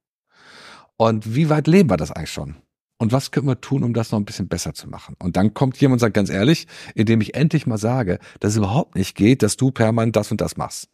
Und 0.97 1.35
wie 1.35 1.51
weit 1.51 1.67
leben 1.67 1.91
wir 1.91 1.97
das 1.97 2.11
eigentlich 2.11 2.33
schon? 2.33 2.57
Und 2.99 3.13
was 3.13 3.31
können 3.31 3.49
wir 3.49 3.61
tun, 3.61 3.83
um 3.83 3.93
das 3.93 4.13
noch 4.13 4.19
ein 4.19 4.25
bisschen 4.25 4.49
besser 4.49 4.73
zu 4.73 4.89
machen? 4.89 5.17
Und 5.19 5.37
dann 5.37 5.53
kommt 5.53 5.77
jemand 5.81 5.97
und 5.97 6.01
sagt 6.01 6.15
ganz 6.15 6.31
ehrlich, 6.31 6.67
indem 6.95 7.21
ich 7.21 7.35
endlich 7.35 7.67
mal 7.67 7.79
sage, 7.79 8.19
dass 8.41 8.53
es 8.53 8.57
überhaupt 8.59 8.95
nicht 8.95 9.17
geht, 9.17 9.43
dass 9.43 9.57
du 9.57 9.73
permanent 9.73 10.17
das 10.17 10.31
und 10.31 10.41
das 10.41 10.57
machst. 10.57 10.89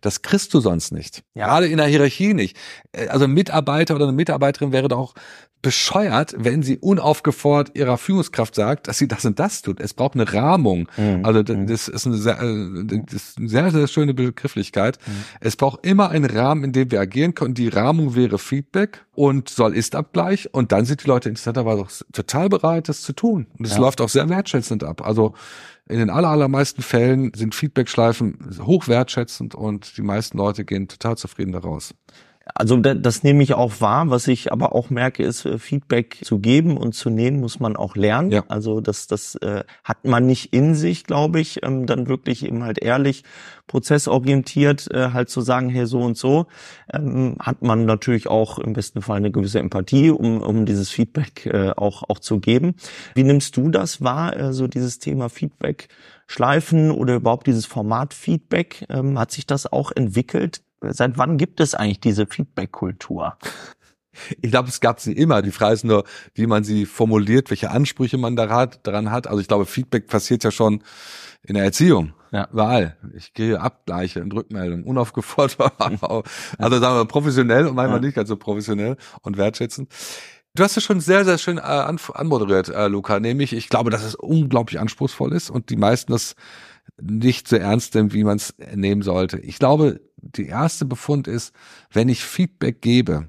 Das 0.00 0.22
kriegst 0.22 0.52
du 0.54 0.60
sonst 0.60 0.92
nicht. 0.92 1.22
Ja. 1.34 1.46
Gerade 1.46 1.68
in 1.68 1.78
der 1.78 1.86
Hierarchie 1.86 2.34
nicht. 2.34 2.56
Äh, 2.92 3.08
also 3.08 3.24
ein 3.24 3.32
Mitarbeiter 3.32 3.94
oder 3.94 4.04
eine 4.04 4.16
Mitarbeiterin 4.16 4.72
wäre 4.72 4.88
doch 4.88 5.14
bescheuert, 5.60 6.34
wenn 6.38 6.62
sie 6.62 6.78
unaufgefordert 6.78 7.76
ihrer 7.76 7.98
Führungskraft 7.98 8.54
sagt, 8.54 8.86
dass 8.86 8.98
sie 8.98 9.08
das 9.08 9.24
und 9.24 9.40
das 9.40 9.62
tut. 9.62 9.80
Es 9.80 9.92
braucht 9.92 10.14
eine 10.14 10.32
Rahmung. 10.32 10.88
Mhm. 10.96 11.24
Also 11.24 11.42
das, 11.42 11.56
mhm. 11.56 11.66
das, 11.66 11.88
ist 11.88 12.06
eine 12.06 12.16
sehr, 12.16 12.40
äh, 12.40 13.02
das 13.04 13.14
ist 13.14 13.38
eine 13.38 13.48
sehr, 13.48 13.70
sehr 13.70 13.88
schöne 13.88 14.14
Begrifflichkeit. 14.14 14.98
Mhm. 15.04 15.24
Es 15.40 15.56
braucht 15.56 15.84
immer 15.84 16.10
einen 16.10 16.24
Rahmen, 16.24 16.64
in 16.64 16.72
dem 16.72 16.90
wir 16.90 17.00
agieren 17.00 17.34
können. 17.34 17.54
Die 17.54 17.68
Rahmung 17.68 18.14
wäre 18.14 18.38
Feedback 18.38 19.04
und 19.14 19.48
soll 19.48 19.74
ist 19.74 19.96
Abgleich. 19.96 20.52
Und 20.54 20.70
dann 20.70 20.84
sind 20.84 21.02
die 21.02 21.08
Leute 21.08 21.28
interessanterweise 21.28 21.82
auch 21.82 21.90
total 22.12 22.48
bereit, 22.48 22.88
das 22.88 23.02
zu 23.02 23.12
tun. 23.12 23.48
Und 23.58 23.66
es 23.66 23.72
ja. 23.72 23.80
läuft 23.80 24.00
auch 24.00 24.08
sehr 24.08 24.28
wertschätzend 24.28 24.84
ab. 24.84 25.04
Also 25.04 25.34
in 25.88 25.98
den 25.98 26.10
aller, 26.10 26.28
allermeisten 26.28 26.82
Fällen 26.82 27.32
sind 27.34 27.54
Feedbackschleifen 27.54 28.58
hoch 28.62 28.88
wertschätzend 28.88 29.54
und 29.54 29.96
die 29.96 30.02
meisten 30.02 30.36
Leute 30.36 30.64
gehen 30.64 30.88
total 30.88 31.16
zufrieden 31.16 31.52
daraus. 31.52 31.94
Also 32.54 32.76
das 32.76 33.22
nehme 33.22 33.42
ich 33.42 33.54
auch 33.54 33.80
wahr. 33.80 34.10
Was 34.10 34.28
ich 34.28 34.52
aber 34.52 34.74
auch 34.74 34.90
merke, 34.90 35.22
ist 35.22 35.44
äh, 35.44 35.58
Feedback 35.58 36.18
zu 36.22 36.38
geben 36.38 36.76
und 36.76 36.94
zu 36.94 37.10
nehmen 37.10 37.40
muss 37.40 37.60
man 37.60 37.76
auch 37.76 37.96
lernen. 37.96 38.30
Ja. 38.30 38.44
Also 38.48 38.80
das, 38.80 39.06
das 39.06 39.34
äh, 39.36 39.64
hat 39.84 40.04
man 40.04 40.26
nicht 40.26 40.52
in 40.52 40.74
sich, 40.74 41.04
glaube 41.04 41.40
ich, 41.40 41.62
ähm, 41.62 41.86
dann 41.86 42.08
wirklich 42.08 42.44
eben 42.44 42.64
halt 42.64 42.78
ehrlich, 42.78 43.24
prozessorientiert 43.66 44.90
äh, 44.92 45.10
halt 45.12 45.28
zu 45.28 45.40
sagen, 45.40 45.68
hey 45.68 45.86
so 45.86 46.00
und 46.00 46.16
so, 46.16 46.46
ähm, 46.92 47.36
hat 47.40 47.62
man 47.62 47.84
natürlich 47.84 48.28
auch 48.28 48.58
im 48.58 48.72
besten 48.72 49.02
Fall 49.02 49.18
eine 49.18 49.30
gewisse 49.30 49.58
Empathie, 49.58 50.10
um, 50.10 50.40
um 50.40 50.66
dieses 50.66 50.90
Feedback 50.90 51.46
äh, 51.46 51.70
auch 51.76 52.02
auch 52.08 52.18
zu 52.18 52.40
geben. 52.40 52.74
Wie 53.14 53.24
nimmst 53.24 53.56
du 53.56 53.68
das 53.68 54.02
wahr, 54.02 54.36
äh, 54.36 54.52
so 54.52 54.66
dieses 54.66 54.98
Thema 54.98 55.28
Feedback? 55.28 55.88
Schleifen 56.30 56.90
oder 56.90 57.14
überhaupt 57.16 57.46
dieses 57.46 57.64
Format 57.64 58.12
Feedback, 58.12 58.84
ähm, 58.90 59.18
hat 59.18 59.32
sich 59.32 59.46
das 59.46 59.70
auch 59.72 59.92
entwickelt? 59.94 60.60
Seit 60.80 61.18
wann 61.18 61.38
gibt 61.38 61.60
es 61.60 61.74
eigentlich 61.74 62.00
diese 62.00 62.26
Feedback-Kultur? 62.26 63.36
Ich 64.40 64.50
glaube, 64.50 64.68
es 64.68 64.80
gab 64.80 65.00
sie 65.00 65.12
immer. 65.12 65.42
Die 65.42 65.50
Frage 65.50 65.74
ist 65.74 65.84
nur, 65.84 66.04
wie 66.34 66.46
man 66.46 66.64
sie 66.64 66.86
formuliert, 66.86 67.50
welche 67.50 67.70
Ansprüche 67.70 68.18
man 68.18 68.36
daran 68.36 69.10
hat. 69.10 69.26
Also 69.26 69.40
ich 69.40 69.48
glaube, 69.48 69.66
Feedback 69.66 70.06
passiert 70.08 70.44
ja 70.44 70.50
schon 70.50 70.82
in 71.42 71.54
der 71.54 71.64
Erziehung. 71.64 72.14
Ja. 72.30 72.48
Überall. 72.52 72.96
Ich 73.14 73.32
gehe 73.32 73.60
Abgleiche 73.60 74.20
und 74.20 74.34
Rückmeldungen, 74.34 74.84
unaufgefordert. 74.84 75.56
also 75.78 76.80
sagen 76.80 76.96
wir 76.96 77.04
professionell 77.06 77.66
und 77.66 77.74
manchmal 77.74 78.00
ja. 78.00 78.06
nicht 78.06 78.14
ganz 78.14 78.28
so 78.28 78.36
professionell 78.36 78.96
und 79.22 79.36
wertschätzend. 79.36 79.90
Du 80.54 80.64
hast 80.64 80.76
es 80.76 80.84
schon 80.84 81.00
sehr, 81.00 81.24
sehr 81.24 81.38
schön 81.38 81.58
äh, 81.58 81.60
an, 81.60 81.98
anmoderiert, 82.14 82.68
äh, 82.68 82.88
Luca, 82.88 83.20
nämlich 83.20 83.52
ich 83.52 83.68
glaube, 83.68 83.90
dass 83.90 84.02
es 84.02 84.14
unglaublich 84.14 84.80
anspruchsvoll 84.80 85.32
ist 85.32 85.50
und 85.50 85.70
die 85.70 85.76
meisten 85.76 86.12
das 86.12 86.34
nicht 87.00 87.48
so 87.48 87.56
ernst 87.56 87.94
nehmen, 87.94 88.12
wie 88.12 88.24
man 88.24 88.36
es 88.36 88.54
nehmen 88.74 89.02
sollte. 89.02 89.38
Ich 89.38 89.58
glaube, 89.58 90.00
die 90.20 90.46
erste 90.46 90.84
Befund 90.84 91.28
ist, 91.28 91.54
wenn 91.92 92.08
ich 92.08 92.24
Feedback 92.24 92.80
gebe, 92.80 93.28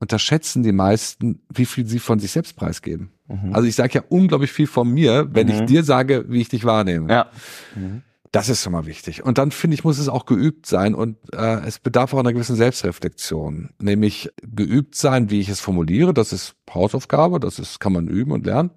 unterschätzen 0.00 0.62
die 0.62 0.72
meisten, 0.72 1.40
wie 1.52 1.66
viel 1.66 1.86
sie 1.86 1.98
von 1.98 2.18
sich 2.18 2.30
selbst 2.30 2.56
preisgeben. 2.56 3.10
Mhm. 3.26 3.54
Also 3.54 3.66
ich 3.66 3.74
sage 3.74 3.94
ja 3.94 4.02
unglaublich 4.08 4.52
viel 4.52 4.66
von 4.66 4.88
mir, 4.88 5.28
wenn 5.32 5.48
mhm. 5.48 5.52
ich 5.54 5.60
dir 5.62 5.82
sage, 5.82 6.24
wie 6.28 6.40
ich 6.40 6.48
dich 6.48 6.64
wahrnehme. 6.64 7.12
Ja. 7.12 7.30
Mhm. 7.74 8.02
Das 8.30 8.50
ist 8.50 8.62
schon 8.62 8.72
mal 8.72 8.84
wichtig. 8.84 9.24
Und 9.24 9.38
dann 9.38 9.50
finde 9.50 9.74
ich, 9.74 9.84
muss 9.84 9.98
es 9.98 10.08
auch 10.08 10.26
geübt 10.26 10.66
sein 10.66 10.94
und 10.94 11.16
äh, 11.32 11.60
es 11.66 11.78
bedarf 11.78 12.12
auch 12.12 12.18
einer 12.18 12.34
gewissen 12.34 12.56
Selbstreflexion. 12.56 13.70
Nämlich 13.80 14.30
geübt 14.42 14.96
sein, 14.96 15.30
wie 15.30 15.40
ich 15.40 15.48
es 15.48 15.60
formuliere. 15.60 16.12
Das 16.12 16.34
ist 16.34 16.54
Hausaufgabe, 16.72 17.40
das 17.40 17.58
ist, 17.58 17.80
kann 17.80 17.94
man 17.94 18.06
üben 18.06 18.32
und 18.32 18.44
lernen. 18.44 18.70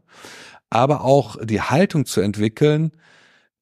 Aber 0.70 1.04
auch 1.04 1.36
die 1.44 1.62
Haltung 1.62 2.06
zu 2.06 2.22
entwickeln, 2.22 2.92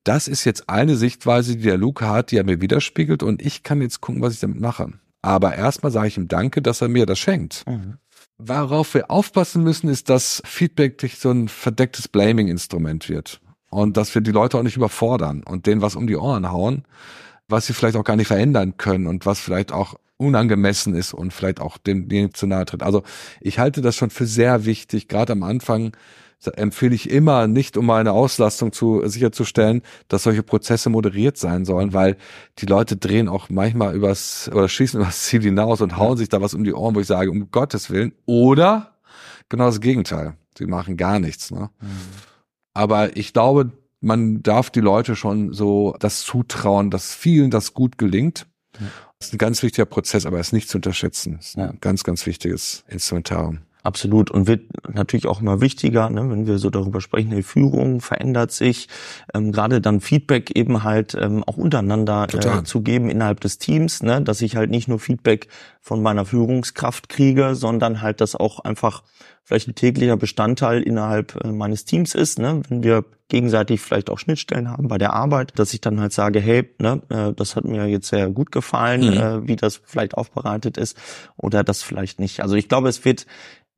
das 0.04 0.28
ist 0.28 0.46
jetzt 0.46 0.70
eine 0.70 0.96
Sichtweise, 0.96 1.56
die 1.56 1.64
der 1.64 1.78
Luca 1.78 2.10
hat, 2.10 2.32
die 2.32 2.38
er 2.38 2.44
mir 2.44 2.62
widerspiegelt 2.62 3.24
und 3.24 3.42
ich 3.42 3.64
kann 3.64 3.82
jetzt 3.82 4.02
gucken, 4.02 4.22
was 4.22 4.34
ich 4.34 4.40
damit 4.40 4.60
mache. 4.60 4.94
Aber 5.22 5.56
erstmal 5.56 5.92
sage 5.92 6.08
ich 6.08 6.18
ihm 6.18 6.28
Danke, 6.28 6.62
dass 6.62 6.82
er 6.82 6.88
mir 6.88 7.06
das 7.06 7.20
schenkt. 7.20 7.66
Mhm. 7.68 7.98
Worauf 8.38 8.94
wir 8.94 9.12
aufpassen 9.12 9.64
müssen, 9.64 9.90
ist, 9.90 10.10
dass 10.10 10.42
Feedback 10.46 11.02
nicht 11.04 11.20
so 11.20 11.30
ein 11.32 11.50
verdecktes 11.50 12.08
Blaming-Instrument 12.08 13.10
wird. 13.10 13.42
Und 13.70 13.98
dass 13.98 14.16
wir 14.16 14.22
die 14.22 14.32
Leute 14.32 14.58
auch 14.58 14.64
nicht 14.64 14.78
überfordern 14.78 15.44
und 15.44 15.66
denen 15.68 15.82
was 15.82 15.96
um 15.96 16.08
die 16.08 16.16
Ohren 16.16 16.50
hauen, 16.50 16.86
was 17.50 17.68
sie 17.68 17.74
vielleicht 17.74 17.98
auch 17.98 18.04
gar 18.04 18.16
nicht 18.16 18.28
verändern 18.28 18.78
können 18.78 19.08
und 19.08 19.26
was 19.26 19.40
vielleicht 19.40 19.72
auch 19.72 19.96
unangemessen 20.18 20.96
ist 20.96 21.14
und 21.14 21.34
vielleicht 21.34 21.60
auch 21.60 21.78
dem, 21.78 22.10
dem 22.10 22.34
zu 22.34 22.48
nahe 22.48 22.66
tritt. 22.66 22.84
Also 22.84 23.04
ich 23.42 23.60
halte 23.60 23.82
das 23.82 23.96
schon 23.96 24.10
für 24.10 24.26
sehr 24.26 24.66
wichtig, 24.66 25.08
gerade 25.08 25.34
am 25.34 25.44
Anfang 25.44 25.92
empfehle 26.48 26.96
ich 26.96 27.10
immer 27.10 27.48
nicht, 27.48 27.78
um 27.78 27.86
meine 27.86 28.14
Auslastung 28.14 28.72
zu 28.72 29.06
sicherzustellen, 29.06 29.82
dass 30.08 30.24
solche 30.24 30.44
Prozesse 30.44 30.90
moderiert 30.90 31.38
sein 31.38 31.66
sollen, 31.66 31.94
weil 31.94 32.18
die 32.60 32.66
Leute 32.66 32.96
drehen 32.96 33.28
auch 33.28 33.50
manchmal 33.50 33.96
übers 33.96 34.50
oder 34.54 34.70
schießen 34.70 35.00
übers 35.02 35.24
Ziel 35.24 35.42
hinaus 35.42 35.82
und 35.82 35.98
hauen 35.98 36.18
sich 36.18 36.30
da 36.30 36.42
was 36.42 36.54
um 36.54 36.64
die 36.64 36.74
Ohren, 36.74 36.96
wo 36.96 37.00
ich 37.00 37.08
sage, 37.08 37.30
um 37.32 37.52
Gottes 37.52 37.90
Willen. 37.90 38.14
Oder 38.26 38.98
genau 39.50 39.66
das 39.66 39.82
Gegenteil. 39.82 40.36
Sie 40.58 40.66
machen 40.66 40.98
gar 40.98 41.20
nichts. 41.20 41.52
Ne? 41.52 41.70
Mhm. 41.82 41.88
Aber 42.74 43.18
ich 43.18 43.34
glaube, 43.34 43.72
man 44.02 44.42
darf 44.42 44.70
die 44.70 44.80
Leute 44.80 45.16
schon 45.16 45.54
so 45.54 45.96
das 46.00 46.22
zutrauen, 46.22 46.90
dass 46.90 47.14
vielen 47.14 47.52
das 47.52 47.74
gut 47.74 47.98
gelingt. 47.98 48.48
Das 49.20 49.28
ist 49.28 49.34
ein 49.34 49.38
ganz 49.38 49.62
wichtiger 49.62 49.86
Prozess, 49.86 50.26
aber 50.26 50.38
er 50.38 50.42
ist 50.42 50.54
nicht 50.54 50.70
zu 50.70 50.78
unterschätzen. 50.78 51.36
Das 51.38 51.48
ist 51.50 51.58
ein 51.58 51.78
ganz, 51.82 52.06
ganz 52.06 52.26
wichtiges 52.26 52.86
Instrumentarium. 52.88 53.60
Absolut 53.82 54.30
und 54.30 54.46
wird 54.46 54.64
natürlich 54.94 55.26
auch 55.26 55.40
immer 55.40 55.62
wichtiger, 55.62 56.10
ne, 56.10 56.30
wenn 56.30 56.46
wir 56.46 56.58
so 56.58 56.70
darüber 56.70 57.00
sprechen, 57.00 57.32
die 57.32 57.44
Führung 57.44 58.02
verändert 58.02 58.52
sich, 58.52 58.90
ähm, 59.34 59.54
gerade 59.54 59.80
dann 59.80 60.02
Feedback 60.02 60.52
eben 60.52 60.84
halt 60.84 61.16
ähm, 61.16 61.46
auch 61.46 61.56
untereinander 61.56 62.28
äh, 62.34 62.64
zu 62.64 62.82
geben 62.82 63.10
innerhalb 63.10 63.40
des 63.40 63.58
Teams, 63.58 64.04
ne, 64.04 64.22
dass 64.22 64.42
ich 64.42 64.58
halt 64.58 64.70
nicht 64.70 64.90
nur 64.90 65.00
Feedback 65.00 65.48
von 65.80 66.02
meiner 66.02 66.26
Führungskraft 66.26 67.08
kriege, 67.08 67.56
sondern 67.56 68.02
halt 68.02 68.20
das 68.20 68.36
auch 68.36 68.60
einfach 68.60 69.04
vielleicht 69.46 69.70
ein 69.70 69.76
täglicher 69.76 70.18
Bestandteil 70.18 70.84
innerhalb 70.84 71.44
äh, 71.44 71.48
meines 71.48 71.86
Teams 71.86 72.16
ist, 72.16 72.38
ne, 72.38 72.62
wenn 72.68 72.84
wir 72.84 73.06
gegenseitig 73.30 73.80
vielleicht 73.80 74.10
auch 74.10 74.20
Schnittstellen 74.20 74.70
haben 74.70 74.90
bei 74.90 74.98
der 74.98 75.14
Arbeit, 75.14 75.58
dass 75.58 75.74
ich 75.74 75.80
dann 75.80 76.02
halt 76.02 76.12
sage, 76.12 76.40
hey, 76.42 76.70
ne, 76.80 77.02
äh, 77.10 77.34
das 77.34 77.56
hat 77.56 77.64
mir 77.64 77.88
jetzt 77.88 78.10
sehr 78.10 78.30
gut 78.30 78.52
gefallen, 78.52 79.02
mhm. 79.02 79.14
äh, 79.14 79.48
wie 79.48 79.56
das 79.56 79.82
vielleicht 79.86 80.16
aufbereitet 80.16 80.78
ist 80.78 80.98
oder 81.38 81.64
das 81.64 81.82
vielleicht 81.82 82.20
nicht. 82.20 82.42
Also 82.42 82.56
ich 82.56 82.68
glaube, 82.68 82.90
es 82.90 83.06
wird 83.06 83.26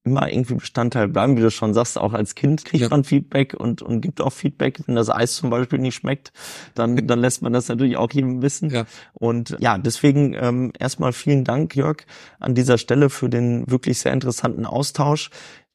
immer 0.04 0.32
irgendwie 0.32 0.56
Bestandteil 0.56 1.08
bleiben, 1.08 1.38
wie 1.38 1.42
du 1.42 1.52
schon 1.52 1.74
sagst, 1.74 1.98
auch 1.98 2.14
als 2.14 2.34
Kind 2.34 2.66
kriegt 2.66 2.82
ja. 2.82 2.90
man 2.90 3.04
Feedback 3.04 3.54
und, 3.54 3.82
und 3.84 4.02
gibt 4.02 4.20
auch 4.20 4.34
Feedback. 4.34 4.80
Wenn 4.88 4.96
das 4.96 5.10
Eis 5.10 5.36
zum 5.36 5.52
Beispiel 5.52 5.78
nicht 5.78 5.96
schmeckt, 5.96 6.32
dann, 6.74 7.08
dann 7.08 7.20
lässt 7.20 7.44
man 7.44 7.54
das 7.54 7.68
natürlich 7.68 7.98
auch 7.98 8.12
jedem 8.12 8.42
wissen. 8.42 8.72
Ja. 8.72 8.86
Und 9.14 9.56
ja, 9.60 9.78
deswegen 9.78 10.34
ähm, 10.34 10.74
erstmal 10.80 11.14
vielen 11.14 11.44
Dank, 11.44 11.76
Jörg, 11.76 12.06
an 12.40 12.56
dieser 12.56 12.80
Stelle 12.80 13.10
für 13.12 13.30
den 13.30 13.70
wirklich 13.70 14.00
sehr 14.00 14.14
interessanten 14.14 14.66
Austausch 14.66 15.30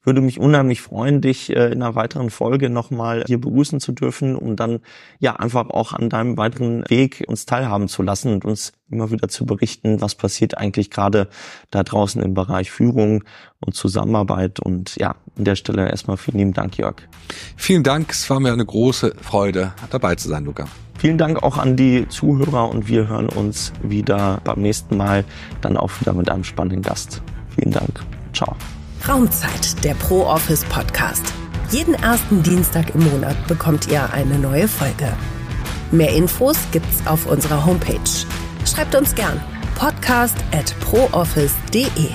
würde 0.07 0.21
mich 0.21 0.39
unheimlich 0.39 0.81
freuen, 0.81 1.21
dich 1.21 1.55
äh, 1.55 1.67
in 1.67 1.83
einer 1.83 1.95
weiteren 1.95 2.31
Folge 2.31 2.71
nochmal 2.71 3.25
hier 3.27 3.41
begrüßen 3.41 3.81
zu 3.81 3.93
dürfen 3.93 4.37
und 4.37 4.57
dann 4.57 4.81
ja 5.19 5.37
einfach 5.37 5.69
auch 5.71 5.93
an 5.93 6.09
deinem 6.09 6.37
weiteren 6.37 6.85
Weg 6.89 7.25
uns 7.27 7.45
teilhaben 7.45 7.89
zu 7.89 8.03
lassen 8.03 8.33
und 8.33 8.45
uns 8.45 8.73
immer 8.89 9.11
wieder 9.11 9.29
zu 9.29 9.45
berichten, 9.45 10.01
was 10.01 10.15
passiert 10.15 10.57
eigentlich 10.57 10.91
gerade 10.91 11.29
da 11.71 11.83
draußen 11.83 12.23
im 12.23 12.35
Bereich 12.35 12.71
Führung 12.71 13.25
und 13.61 13.75
Zusammenarbeit. 13.75 14.61
Und 14.61 14.97
ja, 14.97 15.17
an 15.37 15.45
der 15.45 15.57
Stelle 15.57 15.91
erstmal 15.91 16.17
vielen 16.17 16.39
lieben 16.39 16.53
Dank, 16.53 16.79
Jörg. 16.79 16.97
Vielen 17.57 17.83
Dank, 17.83 18.13
es 18.13 18.31
war 18.31 18.39
mir 18.39 18.53
eine 18.53 18.65
große 18.65 19.15
Freude, 19.21 19.75
dabei 19.91 20.15
zu 20.15 20.29
sein, 20.29 20.45
Luca. 20.45 20.67
Vielen 20.99 21.19
Dank 21.19 21.43
auch 21.43 21.59
an 21.59 21.77
die 21.77 22.09
Zuhörer 22.09 22.71
und 22.71 22.89
wir 22.89 23.09
hören 23.09 23.29
uns 23.29 23.73
wieder 23.83 24.41
beim 24.45 24.63
nächsten 24.63 24.97
Mal, 24.97 25.25
dann 25.61 25.77
auch 25.77 25.91
wieder 26.01 26.15
mit 26.15 26.31
einem 26.31 26.45
spannenden 26.45 26.83
Gast. 26.83 27.23
Vielen 27.55 27.73
Dank. 27.73 28.01
Ciao. 28.33 28.57
Raumzeit, 29.09 29.85
der 29.85 29.95
Pro 29.95 30.25
Office 30.25 30.65
Podcast. 30.65 31.23
Jeden 31.71 31.95
ersten 31.95 32.43
Dienstag 32.43 32.93
im 32.95 33.05
Monat 33.05 33.37
bekommt 33.47 33.87
ihr 33.87 34.13
eine 34.13 34.37
neue 34.37 34.67
Folge. 34.67 35.13
Mehr 35.93 36.13
Infos 36.13 36.57
gibt's 36.73 37.07
auf 37.07 37.27
unserer 37.27 37.65
Homepage. 37.65 38.01
Schreibt 38.65 38.97
uns 38.97 39.15
gern 39.15 39.41
podcast 39.77 40.37
at 40.53 40.75
prooffice.de. 40.81 42.11